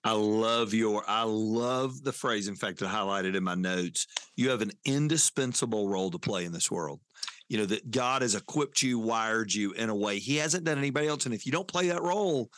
I 0.04 0.12
love 0.12 0.74
your, 0.74 1.04
I 1.06 1.22
love 1.22 2.02
the 2.02 2.12
phrase. 2.12 2.48
In 2.48 2.56
fact, 2.56 2.82
I 2.82 2.86
highlighted 2.86 3.36
in 3.36 3.44
my 3.44 3.54
notes. 3.54 4.06
You 4.34 4.50
have 4.50 4.60
an 4.60 4.72
indispensable 4.84 5.88
role 5.88 6.10
to 6.10 6.18
play 6.18 6.44
in 6.44 6.52
this 6.52 6.70
world. 6.70 7.00
You 7.48 7.58
know, 7.58 7.66
that 7.66 7.90
God 7.90 8.22
has 8.22 8.34
equipped 8.34 8.82
you, 8.82 8.98
wired 8.98 9.52
you 9.52 9.72
in 9.72 9.90
a 9.90 9.94
way 9.94 10.18
He 10.18 10.36
hasn't 10.36 10.64
done 10.64 10.78
anybody 10.78 11.06
else. 11.06 11.26
And 11.26 11.34
if 11.34 11.46
you 11.46 11.52
don't 11.52 11.68
play 11.68 11.88
that 11.88 12.02
role, 12.02 12.50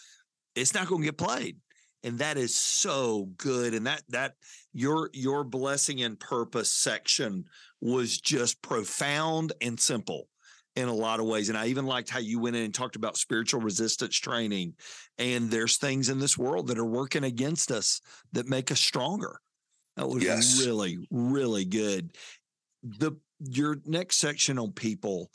it's 0.55 0.75
not 0.75 0.87
going 0.87 1.03
to 1.03 1.07
get 1.07 1.19
played. 1.19 1.57
And 2.03 2.19
that 2.19 2.37
is 2.37 2.55
so 2.55 3.31
good. 3.39 3.73
And 3.73 3.87
that, 3.87 4.03
that, 4.11 4.35
your, 4.73 5.09
your 5.15 5.43
blessing 5.43 6.03
and 6.03 6.21
purpose 6.21 6.71
section 6.71 7.45
was 7.81 8.21
just 8.21 8.61
profound 8.61 9.53
and 9.63 9.81
simple 9.81 10.29
in 10.77 10.89
a 10.89 10.95
lot 10.95 11.21
of 11.21 11.27
ways. 11.27 11.49
And 11.49 11.57
I 11.57 11.67
even 11.67 11.87
liked 11.87 12.11
how 12.11 12.19
you 12.19 12.41
went 12.41 12.57
in 12.57 12.63
and 12.63 12.75
talked 12.75 12.97
about 12.97 13.17
spiritual 13.17 13.61
resistance 13.61 14.17
training. 14.17 14.75
And 15.19 15.51
there's 15.51 15.79
things 15.79 16.09
in 16.09 16.19
this 16.19 16.37
world 16.37 16.67
that 16.67 16.79
are 16.79 16.85
working 16.85 17.25
against 17.25 17.71
us 17.71 18.01
that 18.33 18.49
make 18.49 18.71
us 18.71 18.81
stronger. 18.81 19.41
That 19.97 20.09
was 20.09 20.25
yes. 20.25 20.65
really, 20.65 20.99
really 21.11 21.65
good. 21.65 22.17
The 22.83 23.13
your 23.41 23.79
next 23.87 24.17
section 24.17 24.59
on 24.59 24.73
people. 24.73 25.31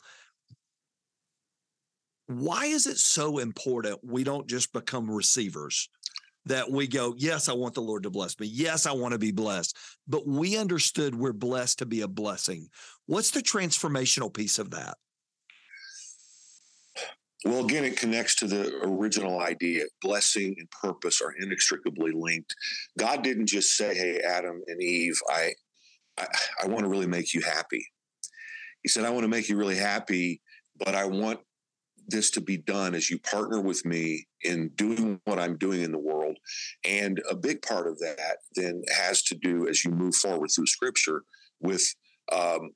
Why 2.30 2.66
is 2.66 2.86
it 2.86 2.98
so 2.98 3.38
important 3.38 3.98
we 4.04 4.22
don't 4.22 4.46
just 4.46 4.72
become 4.72 5.10
receivers? 5.10 5.88
That 6.46 6.70
we 6.70 6.86
go, 6.86 7.14
yes, 7.18 7.48
I 7.48 7.52
want 7.52 7.74
the 7.74 7.82
Lord 7.82 8.04
to 8.04 8.10
bless 8.10 8.38
me. 8.38 8.46
Yes, 8.46 8.86
I 8.86 8.92
want 8.92 9.12
to 9.12 9.18
be 9.18 9.32
blessed. 9.32 9.76
But 10.06 10.26
we 10.26 10.56
understood 10.56 11.14
we're 11.14 11.32
blessed 11.32 11.80
to 11.80 11.86
be 11.86 12.00
a 12.00 12.08
blessing. 12.08 12.68
What's 13.06 13.32
the 13.32 13.42
transformational 13.42 14.32
piece 14.32 14.58
of 14.58 14.70
that? 14.70 14.96
Well, 17.44 17.64
again, 17.64 17.84
it 17.84 17.96
connects 17.96 18.36
to 18.36 18.46
the 18.46 18.80
original 18.84 19.40
idea. 19.40 19.84
Blessing 20.00 20.54
and 20.56 20.70
purpose 20.70 21.20
are 21.20 21.34
inextricably 21.40 22.12
linked. 22.14 22.54
God 22.98 23.22
didn't 23.22 23.46
just 23.46 23.76
say, 23.76 23.94
"Hey, 23.94 24.20
Adam 24.20 24.62
and 24.66 24.82
Eve, 24.82 25.18
I, 25.28 25.52
I, 26.16 26.26
I 26.62 26.66
want 26.68 26.84
to 26.84 26.88
really 26.88 27.06
make 27.06 27.34
you 27.34 27.40
happy." 27.40 27.84
He 28.82 28.88
said, 28.88 29.04
"I 29.04 29.10
want 29.10 29.24
to 29.24 29.28
make 29.28 29.48
you 29.48 29.56
really 29.56 29.76
happy, 29.76 30.40
but 30.78 30.94
I 30.94 31.06
want 31.06 31.40
this 32.10 32.30
to 32.32 32.40
be 32.40 32.56
done 32.56 32.94
as 32.94 33.10
you 33.10 33.18
partner 33.18 33.60
with 33.60 33.84
me 33.84 34.26
in 34.42 34.70
doing 34.74 35.20
what 35.24 35.38
I'm 35.38 35.56
doing 35.56 35.82
in 35.82 35.92
the 35.92 35.98
world." 35.98 36.38
And 36.84 37.20
a 37.30 37.34
big 37.34 37.62
part 37.62 37.86
of 37.86 37.98
that 38.00 38.38
then 38.54 38.82
has 38.96 39.22
to 39.24 39.34
do, 39.34 39.68
as 39.68 39.84
you 39.84 39.90
move 39.90 40.14
forward 40.14 40.50
through 40.54 40.66
Scripture, 40.66 41.22
with 41.60 41.94
um, 42.32 42.70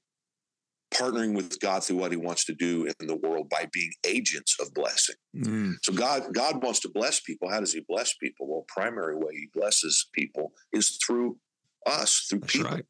partnering 0.92 1.34
with 1.34 1.58
God 1.60 1.82
through 1.82 1.96
what 1.96 2.12
He 2.12 2.16
wants 2.16 2.44
to 2.46 2.54
do 2.54 2.86
in 3.00 3.06
the 3.06 3.16
world 3.16 3.48
by 3.48 3.68
being 3.72 3.90
agents 4.06 4.56
of 4.60 4.72
blessing. 4.74 5.16
Mm. 5.36 5.74
So 5.82 5.92
God, 5.92 6.32
God 6.32 6.62
wants 6.62 6.80
to 6.80 6.88
bless 6.88 7.20
people. 7.20 7.50
How 7.50 7.60
does 7.60 7.72
He 7.72 7.84
bless 7.88 8.14
people? 8.14 8.46
Well, 8.48 8.64
primary 8.68 9.16
way 9.16 9.32
He 9.32 9.48
blesses 9.52 10.08
people 10.12 10.52
is 10.72 10.98
through 11.04 11.38
us, 11.86 12.26
through 12.28 12.40
That's 12.40 12.52
people. 12.52 12.70
Right. 12.70 12.84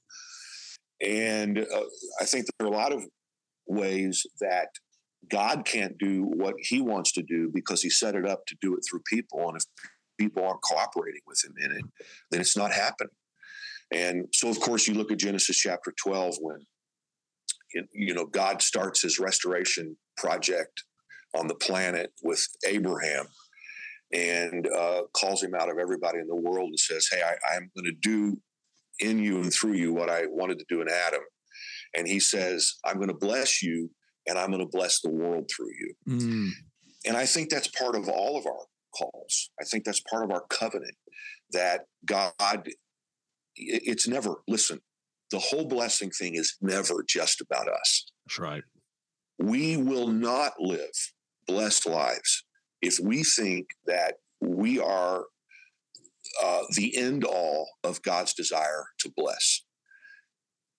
And 1.01 1.59
uh, 1.59 1.85
I 2.21 2.25
think 2.25 2.47
there 2.59 2.69
are 2.69 2.73
a 2.73 2.77
lot 2.77 2.93
of 2.93 3.05
ways 3.67 4.27
that 4.41 4.69
God 5.31 5.65
can't 5.65 5.99
do 5.99 6.25
what 6.25 6.55
He 6.59 6.81
wants 6.81 7.13
to 7.13 7.23
do 7.23 7.51
because 7.53 7.83
He 7.83 7.91
set 7.91 8.15
it 8.15 8.27
up 8.27 8.47
to 8.47 8.57
do 8.61 8.75
it 8.75 8.81
through 8.89 9.01
people. 9.07 9.49
And 9.49 9.57
if 9.57 9.65
people 10.19 10.45
aren't 10.45 10.63
cooperating 10.63 11.23
with 11.27 11.43
Him 11.45 11.55
in 11.63 11.77
it, 11.77 11.85
then 12.31 12.41
it's 12.41 12.57
not 12.57 12.73
happening. 12.73 13.15
And 13.93 14.27
so, 14.33 14.49
of 14.49 14.59
course, 14.61 14.89
you 14.89 14.95
look 14.95 15.13
at 15.13 15.19
Genesis 15.19 15.59
chapter 15.59 15.93
12 16.03 16.37
when 16.41 16.59
you 17.93 18.15
know, 18.15 18.27
God 18.27 18.63
starts 18.63 19.03
his 19.03 19.19
restoration 19.19 19.97
project 20.17 20.85
on 21.37 21.49
the 21.49 21.55
planet 21.55 22.13
with 22.23 22.47
Abraham 22.67 23.27
and 24.13 24.69
uh, 24.69 25.03
calls 25.13 25.43
him 25.43 25.55
out 25.55 25.69
of 25.69 25.79
everybody 25.79 26.19
in 26.19 26.29
the 26.29 26.37
world 26.37 26.69
and 26.69 26.79
says, 26.79 27.09
Hey, 27.11 27.23
I, 27.23 27.55
I'm 27.55 27.71
going 27.77 27.85
to 27.85 27.97
do 28.01 28.39
in 29.01 29.19
you 29.19 29.39
and 29.41 29.53
through 29.53 29.75
you 29.75 29.93
what 29.93 30.09
I 30.09 30.27
wanted 30.27 30.59
to 30.61 30.65
do 30.69 30.81
in 30.81 30.89
Adam. 30.89 31.23
And 31.97 32.07
he 32.07 32.21
says, 32.21 32.75
I'm 32.85 32.97
going 32.97 33.09
to 33.09 33.15
bless 33.15 33.63
you 33.63 33.91
and 34.27 34.39
I'm 34.39 34.51
going 34.51 34.61
to 34.61 34.71
bless 34.71 35.01
the 35.01 35.11
world 35.11 35.51
through 35.55 35.73
you. 35.79 35.95
Mm. 36.09 36.51
And 37.07 37.17
I 37.17 37.27
think 37.27 37.51
that's 37.51 37.69
part 37.69 37.95
of 37.95 38.09
all 38.09 38.39
of 38.39 38.47
our 38.47 38.67
calls. 38.97 39.51
I 39.61 39.65
think 39.65 39.85
that's 39.85 40.01
part 40.01 40.25
of 40.25 40.31
our 40.31 40.45
covenant 40.49 40.97
that 41.53 41.83
God, 42.05 42.33
it's 43.57 44.09
never, 44.09 44.37
listen, 44.49 44.81
the 45.31 45.39
whole 45.39 45.67
blessing 45.67 46.11
thing 46.11 46.35
is 46.35 46.57
never 46.61 47.05
just 47.07 47.41
about 47.41 47.69
us. 47.69 48.07
That's 48.27 48.39
right. 48.39 48.63
We 49.39 49.77
will 49.77 50.09
not 50.09 50.53
live 50.59 51.13
blessed 51.47 51.87
lives 51.87 52.45
if 52.81 52.99
we 53.03 53.25
think 53.25 53.67
that 53.87 54.15
we 54.41 54.79
are 54.79 55.25
uh, 56.43 56.63
the 56.77 56.97
end 56.97 57.25
all 57.25 57.69
of 57.83 58.03
God's 58.03 58.35
desire 58.35 58.85
to 59.01 59.13
bless. 59.17 59.63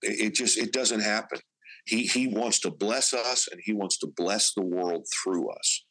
It, 0.02 0.28
it 0.28 0.36
just 0.36 0.58
it 0.58 0.72
doesn't 0.72 1.02
happen. 1.02 1.40
He 1.86 2.04
he 2.08 2.28
wants 2.28 2.60
to 2.62 2.72
bless 2.72 3.14
us, 3.14 3.48
and 3.52 3.62
he 3.64 3.74
wants 3.74 3.98
to 4.00 4.08
bless 4.08 4.54
the 4.54 4.64
world 4.64 5.06
through 5.24 5.50
us. 5.52 5.86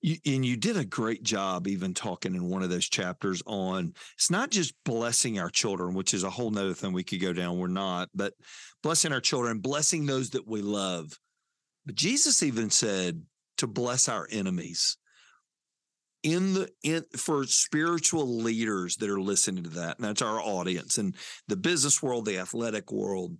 You, 0.00 0.16
and 0.26 0.44
you 0.44 0.56
did 0.56 0.76
a 0.76 0.84
great 0.84 1.22
job 1.22 1.66
even 1.66 1.94
talking 1.94 2.34
in 2.34 2.48
one 2.48 2.62
of 2.62 2.70
those 2.70 2.88
chapters 2.88 3.42
on 3.46 3.94
it's 4.14 4.30
not 4.30 4.50
just 4.50 4.74
blessing 4.84 5.38
our 5.38 5.48
children 5.48 5.94
which 5.94 6.12
is 6.12 6.22
a 6.22 6.30
whole 6.30 6.50
nother 6.50 6.74
thing 6.74 6.92
we 6.92 7.02
could 7.02 7.20
go 7.20 7.32
down. 7.32 7.58
We're 7.58 7.68
not 7.68 8.10
but 8.14 8.34
blessing 8.82 9.12
our 9.12 9.20
children 9.20 9.58
blessing 9.58 10.06
those 10.06 10.30
that 10.30 10.46
we 10.46 10.60
love. 10.60 11.18
But 11.86 11.94
jesus 11.94 12.42
even 12.42 12.70
said 12.70 13.22
to 13.58 13.66
bless 13.66 14.08
our 14.08 14.28
enemies. 14.30 14.98
In 16.22 16.54
the 16.54 16.70
in 16.82 17.04
for 17.16 17.44
spiritual 17.44 18.42
leaders 18.42 18.96
that 18.96 19.10
are 19.10 19.20
listening 19.20 19.64
to 19.64 19.70
that 19.70 19.96
and 19.96 20.04
that's 20.06 20.22
our 20.22 20.40
audience 20.40 20.98
and 20.98 21.16
the 21.48 21.56
business 21.56 22.02
world 22.02 22.26
the 22.26 22.38
athletic 22.38 22.92
world 22.92 23.36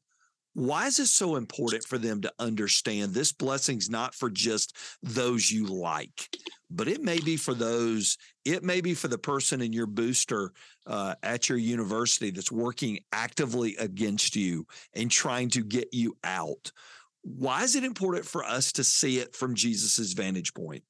why 0.57 0.87
is 0.87 0.99
it 0.99 1.07
so 1.09 1.37
important 1.37 1.85
for 1.85 1.99
them 1.99 2.23
to 2.23 2.33
understand 2.39 3.13
this 3.13 3.31
blessing's 3.31 3.91
not 3.91 4.15
for 4.15 4.31
just 4.31 4.75
those 5.03 5.51
you 5.51 5.67
like, 5.67 6.35
but 6.71 6.89
it 6.89 7.03
may 7.03 7.21
be 7.21 7.37
for 7.37 7.53
those, 7.53 8.17
it 8.47 8.65
may 8.65 8.81
be 8.81 8.95
for 8.95 9.09
the 9.09 9.19
person 9.19 9.61
in 9.61 9.75
your 9.75 9.87
booster 9.87 10.53
uh, 10.87 11.15
at 11.23 11.51
your 11.51 11.59
university 11.59 12.31
that's 12.31 12.51
working 12.51 12.99
actively 13.13 13.77
against 13.77 14.35
you 14.35 14.67
and 14.95 15.11
trying 15.11 15.51
to 15.51 15.63
get 15.63 15.89
you 15.93 16.17
out. 16.25 16.73
Why 17.21 17.63
is 17.63 17.77
it 17.77 17.85
important 17.85 18.25
for 18.25 18.43
us 18.43 18.73
to 18.73 18.85
see 18.85 19.19
it 19.19 19.37
from 19.37 19.55
Jesus's 19.55 20.15
vantage 20.15 20.55
point? 20.55 20.85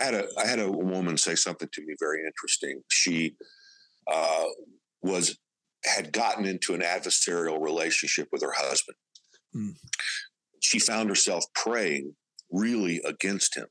I 0.00 0.04
had 0.04 0.14
a 0.14 0.24
I 0.36 0.46
had 0.48 0.58
a 0.58 0.68
woman 0.68 1.16
say 1.16 1.36
something 1.36 1.68
to 1.72 1.80
me 1.86 1.94
very 2.00 2.26
interesting. 2.26 2.82
She 2.88 3.36
uh, 4.12 4.46
was 5.00 5.38
had 5.86 6.12
gotten 6.12 6.44
into 6.44 6.74
an 6.74 6.80
adversarial 6.80 7.60
relationship 7.60 8.28
with 8.32 8.42
her 8.42 8.52
husband. 8.52 8.96
Mm. 9.54 9.76
She 10.62 10.78
found 10.78 11.08
herself 11.08 11.44
praying 11.54 12.14
really 12.50 13.00
against 13.04 13.56
him. 13.56 13.66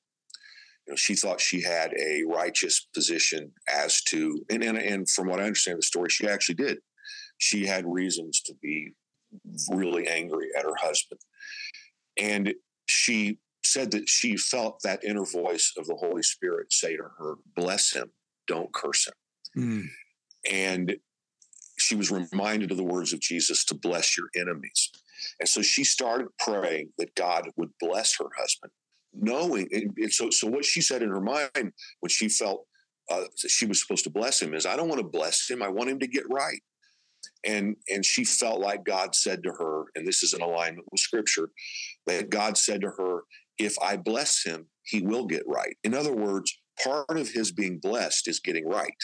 You 0.87 0.93
know, 0.93 0.97
she 0.97 1.15
thought 1.15 1.41
she 1.41 1.61
had 1.61 1.93
a 1.99 2.23
righteous 2.23 2.87
position 2.93 3.51
as 3.73 4.01
to, 4.03 4.45
and, 4.49 4.63
and, 4.63 4.77
and 4.77 5.09
from 5.09 5.27
what 5.27 5.39
I 5.39 5.43
understand 5.43 5.79
the 5.79 5.83
story, 5.83 6.09
she 6.09 6.27
actually 6.27 6.55
did. 6.55 6.77
She 7.37 7.65
had 7.65 7.85
reasons 7.87 8.41
to 8.41 8.53
be 8.61 8.93
really 9.69 10.07
angry 10.07 10.49
at 10.57 10.63
her 10.63 10.75
husband. 10.79 11.19
And 12.17 12.53
she 12.87 13.39
said 13.63 13.91
that 13.91 14.07
she 14.07 14.37
felt 14.37 14.79
that 14.83 15.03
inner 15.03 15.25
voice 15.25 15.73
of 15.77 15.87
the 15.87 15.95
Holy 15.95 16.21
Spirit 16.21 16.71
say 16.71 16.95
to 16.95 17.03
her, 17.17 17.35
Bless 17.55 17.91
him, 17.91 18.11
don't 18.47 18.71
curse 18.73 19.07
him. 19.07 19.13
Mm. 19.57 19.85
And 20.49 20.95
she 21.85 21.95
was 21.95 22.11
reminded 22.11 22.71
of 22.71 22.77
the 22.77 22.83
words 22.83 23.13
of 23.13 23.19
Jesus 23.19 23.63
to 23.65 23.75
bless 23.75 24.17
your 24.17 24.27
enemies. 24.35 24.91
And 25.39 25.47
so 25.47 25.61
she 25.61 25.83
started 25.83 26.27
praying 26.39 26.89
that 26.97 27.13
God 27.13 27.47
would 27.57 27.69
bless 27.79 28.17
her 28.17 28.25
husband, 28.35 28.71
knowing. 29.13 29.69
And 29.71 30.11
so, 30.11 30.31
so 30.31 30.47
what 30.47 30.65
she 30.65 30.81
said 30.81 31.03
in 31.03 31.09
her 31.09 31.21
mind 31.21 31.73
when 31.99 32.09
she 32.09 32.27
felt 32.27 32.65
uh, 33.11 33.25
she 33.35 33.67
was 33.67 33.79
supposed 33.79 34.03
to 34.05 34.09
bless 34.09 34.41
him 34.41 34.55
is, 34.55 34.65
I 34.65 34.75
don't 34.75 34.89
want 34.89 34.99
to 34.99 35.07
bless 35.07 35.47
him. 35.47 35.61
I 35.61 35.69
want 35.69 35.91
him 35.91 35.99
to 35.99 36.07
get 36.07 36.23
right. 36.27 36.61
And, 37.45 37.75
and 37.87 38.03
she 38.03 38.25
felt 38.25 38.59
like 38.61 38.83
God 38.83 39.13
said 39.13 39.43
to 39.43 39.51
her, 39.51 39.83
and 39.95 40.07
this 40.07 40.23
is 40.23 40.33
in 40.33 40.41
alignment 40.41 40.87
with 40.91 40.99
scripture, 40.99 41.49
that 42.07 42.31
God 42.31 42.57
said 42.57 42.81
to 42.81 42.89
her, 42.97 43.21
if 43.59 43.75
I 43.79 43.97
bless 43.97 44.43
him, 44.43 44.65
he 44.83 45.01
will 45.01 45.27
get 45.27 45.43
right. 45.45 45.77
In 45.83 45.93
other 45.93 46.15
words, 46.15 46.51
part 46.83 47.17
of 47.17 47.29
his 47.29 47.51
being 47.51 47.77
blessed 47.77 48.27
is 48.27 48.39
getting 48.39 48.67
right. 48.67 48.97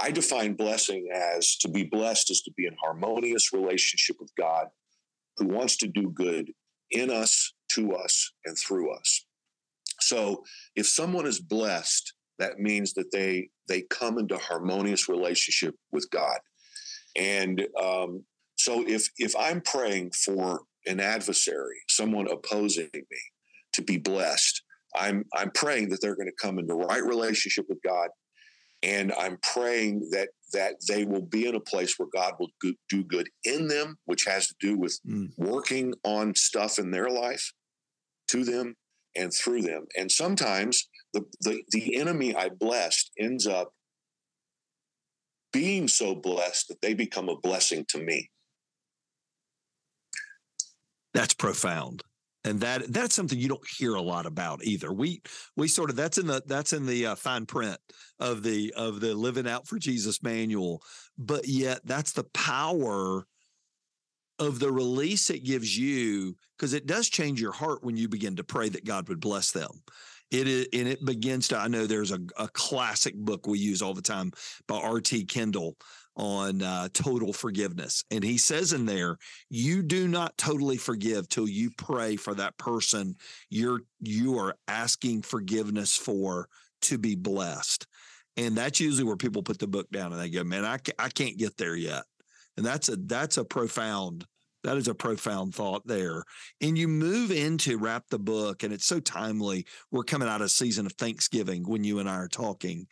I 0.00 0.10
define 0.10 0.54
blessing 0.54 1.08
as 1.12 1.56
to 1.58 1.68
be 1.68 1.84
blessed 1.84 2.30
is 2.30 2.42
to 2.42 2.52
be 2.56 2.66
in 2.66 2.76
harmonious 2.82 3.52
relationship 3.52 4.16
with 4.20 4.30
God 4.38 4.66
who 5.36 5.48
wants 5.48 5.76
to 5.78 5.86
do 5.86 6.10
good 6.10 6.52
in 6.90 7.10
us, 7.10 7.52
to 7.72 7.94
us, 7.94 8.32
and 8.44 8.56
through 8.56 8.94
us. 8.94 9.24
So 10.00 10.44
if 10.76 10.86
someone 10.86 11.26
is 11.26 11.40
blessed 11.40 12.14
that 12.38 12.58
means 12.58 12.94
that 12.94 13.10
they 13.12 13.50
they 13.68 13.82
come 13.82 14.18
into 14.18 14.38
harmonious 14.38 15.08
relationship 15.08 15.74
with 15.92 16.08
God. 16.10 16.38
And 17.16 17.66
um, 17.80 18.24
so 18.56 18.84
if 18.86 19.08
if 19.18 19.34
I'm 19.36 19.60
praying 19.60 20.12
for 20.12 20.62
an 20.86 21.00
adversary, 21.00 21.76
someone 21.88 22.28
opposing 22.30 22.88
me 22.94 23.18
to 23.74 23.82
be 23.82 23.98
blessed, 23.98 24.62
I'm 24.96 25.24
I'm 25.34 25.50
praying 25.50 25.90
that 25.90 26.00
they're 26.00 26.16
going 26.16 26.28
to 26.28 26.46
come 26.46 26.58
into 26.58 26.74
right 26.74 27.04
relationship 27.04 27.66
with 27.68 27.78
God, 27.84 28.08
and 28.82 29.12
I'm 29.12 29.38
praying 29.42 30.08
that 30.12 30.28
that 30.52 30.76
they 30.88 31.04
will 31.04 31.22
be 31.22 31.46
in 31.46 31.54
a 31.54 31.60
place 31.60 31.98
where 31.98 32.08
God 32.12 32.34
will 32.38 32.48
do 32.88 33.04
good 33.04 33.28
in 33.44 33.68
them, 33.68 33.98
which 34.06 34.24
has 34.24 34.48
to 34.48 34.54
do 34.60 34.78
with 34.78 34.98
mm. 35.06 35.28
working 35.36 35.92
on 36.04 36.34
stuff 36.34 36.78
in 36.78 36.90
their 36.90 37.10
life 37.10 37.52
to 38.28 38.44
them 38.44 38.74
and 39.14 39.32
through 39.32 39.62
them. 39.62 39.86
And 39.96 40.10
sometimes 40.10 40.88
the, 41.12 41.24
the, 41.40 41.62
the 41.68 41.96
enemy 41.96 42.34
I 42.34 42.48
blessed 42.48 43.10
ends 43.18 43.46
up 43.46 43.72
being 45.52 45.88
so 45.88 46.14
blessed 46.14 46.68
that 46.68 46.80
they 46.80 46.94
become 46.94 47.28
a 47.28 47.38
blessing 47.38 47.84
to 47.90 47.98
me. 47.98 48.30
That's 51.12 51.34
profound. 51.34 52.02
And 52.48 52.60
that 52.60 52.92
that's 52.92 53.14
something 53.14 53.38
you 53.38 53.48
don't 53.48 53.68
hear 53.68 53.94
a 53.94 54.00
lot 54.00 54.24
about 54.24 54.64
either. 54.64 54.90
We 54.90 55.20
we 55.54 55.68
sort 55.68 55.90
of 55.90 55.96
that's 55.96 56.16
in 56.16 56.26
the 56.26 56.42
that's 56.46 56.72
in 56.72 56.86
the 56.86 57.06
uh, 57.06 57.14
fine 57.14 57.44
print 57.44 57.78
of 58.18 58.42
the 58.42 58.72
of 58.74 59.00
the 59.00 59.14
living 59.14 59.46
out 59.46 59.66
for 59.66 59.78
Jesus 59.78 60.22
manual, 60.22 60.82
but 61.18 61.46
yet 61.46 61.80
that's 61.84 62.12
the 62.12 62.24
power 62.24 63.26
of 64.38 64.60
the 64.60 64.72
release 64.72 65.30
it 65.30 65.44
gives 65.44 65.76
you 65.76 66.36
because 66.56 66.72
it 66.72 66.86
does 66.86 67.08
change 67.08 67.40
your 67.40 67.52
heart 67.52 67.84
when 67.84 67.96
you 67.96 68.08
begin 68.08 68.36
to 68.36 68.44
pray 68.44 68.68
that 68.68 68.84
God 68.84 69.08
would 69.08 69.20
bless 69.20 69.50
them. 69.50 69.70
It 70.30 70.46
is, 70.46 70.68
and 70.72 70.88
it 70.88 71.04
begins 71.04 71.48
to. 71.48 71.58
I 71.58 71.68
know 71.68 71.86
there's 71.86 72.12
a, 72.12 72.20
a 72.38 72.48
classic 72.48 73.14
book 73.14 73.46
we 73.46 73.58
use 73.58 73.82
all 73.82 73.94
the 73.94 74.02
time 74.02 74.32
by 74.66 74.78
R.T. 74.78 75.24
Kendall 75.24 75.76
on 76.18 76.60
uh, 76.60 76.88
total 76.92 77.32
forgiveness, 77.32 78.04
and 78.10 78.22
he 78.24 78.36
says 78.36 78.72
in 78.72 78.84
there, 78.84 79.16
you 79.48 79.82
do 79.82 80.08
not 80.08 80.36
totally 80.36 80.76
forgive 80.76 81.28
till 81.28 81.48
you 81.48 81.70
pray 81.70 82.16
for 82.16 82.34
that 82.34 82.58
person 82.58 83.14
you're 83.48 83.82
you 84.00 84.38
are 84.38 84.56
asking 84.66 85.22
forgiveness 85.22 85.96
for 85.96 86.48
to 86.82 86.98
be 86.98 87.14
blessed, 87.14 87.86
and 88.36 88.56
that's 88.56 88.80
usually 88.80 89.04
where 89.04 89.16
people 89.16 89.42
put 89.42 89.58
the 89.58 89.66
book 89.66 89.88
down 89.90 90.12
and 90.12 90.20
they 90.20 90.28
go, 90.28 90.44
man, 90.44 90.64
I 90.64 90.78
I 90.98 91.08
can't 91.08 91.38
get 91.38 91.56
there 91.56 91.76
yet, 91.76 92.02
and 92.56 92.66
that's 92.66 92.88
a 92.88 92.96
that's 92.96 93.36
a 93.36 93.44
profound 93.44 94.26
that 94.64 94.76
is 94.76 94.88
a 94.88 94.94
profound 94.94 95.54
thought 95.54 95.86
there. 95.86 96.24
And 96.60 96.76
you 96.76 96.88
move 96.88 97.30
into 97.30 97.78
wrap 97.78 98.08
the 98.08 98.18
book, 98.18 98.62
and 98.62 98.72
it's 98.72 98.86
so 98.86 99.00
timely. 99.00 99.66
We're 99.90 100.02
coming 100.02 100.28
out 100.28 100.42
of 100.42 100.50
season 100.50 100.86
of 100.86 100.92
Thanksgiving 100.92 101.62
when 101.64 101.84
you 101.84 102.00
and 102.00 102.08
I 102.08 102.16
are 102.16 102.28
talking. 102.28 102.86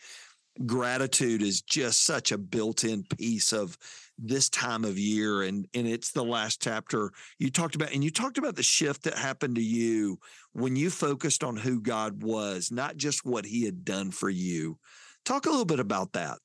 Gratitude 0.64 1.42
is 1.42 1.60
just 1.60 2.04
such 2.04 2.32
a 2.32 2.38
built-in 2.38 3.04
piece 3.04 3.52
of 3.52 3.76
this 4.18 4.48
time 4.48 4.84
of 4.84 4.98
year 4.98 5.42
and 5.42 5.68
and 5.74 5.86
it's 5.86 6.10
the 6.12 6.24
last 6.24 6.62
chapter 6.62 7.12
you 7.38 7.50
talked 7.50 7.74
about 7.74 7.92
and 7.92 8.02
you 8.02 8.10
talked 8.10 8.38
about 8.38 8.56
the 8.56 8.62
shift 8.62 9.02
that 9.02 9.12
happened 9.12 9.54
to 9.56 9.62
you 9.62 10.18
when 10.54 10.74
you 10.74 10.88
focused 10.88 11.44
on 11.44 11.54
who 11.54 11.82
God 11.82 12.22
was 12.22 12.70
not 12.70 12.96
just 12.96 13.26
what 13.26 13.44
he 13.44 13.64
had 13.64 13.84
done 13.84 14.10
for 14.10 14.30
you. 14.30 14.78
Talk 15.26 15.44
a 15.44 15.50
little 15.50 15.66
bit 15.66 15.80
about 15.80 16.12
that. 16.14 16.38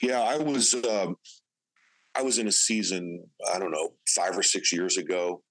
Yeah 0.00 0.20
i 0.20 0.38
was 0.38 0.74
uh, 0.74 1.12
I 2.16 2.22
was 2.22 2.38
in 2.38 2.48
a 2.48 2.52
season, 2.52 3.24
I 3.52 3.58
don't 3.58 3.70
know, 3.70 3.92
five 4.08 4.38
or 4.38 4.42
six 4.42 4.72
years 4.72 4.96
ago, 4.96 5.42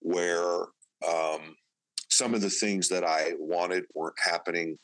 where 0.00 0.62
um, 1.08 1.56
some 2.08 2.34
of 2.34 2.40
the 2.40 2.50
things 2.50 2.88
that 2.88 3.04
I 3.04 3.32
wanted 3.38 3.84
weren't 3.94 4.18
happening, 4.20 4.78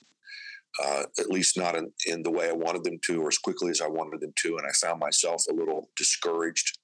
uh, 0.83 1.05
at 1.19 1.31
least 1.31 1.57
not 1.57 1.77
in, 1.77 1.93
in 2.07 2.23
the 2.23 2.31
way 2.31 2.49
I 2.49 2.53
wanted 2.53 2.85
them 2.85 2.99
to, 3.05 3.23
or 3.23 3.29
as 3.29 3.39
quickly 3.39 3.71
as 3.71 3.81
I 3.81 3.89
wanted 3.89 4.21
them 4.21 4.33
to. 4.37 4.59
And 4.59 4.67
I 4.67 4.73
found 4.73 5.01
myself 5.01 5.45
a 5.51 5.55
little 5.55 5.91
discouraged. 5.97 6.79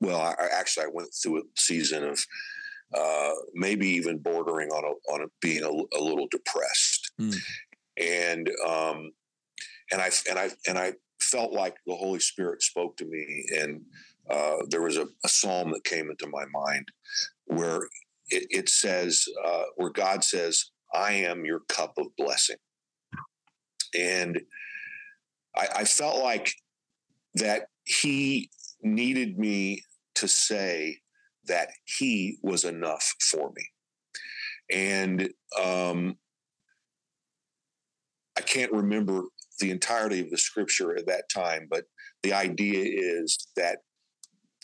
Well, 0.00 0.20
I, 0.20 0.34
I 0.38 0.48
actually 0.52 0.86
I 0.86 0.90
went 0.92 1.10
through 1.14 1.38
a 1.38 1.42
season 1.56 2.04
of 2.04 2.24
uh, 2.96 3.32
maybe 3.54 3.88
even 3.88 4.18
bordering 4.18 4.70
on 4.70 4.84
a, 4.84 5.12
on 5.12 5.22
a, 5.22 5.26
being 5.40 5.62
a, 5.62 5.68
a, 5.68 6.00
little 6.00 6.28
depressed, 6.30 7.12
mm. 7.20 7.34
and 7.96 8.50
um, 8.66 9.10
and 9.90 10.00
I 10.00 10.10
and 10.30 10.38
I 10.38 10.50
and 10.68 10.78
I 10.78 10.92
felt 11.20 11.52
like 11.52 11.76
the 11.86 11.96
Holy 11.96 12.20
Spirit 12.20 12.62
spoke 12.62 12.96
to 12.98 13.04
me, 13.04 13.44
and 13.58 13.82
uh, 14.30 14.56
there 14.68 14.82
was 14.82 14.96
a, 14.96 15.06
a, 15.24 15.28
psalm 15.28 15.70
that 15.70 15.84
came 15.84 16.10
into 16.10 16.26
my 16.28 16.44
mind 16.52 16.88
where 17.46 17.82
it, 18.28 18.46
it 18.50 18.68
says, 18.68 19.24
uh, 19.44 19.64
where 19.76 19.90
God 19.90 20.24
says, 20.24 20.70
"I 20.96 21.12
am 21.12 21.44
your 21.44 21.60
cup 21.68 21.94
of 21.98 22.06
blessing," 22.16 22.56
and 23.94 24.40
I, 25.54 25.68
I 25.76 25.84
felt 25.84 26.22
like 26.22 26.54
that 27.34 27.68
He 27.84 28.50
needed 28.82 29.38
me 29.38 29.82
to 30.16 30.28
say 30.28 31.00
that 31.44 31.68
He 31.84 32.38
was 32.42 32.64
enough 32.64 33.14
for 33.20 33.52
me, 33.54 33.64
and 34.70 35.30
um, 35.62 36.16
I 38.36 38.40
can't 38.40 38.72
remember 38.72 39.22
the 39.60 39.70
entirety 39.70 40.20
of 40.20 40.30
the 40.30 40.38
scripture 40.38 40.96
at 40.96 41.06
that 41.06 41.28
time, 41.32 41.66
but 41.70 41.84
the 42.22 42.32
idea 42.32 42.84
is 42.84 43.48
that 43.56 43.78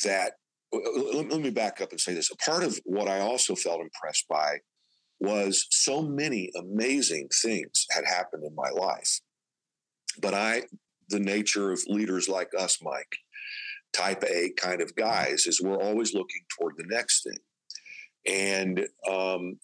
that 0.05 0.33
let, 0.72 1.30
let 1.30 1.41
me 1.41 1.51
back 1.51 1.80
up 1.80 1.91
and 1.91 2.01
say 2.01 2.14
this. 2.14 2.30
A 2.30 2.37
part 2.37 2.62
of 2.62 2.80
what 2.85 3.09
I 3.09 3.20
also 3.20 3.55
felt 3.55 3.80
impressed 3.80 4.26
by 4.28 4.59
was 5.22 5.66
so 5.70 6.02
many 6.02 6.50
amazing 6.58 7.28
things 7.42 7.86
had 7.90 8.04
happened 8.04 8.44
in 8.44 8.54
my 8.54 8.70
life. 8.70 9.20
But 10.20 10.34
I, 10.34 10.62
the 11.08 11.20
nature 11.20 11.70
of 11.70 11.80
leaders 11.86 12.28
like 12.28 12.50
us, 12.58 12.78
Mike, 12.82 13.16
type 13.92 14.24
A 14.24 14.50
kind 14.56 14.82
of 14.82 14.94
guys, 14.96 15.46
is 15.46 15.62
we're 15.62 15.80
always 15.80 16.12
looking 16.12 16.42
toward 16.58 16.74
the 16.76 16.86
next 16.88 17.22
thing. 17.22 17.38
And 18.26 18.86
um, 19.10 19.58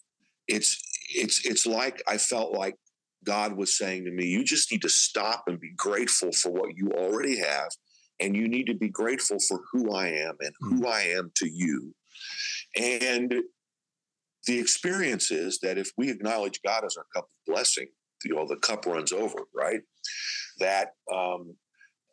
it's 0.47 0.81
it's 1.13 1.45
it's 1.45 1.65
like 1.65 2.01
I 2.07 2.17
felt 2.17 2.53
like 2.53 2.75
God 3.25 3.57
was 3.57 3.77
saying 3.77 4.05
to 4.05 4.11
me, 4.11 4.25
you 4.25 4.43
just 4.43 4.71
need 4.71 4.81
to 4.83 4.89
stop 4.89 5.43
and 5.47 5.59
be 5.59 5.73
grateful 5.75 6.31
for 6.31 6.51
what 6.51 6.75
you 6.75 6.91
already 6.91 7.37
have. 7.39 7.69
And 8.21 8.35
you 8.35 8.47
need 8.47 8.67
to 8.67 8.73
be 8.73 8.89
grateful 8.89 9.39
for 9.39 9.61
who 9.71 9.93
I 9.93 10.07
am 10.07 10.35
and 10.41 10.53
who 10.59 10.81
mm. 10.81 10.87
I 10.87 11.03
am 11.03 11.31
to 11.35 11.49
you. 11.49 11.93
And 12.77 13.33
the 14.49 14.59
experience 14.59 15.29
is 15.29 15.59
that 15.59 15.77
if 15.77 15.91
we 15.95 16.09
acknowledge 16.09 16.59
God 16.65 16.83
as 16.83 16.97
our 16.97 17.05
cup 17.13 17.25
of 17.25 17.53
blessing, 17.53 17.85
you 18.25 18.33
know, 18.33 18.47
the 18.47 18.55
cup 18.55 18.87
runs 18.87 19.11
over, 19.11 19.37
right? 19.55 19.81
That 20.57 20.93
um, 21.13 21.55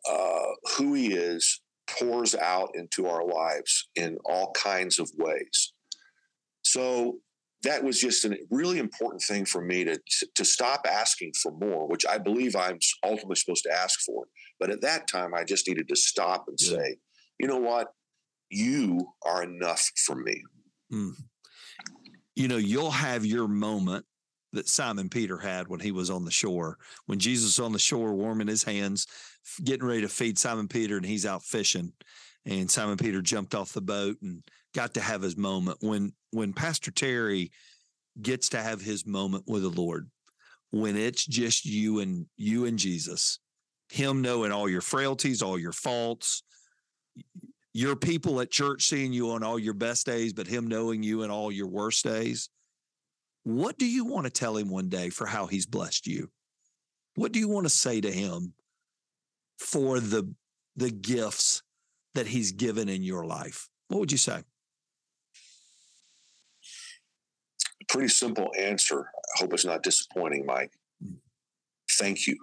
uh, 0.07 0.51
who 0.77 0.93
He 0.93 1.13
is 1.13 1.61
pours 1.99 2.35
out 2.35 2.69
into 2.75 3.07
our 3.07 3.25
lives 3.25 3.89
in 3.95 4.19
all 4.23 4.51
kinds 4.51 4.99
of 4.99 5.09
ways. 5.17 5.73
So 6.61 7.17
that 7.63 7.83
was 7.83 7.99
just 7.99 8.23
a 8.23 8.37
really 8.51 8.77
important 8.77 9.23
thing 9.23 9.43
for 9.43 9.61
me 9.61 9.83
to 9.85 9.99
to 10.35 10.45
stop 10.45 10.85
asking 10.87 11.31
for 11.41 11.51
more, 11.51 11.87
which 11.87 12.05
I 12.05 12.19
believe 12.19 12.55
I'm 12.55 12.77
ultimately 13.03 13.37
supposed 13.37 13.63
to 13.63 13.73
ask 13.73 13.99
for. 14.01 14.25
But 14.59 14.69
at 14.69 14.81
that 14.81 15.07
time, 15.07 15.33
I 15.33 15.43
just 15.43 15.67
needed 15.67 15.87
to 15.89 15.95
stop 15.95 16.45
and 16.47 16.57
yeah. 16.61 16.77
say, 16.77 16.97
you 17.39 17.47
know 17.47 17.57
what, 17.57 17.87
you 18.51 19.07
are 19.25 19.41
enough 19.41 19.89
for 20.05 20.15
me. 20.15 20.43
Mm. 20.93 21.13
You 22.37 22.47
know, 22.47 22.57
you'll 22.57 22.91
have 22.91 23.25
your 23.25 23.47
moment 23.47 24.05
that 24.53 24.69
Simon 24.69 25.09
Peter 25.09 25.39
had 25.39 25.67
when 25.67 25.79
he 25.79 25.91
was 25.91 26.11
on 26.11 26.23
the 26.23 26.29
shore, 26.29 26.77
when 27.07 27.17
Jesus 27.17 27.57
was 27.57 27.65
on 27.65 27.71
the 27.71 27.79
shore 27.79 28.13
warming 28.13 28.47
his 28.47 28.63
hands, 28.63 29.07
getting 29.63 29.87
ready 29.87 30.01
to 30.01 30.07
feed 30.07 30.37
Simon 30.37 30.67
Peter, 30.67 30.97
and 30.97 31.05
he's 31.05 31.25
out 31.25 31.41
fishing. 31.41 31.91
And 32.45 32.69
Simon 32.69 32.97
Peter 32.97 33.23
jumped 33.23 33.55
off 33.55 33.73
the 33.73 33.81
boat 33.81 34.17
and 34.21 34.43
got 34.75 34.93
to 34.93 35.01
have 35.01 35.23
his 35.23 35.35
moment 35.35 35.79
when 35.81 36.13
when 36.29 36.53
Pastor 36.53 36.91
Terry 36.91 37.49
gets 38.21 38.49
to 38.49 38.61
have 38.61 38.81
his 38.81 39.07
moment 39.07 39.45
with 39.47 39.63
the 39.63 39.69
Lord, 39.69 40.07
when 40.69 40.95
it's 40.95 41.25
just 41.25 41.65
you 41.65 42.01
and 42.01 42.27
you 42.37 42.65
and 42.65 42.77
Jesus, 42.77 43.39
him 43.89 44.21
knowing 44.21 44.51
all 44.51 44.69
your 44.69 44.81
frailties, 44.81 45.41
all 45.41 45.57
your 45.57 45.71
faults, 45.71 46.43
your 47.77 47.95
people 47.95 48.41
at 48.41 48.49
church 48.49 48.87
seeing 48.87 49.13
you 49.13 49.29
on 49.29 49.43
all 49.43 49.59
your 49.59 49.75
best 49.75 50.07
days, 50.07 50.33
but 50.33 50.47
him 50.47 50.65
knowing 50.65 51.03
you 51.03 51.21
in 51.21 51.29
all 51.29 51.51
your 51.51 51.67
worst 51.67 52.03
days. 52.03 52.49
What 53.43 53.77
do 53.77 53.85
you 53.85 54.03
want 54.03 54.25
to 54.25 54.31
tell 54.31 54.57
him 54.57 54.67
one 54.67 54.89
day 54.89 55.11
for 55.11 55.27
how 55.27 55.45
he's 55.45 55.67
blessed 55.67 56.07
you? 56.07 56.31
What 57.13 57.31
do 57.31 57.37
you 57.37 57.47
want 57.47 57.67
to 57.67 57.69
say 57.69 58.01
to 58.01 58.11
him 58.11 58.53
for 59.59 59.99
the 59.99 60.33
the 60.75 60.89
gifts 60.89 61.61
that 62.15 62.25
he's 62.25 62.51
given 62.51 62.89
in 62.89 63.03
your 63.03 63.27
life? 63.27 63.69
What 63.89 63.99
would 63.99 64.11
you 64.11 64.17
say? 64.17 64.41
pretty 67.87 68.09
simple 68.09 68.51
answer. 68.59 69.05
I 69.05 69.39
hope 69.39 69.53
it's 69.53 69.65
not 69.65 69.83
disappointing, 69.83 70.47
Mike. 70.47 70.71
Hmm. 71.01 71.13
Thank 71.91 72.25
you. 72.25 72.37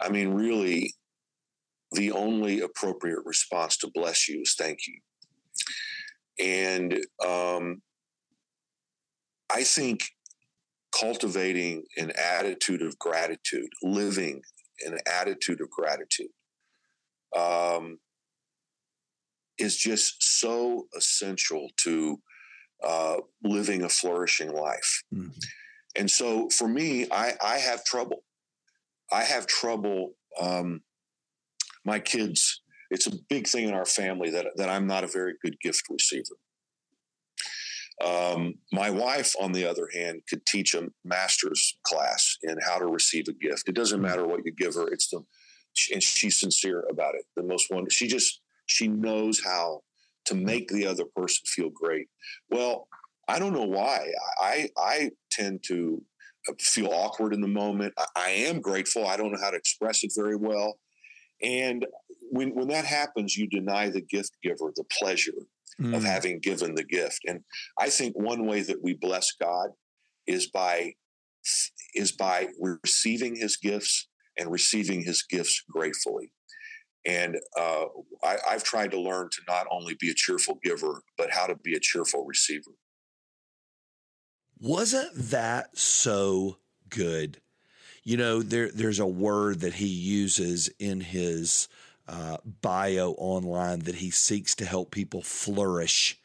I 0.00 0.08
mean, 0.10 0.32
really, 0.32 0.94
the 1.94 2.12
only 2.12 2.60
appropriate 2.60 3.20
response 3.24 3.76
to 3.78 3.90
bless 3.94 4.28
you 4.28 4.42
is 4.42 4.54
thank 4.58 4.78
you. 4.86 5.00
And 6.38 6.98
um, 7.24 7.82
I 9.50 9.62
think 9.62 10.04
cultivating 10.98 11.84
an 11.96 12.12
attitude 12.12 12.82
of 12.82 12.98
gratitude, 12.98 13.68
living 13.82 14.42
an 14.84 14.98
attitude 15.06 15.60
of 15.60 15.70
gratitude, 15.70 16.28
um, 17.36 17.98
is 19.58 19.76
just 19.76 20.40
so 20.40 20.86
essential 20.96 21.68
to 21.78 22.20
uh, 22.82 23.16
living 23.42 23.82
a 23.82 23.88
flourishing 23.88 24.52
life. 24.52 25.02
Mm-hmm. 25.14 25.30
And 25.96 26.10
so 26.10 26.48
for 26.50 26.68
me, 26.68 27.06
I, 27.10 27.34
I 27.42 27.58
have 27.58 27.84
trouble. 27.84 28.24
I 29.12 29.22
have 29.22 29.46
trouble. 29.46 30.14
Um, 30.40 30.82
my 31.84 31.98
kids, 31.98 32.62
it's 32.90 33.06
a 33.06 33.16
big 33.28 33.46
thing 33.46 33.68
in 33.68 33.74
our 33.74 33.86
family 33.86 34.30
that, 34.30 34.46
that 34.56 34.68
I'm 34.68 34.86
not 34.86 35.04
a 35.04 35.08
very 35.08 35.34
good 35.42 35.58
gift 35.60 35.82
receiver. 35.90 36.36
Um, 38.04 38.54
my 38.72 38.90
wife, 38.90 39.34
on 39.40 39.52
the 39.52 39.68
other 39.68 39.88
hand, 39.92 40.22
could 40.28 40.44
teach 40.46 40.74
a 40.74 40.88
master's 41.04 41.76
class 41.84 42.38
in 42.42 42.56
how 42.60 42.78
to 42.78 42.86
receive 42.86 43.28
a 43.28 43.32
gift. 43.32 43.68
It 43.68 43.74
doesn't 43.74 44.00
matter 44.00 44.26
what 44.26 44.44
you 44.44 44.52
give 44.52 44.74
her; 44.74 44.88
it's 44.88 45.08
the 45.08 45.24
and 45.92 46.02
she's 46.02 46.40
sincere 46.40 46.84
about 46.90 47.14
it. 47.14 47.24
The 47.36 47.42
most 47.42 47.70
wonderful. 47.70 47.90
She 47.90 48.08
just 48.08 48.40
she 48.66 48.88
knows 48.88 49.42
how 49.44 49.82
to 50.26 50.34
make 50.34 50.68
the 50.68 50.86
other 50.86 51.04
person 51.16 51.42
feel 51.46 51.70
great. 51.70 52.08
Well, 52.50 52.88
I 53.28 53.38
don't 53.38 53.52
know 53.52 53.64
why. 53.66 54.10
I 54.40 54.70
I 54.76 55.10
tend 55.30 55.62
to 55.68 56.02
feel 56.60 56.88
awkward 56.92 57.32
in 57.32 57.40
the 57.40 57.48
moment. 57.48 57.94
I, 57.96 58.06
I 58.16 58.30
am 58.30 58.60
grateful. 58.60 59.06
I 59.06 59.16
don't 59.16 59.32
know 59.32 59.40
how 59.40 59.50
to 59.50 59.56
express 59.56 60.04
it 60.04 60.12
very 60.16 60.36
well, 60.36 60.78
and 61.44 61.86
when 62.30 62.54
when 62.54 62.68
that 62.68 62.84
happens, 62.84 63.36
you 63.36 63.46
deny 63.46 63.90
the 63.90 64.00
gift 64.00 64.32
giver 64.42 64.72
the 64.74 64.84
pleasure 64.98 65.46
mm. 65.80 65.96
of 65.96 66.02
having 66.02 66.40
given 66.40 66.74
the 66.74 66.84
gift. 66.84 67.20
And 67.26 67.40
I 67.78 67.90
think 67.90 68.16
one 68.16 68.46
way 68.46 68.62
that 68.62 68.82
we 68.82 68.94
bless 68.94 69.32
God 69.32 69.70
is 70.26 70.48
by 70.48 70.94
is 71.94 72.12
by 72.12 72.48
receiving 72.58 73.36
his 73.36 73.56
gifts 73.56 74.08
and 74.38 74.50
receiving 74.50 75.02
his 75.02 75.22
gifts 75.22 75.62
gratefully. 75.70 76.32
And 77.06 77.36
uh, 77.58 77.84
I, 78.22 78.38
I've 78.48 78.64
tried 78.64 78.90
to 78.92 79.00
learn 79.00 79.28
to 79.30 79.42
not 79.46 79.66
only 79.70 79.94
be 80.00 80.10
a 80.10 80.14
cheerful 80.14 80.58
giver, 80.62 81.02
but 81.18 81.30
how 81.30 81.46
to 81.46 81.54
be 81.54 81.74
a 81.74 81.80
cheerful 81.80 82.24
receiver. 82.24 82.72
Wasn't 84.58 85.10
that 85.14 85.76
so 85.76 86.58
good? 86.88 87.40
You 88.04 88.18
know, 88.18 88.42
there 88.42 88.70
there's 88.70 89.00
a 89.00 89.06
word 89.06 89.60
that 89.60 89.74
he 89.74 89.86
uses 89.86 90.68
in 90.78 91.00
his 91.00 91.68
uh, 92.06 92.36
bio 92.60 93.12
online 93.12 93.80
that 93.80 93.96
he 93.96 94.10
seeks 94.10 94.54
to 94.56 94.66
help 94.66 94.90
people 94.90 95.22
flourish. 95.22 96.18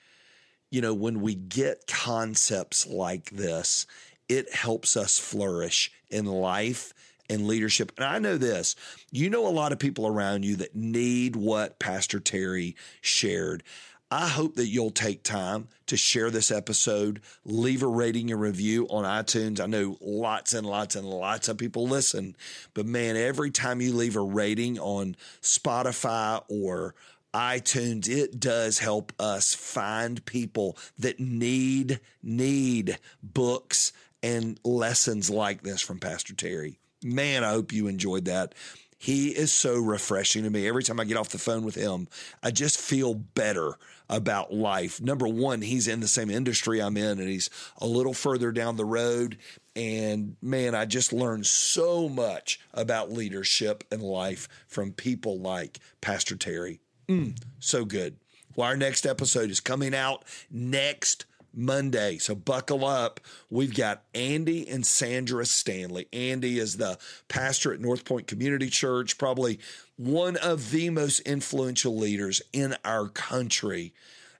You 0.69 0.81
know, 0.81 0.93
when 0.93 1.21
we 1.21 1.35
get 1.35 1.87
concepts 1.87 2.85
like 2.85 3.31
this, 3.31 3.87
it 4.27 4.53
helps 4.53 4.97
us 4.97 5.17
flourish 5.17 5.91
in 6.09 6.25
life 6.25 6.93
and 7.29 7.47
leadership. 7.47 7.93
And 7.97 8.05
I 8.05 8.19
know 8.19 8.37
this 8.37 8.75
you 9.11 9.29
know, 9.29 9.47
a 9.47 9.49
lot 9.49 9.71
of 9.71 9.79
people 9.79 10.05
around 10.05 10.43
you 10.43 10.57
that 10.57 10.75
need 10.75 11.35
what 11.35 11.79
Pastor 11.79 12.19
Terry 12.19 12.75
shared. 13.01 13.63
I 14.11 14.27
hope 14.27 14.55
that 14.55 14.67
you'll 14.67 14.89
take 14.89 15.21
time 15.21 15.67
to 15.85 15.95
share 15.95 16.31
this 16.31 16.49
episode, 16.49 17.21
leave 17.45 17.83
a 17.83 17.87
rating 17.87 18.31
and 18.31 18.41
review 18.41 18.87
on 18.89 19.03
iTunes. 19.03 19.59
I 19.59 19.67
know 19.67 19.97
lots 20.01 20.55
and 20.55 20.65
lots 20.65 20.95
and 20.95 21.07
lots 21.07 21.47
of 21.47 21.59
people 21.59 21.87
listen, 21.87 22.35
but 22.73 22.87
man, 22.87 23.15
every 23.15 23.51
time 23.51 23.81
you 23.81 23.93
leave 23.93 24.15
a 24.15 24.21
rating 24.21 24.79
on 24.79 25.15
Spotify 25.43 26.43
or 26.49 26.95
iTunes, 27.35 28.09
it 28.09 28.39
does 28.39 28.79
help 28.79 29.13
us 29.19 29.53
find 29.53 30.25
people 30.25 30.75
that 30.97 31.19
need 31.19 31.99
need 32.23 32.97
books 33.21 33.93
and 34.23 34.59
lessons 34.63 35.29
like 35.29 35.61
this 35.61 35.81
from 35.81 35.99
Pastor 35.99 36.33
Terry. 36.33 36.79
Man, 37.03 37.43
I 37.43 37.51
hope 37.51 37.71
you 37.71 37.87
enjoyed 37.87 38.25
that. 38.25 38.55
He 38.97 39.29
is 39.29 39.53
so 39.53 39.75
refreshing 39.77 40.43
to 40.43 40.49
me. 40.49 40.67
Every 40.67 40.83
time 40.83 40.99
I 40.99 41.05
get 41.05 41.15
off 41.15 41.29
the 41.29 41.37
phone 41.37 41.63
with 41.63 41.75
him, 41.75 42.09
I 42.43 42.51
just 42.51 42.77
feel 42.77 43.13
better 43.13 43.77
about 44.09 44.53
life. 44.53 45.01
Number 45.01 45.27
one, 45.27 45.61
he's 45.61 45.87
in 45.87 45.99
the 45.99 46.07
same 46.07 46.29
industry 46.29 46.81
I'm 46.81 46.97
in, 46.97 47.19
and 47.19 47.29
he's 47.29 47.49
a 47.77 47.87
little 47.87 48.13
further 48.13 48.51
down 48.51 48.75
the 48.75 48.85
road. 48.85 49.37
And 49.75 50.35
man, 50.41 50.75
I 50.75 50.85
just 50.85 51.13
learned 51.13 51.45
so 51.45 52.09
much 52.09 52.59
about 52.73 53.11
leadership 53.11 53.83
and 53.91 54.01
life 54.01 54.49
from 54.67 54.91
people 54.91 55.39
like 55.39 55.79
Pastor 56.01 56.35
Terry. 56.35 56.79
Mm, 57.07 57.39
so 57.59 57.85
good. 57.85 58.17
Well, 58.55 58.67
our 58.67 58.77
next 58.77 59.05
episode 59.05 59.51
is 59.51 59.59
coming 59.59 59.93
out 59.93 60.25
next 60.51 61.25
Monday. 61.53 62.17
So 62.17 62.35
buckle 62.35 62.85
up. 62.85 63.19
We've 63.49 63.73
got 63.73 64.03
Andy 64.13 64.67
and 64.67 64.85
Sandra 64.85 65.45
Stanley. 65.45 66.07
Andy 66.13 66.59
is 66.59 66.77
the 66.77 66.97
pastor 67.27 67.73
at 67.73 67.79
North 67.79 68.05
Point 68.05 68.27
Community 68.27 68.69
Church, 68.69 69.17
probably 69.17 69.59
one 69.99 70.37
of 70.37 70.71
the 70.71 70.89
most 70.89 71.19
influential 71.21 71.97
leaders 71.97 72.41
in 72.53 72.73
our 72.85 73.09
country. 73.09 73.93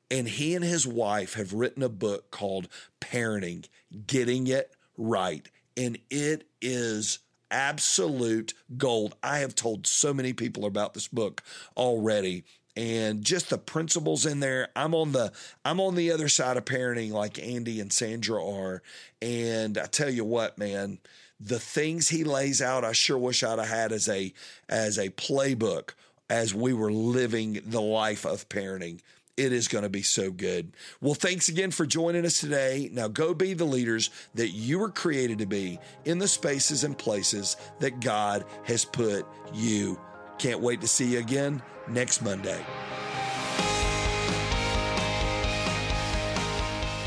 And 0.09 0.25
he 0.25 0.55
and 0.55 0.63
his 0.63 0.87
wife 0.87 1.33
have 1.33 1.51
written 1.51 1.83
a 1.83 1.89
book 1.89 2.31
called 2.31 2.69
Parenting 3.01 3.67
Getting 4.07 4.47
It 4.47 4.73
Right. 4.97 5.49
And 5.75 5.99
it 6.09 6.47
is 6.61 7.19
absolute 7.51 8.53
gold. 8.77 9.15
I 9.21 9.39
have 9.39 9.53
told 9.53 9.85
so 9.85 10.13
many 10.13 10.31
people 10.31 10.65
about 10.65 10.93
this 10.93 11.09
book 11.09 11.43
already 11.75 12.45
and 12.77 13.25
just 13.25 13.49
the 13.49 13.57
principles 13.57 14.25
in 14.25 14.39
there. 14.39 14.69
I'm 14.77 14.95
on 14.95 15.11
the 15.11 15.33
I'm 15.65 15.81
on 15.81 15.95
the 15.95 16.11
other 16.11 16.29
side 16.29 16.55
of 16.55 16.63
parenting 16.63 17.11
like 17.11 17.37
Andy 17.37 17.81
and 17.81 17.91
Sandra 17.91 18.41
are. 18.41 18.81
And 19.21 19.77
I 19.77 19.87
tell 19.87 20.09
you 20.09 20.23
what, 20.23 20.57
man, 20.57 20.99
the 21.39 21.59
things 21.59 22.09
he 22.09 22.23
lays 22.23 22.61
out, 22.61 22.83
I 22.83 22.91
sure 22.91 23.17
wish 23.17 23.43
I'd 23.43 23.59
have 23.59 23.67
had 23.67 23.91
as 23.91 24.09
a 24.09 24.33
as 24.67 24.97
a 24.97 25.09
playbook 25.09 25.91
as 26.29 26.53
we 26.53 26.73
were 26.73 26.91
living 26.91 27.61
the 27.65 27.81
life 27.81 28.25
of 28.25 28.47
parenting. 28.49 28.99
It 29.37 29.53
is 29.53 29.69
going 29.69 29.83
to 29.83 29.89
be 29.89 30.01
so 30.01 30.31
good. 30.31 30.73
Well, 30.99 31.13
thanks 31.13 31.47
again 31.47 31.71
for 31.71 31.85
joining 31.85 32.25
us 32.25 32.41
today. 32.41 32.89
Now 32.91 33.07
go 33.07 33.33
be 33.33 33.53
the 33.53 33.63
leaders 33.63 34.09
that 34.35 34.49
you 34.49 34.79
were 34.79 34.89
created 34.89 35.39
to 35.39 35.45
be 35.45 35.79
in 36.03 36.19
the 36.19 36.27
spaces 36.27 36.83
and 36.83 36.97
places 36.97 37.55
that 37.79 38.01
God 38.01 38.43
has 38.65 38.83
put 38.83 39.25
you. 39.53 39.97
Can't 40.39 40.59
wait 40.59 40.81
to 40.81 40.87
see 40.87 41.13
you 41.13 41.19
again 41.19 41.61
next 41.87 42.21
Monday. 42.21 42.65